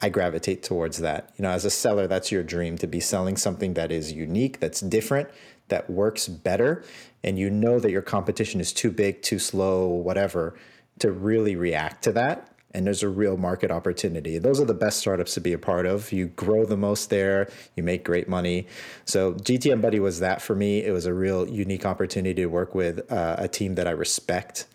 I 0.00 0.08
gravitate 0.08 0.64
towards 0.64 0.98
that. 0.98 1.32
You 1.36 1.44
know, 1.44 1.50
as 1.50 1.64
a 1.64 1.70
seller, 1.70 2.08
that's 2.08 2.30
your 2.30 2.42
dream 2.42 2.76
to 2.78 2.88
be 2.88 2.98
selling 2.98 3.36
something 3.36 3.74
that 3.74 3.92
is 3.92 4.12
unique, 4.12 4.58
that's 4.58 4.80
different, 4.80 5.28
that 5.72 5.88
works 5.88 6.28
better 6.28 6.84
and 7.24 7.38
you 7.38 7.48
know 7.48 7.80
that 7.80 7.90
your 7.90 8.02
competition 8.02 8.60
is 8.60 8.74
too 8.74 8.90
big, 8.90 9.22
too 9.22 9.38
slow, 9.38 9.86
whatever, 9.86 10.54
to 10.98 11.10
really 11.10 11.56
react 11.56 12.04
to 12.04 12.12
that. 12.12 12.48
And 12.74 12.86
there's 12.86 13.02
a 13.02 13.08
real 13.08 13.38
market 13.38 13.70
opportunity. 13.70 14.38
Those 14.38 14.60
are 14.60 14.66
the 14.66 14.74
best 14.74 14.98
startups 14.98 15.32
to 15.34 15.40
be 15.40 15.54
a 15.54 15.58
part 15.58 15.86
of. 15.86 16.12
You 16.12 16.26
grow 16.26 16.66
the 16.66 16.76
most 16.76 17.08
there, 17.08 17.50
you 17.74 17.82
make 17.82 18.04
great 18.04 18.28
money. 18.28 18.66
So, 19.06 19.34
GTM 19.34 19.80
Buddy 19.82 20.00
was 20.00 20.20
that 20.20 20.40
for 20.40 20.54
me. 20.54 20.82
It 20.82 20.90
was 20.90 21.06
a 21.06 21.12
real 21.12 21.48
unique 21.48 21.84
opportunity 21.84 22.42
to 22.42 22.46
work 22.46 22.74
with 22.74 23.10
uh, 23.10 23.36
a 23.38 23.48
team 23.48 23.74
that 23.74 23.86
I 23.86 23.90
respect, 23.90 24.66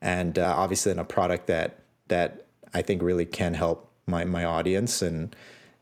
and 0.00 0.38
uh, 0.38 0.54
obviously 0.56 0.92
in 0.92 0.98
a 0.98 1.04
product 1.04 1.46
that 1.48 1.80
that 2.08 2.46
I 2.72 2.80
think 2.80 3.02
really 3.02 3.26
can 3.26 3.52
help 3.52 3.90
my 4.06 4.24
my 4.24 4.44
audience 4.46 5.02
and 5.02 5.36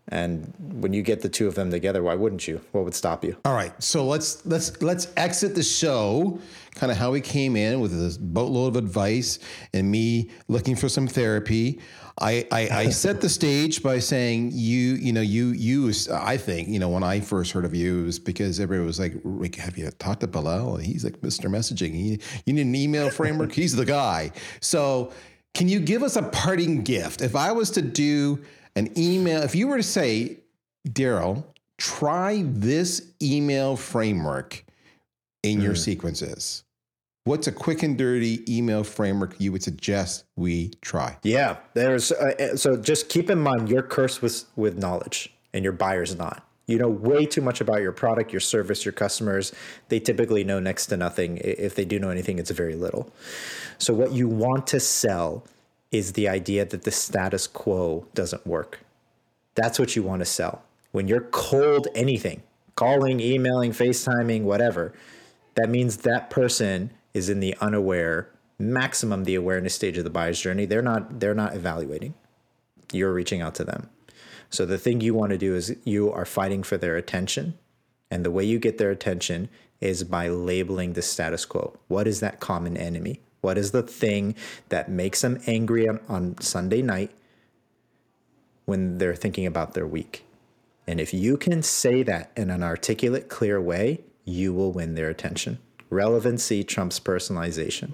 and 0.09 0.53
when 0.59 0.93
you 0.93 1.03
get 1.03 1.21
the 1.21 1.29
two 1.29 1.47
of 1.47 1.55
them 1.55 1.71
together, 1.71 2.03
why 2.03 2.15
wouldn't 2.15 2.49
you? 2.49 2.61
What 2.73 2.85
would 2.85 2.95
stop 2.95 3.25
you? 3.25 3.37
All 3.45 3.55
right, 3.55 3.73
so 3.83 4.05
let's 4.07 4.45
let's 4.45 4.81
let's 4.83 5.09
exit 5.17 5.55
the 5.55 5.63
show. 5.63 6.41
Kind 6.75 6.91
of 6.91 6.99
how 6.99 7.13
we 7.13 7.21
came 7.21 7.57
in 7.57 7.81
with 7.81 7.97
this 7.97 8.17
boatload 8.17 8.77
of 8.77 8.85
advice 8.85 9.39
and 9.73 9.91
me 9.91 10.31
looking 10.49 10.77
for 10.77 10.89
some 10.89 11.07
therapy. 11.07 11.81
I, 12.21 12.47
I, 12.51 12.69
I 12.69 12.89
set 12.91 13.21
the 13.21 13.29
stage 13.29 13.83
by 13.83 13.99
saying 13.99 14.51
you 14.53 14.95
you 14.95 15.13
know 15.13 15.21
you 15.21 15.49
you 15.49 15.93
I 16.13 16.37
think 16.37 16.69
you 16.69 16.79
know 16.79 16.89
when 16.89 17.03
I 17.03 17.21
first 17.21 17.53
heard 17.53 17.65
of 17.65 17.75
you 17.75 18.03
it 18.03 18.07
was 18.07 18.19
because 18.19 18.61
everybody 18.61 18.87
was 18.87 18.99
like 18.99 19.15
Rick, 19.25 19.57
have 19.57 19.79
you 19.79 19.91
talked 19.93 20.21
to 20.21 20.29
Belal 20.29 20.81
he's 20.83 21.05
like 21.05 21.21
Mr. 21.21 21.49
Messaging 21.51 21.95
he, 21.95 22.21
you 22.45 22.53
need 22.53 22.63
an 22.63 22.75
email 22.75 23.11
framework 23.11 23.53
he's 23.53 23.75
the 23.75 23.87
guy 23.87 24.33
so 24.61 25.13
can 25.55 25.69
you 25.69 25.81
give 25.81 26.03
us 26.03 26.17
a 26.17 26.23
parting 26.23 26.83
gift 26.83 27.23
if 27.23 27.35
I 27.35 27.53
was 27.53 27.71
to 27.73 27.83
do 27.83 28.43
an 28.81 28.99
email, 28.99 29.43
if 29.43 29.55
you 29.55 29.69
were 29.69 29.77
to 29.77 29.83
say, 29.83 30.39
Darryl, 30.89 31.45
try 31.77 32.43
this 32.47 33.13
email 33.23 33.77
framework 33.77 34.65
in 35.43 35.61
your 35.61 35.75
sequences. 35.75 36.65
What's 37.25 37.47
a 37.47 37.53
quick 37.53 37.83
and 37.83 37.99
dirty 37.99 38.43
email 38.49 38.83
framework 38.83 39.39
you 39.39 39.53
would 39.53 39.63
suggest 39.63 40.25
we 40.37 40.71
try? 40.81 41.19
Yeah, 41.23 41.59
there's 41.75 42.11
uh, 42.11 42.57
so 42.57 42.77
just 42.77 43.11
keep 43.11 43.29
in 43.29 43.39
mind 43.39 43.69
you're 43.69 43.83
cursed 43.83 44.23
with 44.23 44.45
with 44.57 44.79
knowledge 44.79 45.31
and 45.53 45.63
your 45.63 45.75
buyer's 45.75 46.17
not. 46.17 46.47
You 46.67 46.79
know 46.79 46.89
way 46.89 47.27
too 47.27 47.43
much 47.43 47.61
about 47.61 47.83
your 47.83 47.93
product, 47.93 48.33
your 48.33 48.41
service, 48.41 48.87
your 48.87 48.93
customers. 48.93 49.53
They 49.91 50.01
typically 50.01 50.45
know 50.45 50.59
next 50.59 50.87
to 50.87 50.97
nothing. 50.97 51.37
If 51.45 51.75
they 51.75 51.85
do 51.85 51.99
know 51.99 52.09
anything, 52.09 52.39
it's 52.39 52.51
very 52.51 52.75
little. 52.75 53.13
So 53.77 53.93
what 53.93 54.13
you 54.13 54.27
want 54.27 54.67
to 54.69 54.81
sell 54.81 55.45
is 55.91 56.13
the 56.13 56.29
idea 56.29 56.65
that 56.65 56.83
the 56.83 56.91
status 56.91 57.47
quo 57.47 58.07
doesn't 58.15 58.47
work. 58.47 58.81
That's 59.55 59.79
what 59.79 59.97
you 59.97 60.03
want 60.03 60.21
to 60.21 60.27
sell. 60.27 60.63
When 60.93 61.09
you're 61.09 61.21
cold 61.21 61.89
anything, 61.95 62.43
calling, 62.77 63.21
emailing, 63.21 63.73
FaceTiming, 63.73 64.43
whatever, 64.43 64.93
that 65.55 65.69
means 65.69 65.99
that 65.99 66.31
person 66.31 66.91
is 67.13 67.29
in 67.29 67.41
the 67.41 67.57
unaware, 67.61 68.31
maximum 68.59 69.25
the 69.25 69.35
awareness 69.35 69.75
stage 69.75 69.99
of 69.99 70.05
the 70.05 70.11
buyer's 70.11 70.41
journey. 70.41 70.67
They're 70.67 70.83
not 70.83 71.21
they're 71.21 71.35
not 71.35 71.55
evaluating. 71.55 72.15
You're 72.93 73.13
reaching 73.13 73.41
out 73.41 73.55
to 73.57 73.65
them. 73.65 73.89
So 74.51 74.67
the 74.67 74.79
thing 74.79 75.01
you 75.01 75.15
want 75.15 75.31
to 75.31 75.39
do 75.39 75.55
is 75.55 75.77
you 75.85 76.13
are 76.13 76.25
fighting 76.25 76.63
for 76.63 76.77
their 76.77 76.97
attention. 76.97 77.59
And 78.11 78.25
the 78.25 78.31
way 78.31 78.45
you 78.45 78.59
get 78.59 78.79
their 78.79 78.91
attention 78.91 79.49
is 79.81 80.03
by 80.03 80.29
labeling 80.29 80.93
the 80.93 81.03
status 81.03 81.45
quo. 81.45 81.79
What 81.87 82.09
is 82.09 82.21
that 82.21 82.41
common 82.41 82.77
enemy? 82.77 83.21
What 83.41 83.57
is 83.57 83.71
the 83.71 83.83
thing 83.83 84.35
that 84.69 84.91
makes 84.91 85.23
them 85.23 85.41
angry 85.47 85.89
on, 85.89 86.01
on 86.09 86.41
Sunday 86.41 86.83
night 86.83 87.11
when 88.67 88.99
they're 88.99 89.15
thinking 89.15 89.47
about 89.47 89.75
their 89.75 89.87
week? 89.87 90.25
And 90.87 91.01
if 91.01 91.15
you 91.15 91.37
can 91.37 91.63
say 91.63 92.03
that 92.03 92.33
in 92.37 92.51
an 92.51 92.63
articulate, 92.63 93.29
clear 93.29 93.61
way, 93.61 94.01
you 94.25 94.53
will 94.53 94.73
win 94.73 94.95
their 94.95 95.09
attention. 95.09 95.59
Relevancy 95.89 96.65
trumps 96.65 97.01
personalization. 97.01 97.93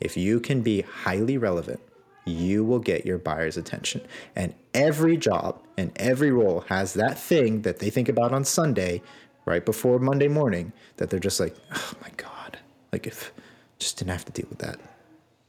If 0.00 0.16
you 0.16 0.40
can 0.40 0.62
be 0.62 0.82
highly 0.82 1.38
relevant, 1.38 1.80
you 2.24 2.64
will 2.64 2.78
get 2.78 3.04
your 3.04 3.18
buyer's 3.18 3.56
attention. 3.56 4.00
And 4.34 4.54
every 4.72 5.16
job 5.16 5.60
and 5.76 5.92
every 5.96 6.30
role 6.30 6.60
has 6.68 6.94
that 6.94 7.18
thing 7.18 7.62
that 7.62 7.78
they 7.78 7.90
think 7.90 8.08
about 8.08 8.32
on 8.32 8.44
Sunday, 8.44 9.02
right 9.44 9.64
before 9.64 9.98
Monday 9.98 10.28
morning, 10.28 10.72
that 10.96 11.10
they're 11.10 11.20
just 11.20 11.40
like, 11.40 11.54
oh 11.72 11.92
my 12.00 12.10
God, 12.16 12.58
like 12.92 13.06
if 13.06 13.32
just 13.78 13.98
didn't 13.98 14.10
have 14.10 14.24
to 14.24 14.32
deal 14.32 14.46
with 14.48 14.58
that, 14.58 14.78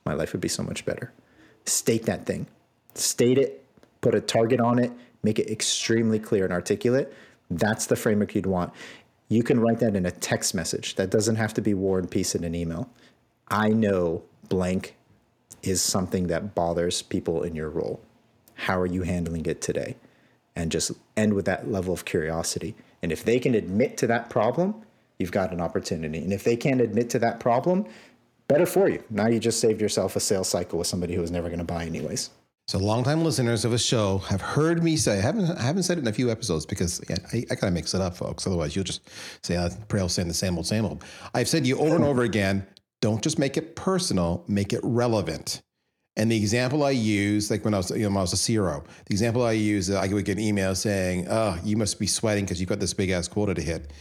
my 0.05 0.13
life 0.13 0.33
would 0.33 0.41
be 0.41 0.47
so 0.47 0.63
much 0.63 0.85
better. 0.85 1.11
State 1.65 2.05
that 2.05 2.25
thing, 2.25 2.47
state 2.93 3.37
it, 3.37 3.65
put 4.01 4.15
a 4.15 4.21
target 4.21 4.59
on 4.59 4.79
it, 4.79 4.91
make 5.23 5.39
it 5.39 5.49
extremely 5.49 6.19
clear 6.19 6.43
and 6.43 6.53
articulate. 6.53 7.13
That's 7.49 7.87
the 7.87 7.95
framework 7.95 8.35
you'd 8.35 8.45
want. 8.45 8.73
You 9.29 9.41
can 9.41 9.59
write 9.59 9.79
that 9.79 9.95
in 9.95 10.05
a 10.05 10.11
text 10.11 10.53
message. 10.53 10.95
That 10.95 11.09
doesn't 11.09 11.37
have 11.37 11.53
to 11.55 11.61
be 11.61 11.73
war 11.73 11.97
and 11.97 12.09
peace 12.09 12.35
in 12.35 12.43
an 12.43 12.53
email. 12.53 12.89
I 13.47 13.69
know 13.69 14.23
blank 14.49 14.95
is 15.63 15.81
something 15.81 16.27
that 16.27 16.53
bothers 16.53 17.01
people 17.01 17.41
in 17.43 17.55
your 17.55 17.69
role. 17.69 17.99
How 18.53 18.79
are 18.79 18.85
you 18.85 19.01
handling 19.01 19.45
it 19.45 19.61
today? 19.61 19.95
And 20.55 20.71
just 20.71 20.91
end 21.17 21.33
with 21.33 21.45
that 21.45 21.69
level 21.69 21.93
of 21.93 22.05
curiosity. 22.05 22.75
And 23.01 23.11
if 23.11 23.23
they 23.23 23.39
can 23.39 23.55
admit 23.55 23.97
to 23.97 24.07
that 24.07 24.29
problem, 24.29 24.75
you've 25.19 25.31
got 25.31 25.51
an 25.51 25.59
opportunity. 25.59 26.19
And 26.19 26.31
if 26.31 26.43
they 26.43 26.55
can't 26.55 26.81
admit 26.81 27.09
to 27.11 27.19
that 27.19 27.39
problem, 27.39 27.85
better 28.47 28.65
for 28.65 28.89
you. 28.89 29.03
Now 29.09 29.27
you 29.27 29.39
just 29.39 29.59
saved 29.59 29.81
yourself 29.81 30.15
a 30.15 30.19
sales 30.19 30.49
cycle 30.49 30.79
with 30.79 30.87
somebody 30.87 31.15
who 31.15 31.21
was 31.21 31.31
never 31.31 31.47
going 31.47 31.59
to 31.59 31.65
buy 31.65 31.85
anyways. 31.85 32.29
So, 32.67 32.79
longtime 32.79 33.23
listeners 33.23 33.63
of 33.63 33.73
a 33.73 33.77
show 33.77 34.17
have 34.29 34.41
heard 34.41 34.83
me 34.83 34.95
say, 34.97 35.19
I 35.19 35.21
haven't, 35.21 35.51
I 35.51 35.61
haven't 35.61 35.83
said 35.83 35.99
it 35.99 36.01
in 36.01 36.07
a 36.07 36.13
few 36.13 36.31
episodes 36.31 36.65
because 36.65 36.99
I, 37.31 37.45
I 37.51 37.55
gotta 37.55 37.71
mix 37.71 37.93
it 37.93 38.01
up, 38.01 38.17
folks. 38.17 38.47
Otherwise, 38.47 38.75
you'll 38.75 38.85
just 38.85 39.07
say, 39.43 39.55
uh, 39.55 39.69
Praill 39.87 40.09
saying 40.09 40.27
the 40.27 40.33
same 40.33 40.57
old, 40.57 40.65
same 40.65 40.83
old. 40.83 41.03
I've 41.35 41.47
said 41.47 41.67
you 41.67 41.77
over 41.77 41.95
and 41.95 42.03
over 42.03 42.23
again, 42.23 42.65
don't 43.01 43.21
just 43.21 43.37
make 43.37 43.55
it 43.55 43.75
personal, 43.75 44.43
make 44.47 44.73
it 44.73 44.79
relevant. 44.81 45.61
And 46.17 46.31
the 46.31 46.37
example 46.37 46.83
I 46.83 46.91
use, 46.91 47.51
like 47.51 47.63
when 47.65 47.75
I 47.75 47.77
was, 47.77 47.91
you 47.91 47.99
know, 47.99 48.07
when 48.07 48.17
I 48.17 48.21
was 48.21 48.33
a 48.33 48.53
CRO, 48.53 48.83
the 49.05 49.13
example 49.13 49.43
I 49.43 49.51
use, 49.51 49.91
I 49.91 50.07
would 50.07 50.25
get 50.25 50.37
an 50.37 50.43
email 50.43 50.73
saying, 50.73 51.27
"Oh, 51.29 51.59
you 51.63 51.77
must 51.77 51.99
be 51.99 52.07
sweating 52.07 52.45
because 52.45 52.59
you've 52.59 52.69
got 52.69 52.79
this 52.79 52.95
big 52.95 53.11
ass 53.11 53.27
quota 53.27 53.53
to 53.53 53.61
hit." 53.61 53.91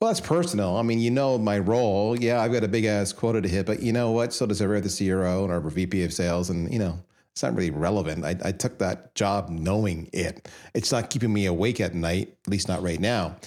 Well, 0.00 0.10
that's 0.10 0.20
personal. 0.20 0.76
I 0.76 0.82
mean, 0.82 1.00
you 1.00 1.10
know 1.10 1.38
my 1.38 1.58
role. 1.58 2.16
Yeah, 2.16 2.40
I've 2.40 2.52
got 2.52 2.62
a 2.62 2.68
big 2.68 2.84
ass 2.84 3.12
quota 3.12 3.42
to 3.42 3.48
hit, 3.48 3.66
but 3.66 3.82
you 3.82 3.92
know 3.92 4.12
what? 4.12 4.32
So 4.32 4.46
does 4.46 4.62
every 4.62 4.78
other 4.78 4.88
CRO 4.88 5.42
and 5.42 5.52
our 5.52 5.58
VP 5.58 6.04
of 6.04 6.12
sales, 6.12 6.50
and 6.50 6.72
you 6.72 6.78
know, 6.78 7.00
it's 7.32 7.42
not 7.42 7.56
really 7.56 7.70
relevant. 7.70 8.24
I, 8.24 8.36
I 8.44 8.52
took 8.52 8.78
that 8.78 9.16
job 9.16 9.48
knowing 9.48 10.08
it. 10.12 10.48
It's 10.72 10.92
not 10.92 11.10
keeping 11.10 11.32
me 11.32 11.46
awake 11.46 11.80
at 11.80 11.96
night, 11.96 12.36
at 12.46 12.48
least 12.48 12.68
not 12.68 12.80
right 12.80 13.00
now. 13.00 13.38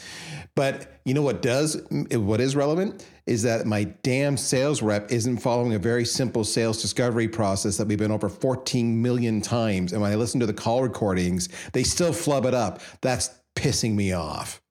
But 0.54 1.00
you 1.06 1.14
know 1.14 1.22
what 1.22 1.42
does? 1.42 1.82
What 1.90 2.42
is 2.42 2.54
relevant 2.54 3.08
is 3.26 3.44
that 3.44 3.66
my 3.66 3.86
damn 4.04 4.36
sales 4.36 4.82
rep 4.82 5.10
isn't 5.10 5.38
following 5.38 5.74
a 5.74 5.80
very 5.80 6.04
simple 6.04 6.44
sales 6.44 6.82
discovery 6.82 7.30
process 7.30 7.78
that 7.78 7.88
we've 7.88 7.98
been 7.98 8.12
over 8.12 8.28
14 8.28 9.02
million 9.02 9.40
times. 9.40 9.94
And 9.94 10.02
when 10.02 10.12
I 10.12 10.16
listen 10.16 10.42
to 10.42 10.46
the 10.46 10.54
call 10.54 10.84
recordings, 10.84 11.48
they 11.72 11.84
still 11.84 12.12
flub 12.12 12.46
it 12.46 12.54
up. 12.54 12.82
That's 13.00 13.30
pissing 13.56 13.96
me 13.96 14.12
off. 14.12 14.62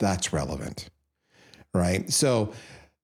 That's 0.00 0.32
relevant 0.32 0.88
right? 1.74 2.10
So 2.12 2.52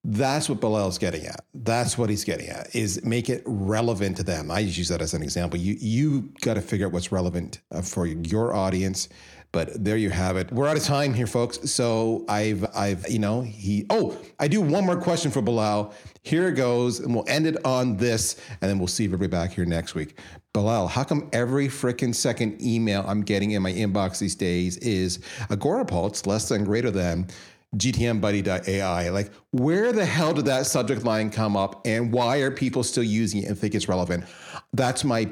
that's 0.05 0.49
what 0.49 0.61
Belal's 0.61 0.99
getting 0.99 1.27
at. 1.27 1.45
That's 1.55 1.99
what 1.99 2.09
he's 2.09 2.25
getting 2.25 2.49
at 2.49 2.75
is 2.75 3.05
make 3.05 3.29
it 3.29 3.43
relevant 3.45 4.17
to 4.19 4.23
them. 4.23 4.51
I 4.51 4.61
use 4.61 4.89
that 4.89 5.03
as 5.03 5.13
an 5.13 5.23
example. 5.23 5.59
You 5.59 5.77
you 5.79 6.33
got 6.41 6.55
to 6.55 6.61
figure 6.61 6.87
out 6.87 6.93
what's 6.93 7.13
relevant 7.13 7.61
uh, 7.73 7.83
for 7.83 8.07
your 8.07 8.55
audience. 8.55 9.09
But 9.51 9.83
there 9.83 9.97
you 9.97 10.11
have 10.11 10.37
it. 10.37 10.53
We're 10.53 10.69
out 10.69 10.77
of 10.77 10.83
time 10.83 11.15
here, 11.15 11.27
folks. 11.27 11.71
So 11.71 12.25
I've 12.29 12.67
I've 12.77 13.09
you 13.11 13.19
know 13.19 13.41
he 13.41 13.87
oh 13.91 14.17
I 14.39 14.47
do 14.47 14.61
one 14.61 14.85
more 14.85 15.01
question 15.01 15.31
for 15.31 15.43
Belal. 15.43 15.93
Here 16.23 16.49
it 16.49 16.53
goes, 16.53 17.01
and 17.01 17.15
we'll 17.15 17.25
end 17.29 17.47
it 17.47 17.57
on 17.65 17.97
this, 17.97 18.37
and 18.61 18.71
then 18.71 18.79
we'll 18.79 18.89
see 18.89 19.07
everybody 19.07 19.29
back 19.29 19.53
here 19.53 19.65
next 19.65 19.95
week. 19.95 20.19
Belal, 20.55 20.89
how 20.89 21.03
come 21.03 21.31
every 21.33 21.69
freaking 21.69 22.15
second 22.15 22.61
email 22.61 23.05
I'm 23.07 23.23
getting 23.23 23.53
in 23.53 23.63
my 23.63 23.73
inbox 23.73 24.19
these 24.19 24.35
days 24.35 24.77
is 24.79 25.19
Agorapulse 25.49 26.27
less 26.27 26.49
than 26.49 26.65
greater 26.65 26.91
than 26.91 27.29
GTMBuddy.ai. 27.77 29.11
Like, 29.11 29.31
where 29.51 29.93
the 29.93 30.07
hell 30.07 30.33
did 30.33 30.47
that 30.47 30.67
subject 30.67 31.05
line 31.05 31.31
come 31.31 31.57
up 31.57 31.87
and 31.87 32.13
why 32.13 32.39
are 32.39 32.51
people 32.51 32.83
still 32.83 33.03
using 33.03 33.43
it 33.43 33.47
and 33.47 33.59
think 33.59 33.75
it's 33.75 33.89
relevant? 33.89 34.25
That's 34.73 35.05
my 35.05 35.31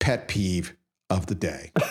pet 0.00 0.28
peeve 0.28 0.76
of 1.10 1.26
the 1.26 1.34
day. 1.34 1.72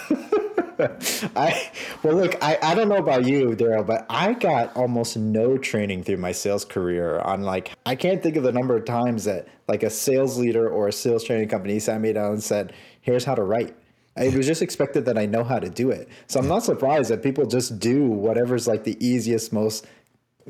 I 1.38 1.72
well 2.04 2.16
look, 2.16 2.36
I, 2.44 2.58
I 2.62 2.76
don't 2.76 2.90
know 2.90 2.98
about 2.98 3.26
you, 3.26 3.52
Darryl, 3.52 3.86
but 3.86 4.06
I 4.10 4.34
got 4.34 4.76
almost 4.76 5.16
no 5.16 5.58
training 5.58 6.04
through 6.04 6.18
my 6.18 6.34
sales 6.34 6.66
career 6.66 7.20
on 7.20 7.44
like 7.44 7.72
I 7.86 7.96
can't 7.96 8.22
think 8.22 8.36
of 8.36 8.44
the 8.44 8.52
number 8.52 8.76
of 8.76 8.84
times 8.84 9.24
that 9.24 9.48
like 9.68 9.84
a 9.84 9.90
sales 9.90 10.38
leader 10.38 10.70
or 10.70 10.90
a 10.90 10.92
sales 10.92 11.24
training 11.24 11.48
company 11.48 11.80
sat 11.80 12.02
me 12.02 12.12
down 12.12 12.34
and 12.34 12.44
said, 12.44 12.74
Here's 13.02 13.24
how 13.24 13.36
to 13.36 13.44
write. 13.44 13.76
It 14.18 14.34
was 14.34 14.48
just 14.48 14.62
expected 14.62 15.06
that 15.06 15.18
I 15.18 15.26
know 15.26 15.44
how 15.44 15.60
to 15.60 15.70
do 15.70 15.92
it. 15.92 16.08
So 16.28 16.40
I'm 16.40 16.48
not 16.48 16.64
surprised 16.64 17.12
that 17.12 17.22
people 17.22 17.46
just 17.46 17.80
do 17.80 18.06
whatever's 18.06 18.66
like 18.66 18.86
the 18.86 18.98
easiest, 19.06 19.52
most 19.52 19.86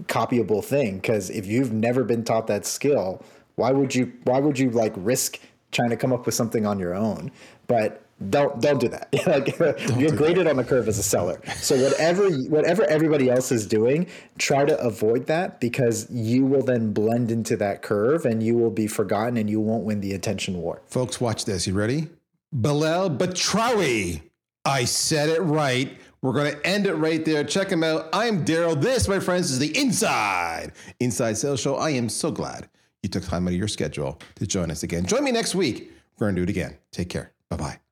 copyable 0.03 0.63
thing. 0.63 0.97
Because 0.97 1.29
if 1.31 1.47
you've 1.47 1.73
never 1.73 2.03
been 2.03 2.23
taught 2.23 2.47
that 2.47 2.65
skill, 2.65 3.23
why 3.55 3.71
would 3.71 3.95
you 3.95 4.11
why 4.25 4.39
would 4.39 4.59
you 4.59 4.69
like 4.69 4.93
risk 4.97 5.39
trying 5.71 5.89
to 5.89 5.97
come 5.97 6.13
up 6.13 6.25
with 6.25 6.35
something 6.35 6.65
on 6.65 6.77
your 6.77 6.93
own? 6.93 7.31
But 7.67 8.05
don't 8.29 8.61
don't 8.61 8.79
do 8.79 8.87
that. 8.89 9.09
like 9.27 9.57
you're 9.99 10.15
graded 10.15 10.47
on 10.47 10.57
the 10.57 10.63
curve 10.63 10.87
as 10.87 10.99
a 10.99 11.03
seller. 11.03 11.41
So 11.55 11.75
whatever 11.81 12.29
whatever 12.29 12.83
everybody 12.85 13.29
else 13.29 13.51
is 13.51 13.65
doing, 13.65 14.07
try 14.37 14.65
to 14.65 14.79
avoid 14.79 15.25
that 15.27 15.59
because 15.59 16.09
you 16.11 16.45
will 16.45 16.63
then 16.63 16.93
blend 16.93 17.31
into 17.31 17.57
that 17.57 17.81
curve 17.81 18.25
and 18.25 18.41
you 18.43 18.55
will 18.55 18.71
be 18.71 18.87
forgotten 18.87 19.37
and 19.37 19.49
you 19.49 19.59
won't 19.59 19.83
win 19.83 20.01
the 20.01 20.13
attention 20.13 20.61
war. 20.61 20.81
Folks, 20.85 21.19
watch 21.19 21.45
this. 21.45 21.67
You 21.67 21.73
ready? 21.73 22.09
Belal 22.55 23.17
Batrawy. 23.17 24.21
I 24.63 24.85
said 24.85 25.29
it 25.29 25.41
right. 25.41 25.97
We're 26.21 26.33
going 26.33 26.51
to 26.51 26.65
end 26.65 26.87
it 26.87 26.95
right 26.95 27.23
there. 27.23 27.43
Check 27.43 27.69
him 27.69 27.83
out. 27.83 28.09
I'm 28.13 28.45
Darryl. 28.45 28.79
This, 28.79 29.07
my 29.07 29.19
friends, 29.19 29.51
is 29.51 29.59
the 29.59 29.77
Inside 29.77 30.71
Inside 30.99 31.37
Sales 31.37 31.59
Show. 31.59 31.75
I 31.75 31.91
am 31.91 32.09
so 32.09 32.31
glad 32.31 32.69
you 33.03 33.09
took 33.09 33.23
time 33.23 33.47
out 33.47 33.53
of 33.53 33.59
your 33.59 33.67
schedule 33.67 34.19
to 34.35 34.47
join 34.47 34.71
us 34.71 34.83
again. 34.83 35.05
Join 35.05 35.23
me 35.23 35.31
next 35.31 35.53
week. 35.53 35.91
We're 36.17 36.27
going 36.27 36.35
to 36.35 36.39
do 36.39 36.43
it 36.43 36.49
again. 36.49 36.77
Take 36.91 37.09
care. 37.09 37.33
Bye 37.49 37.57
bye. 37.57 37.84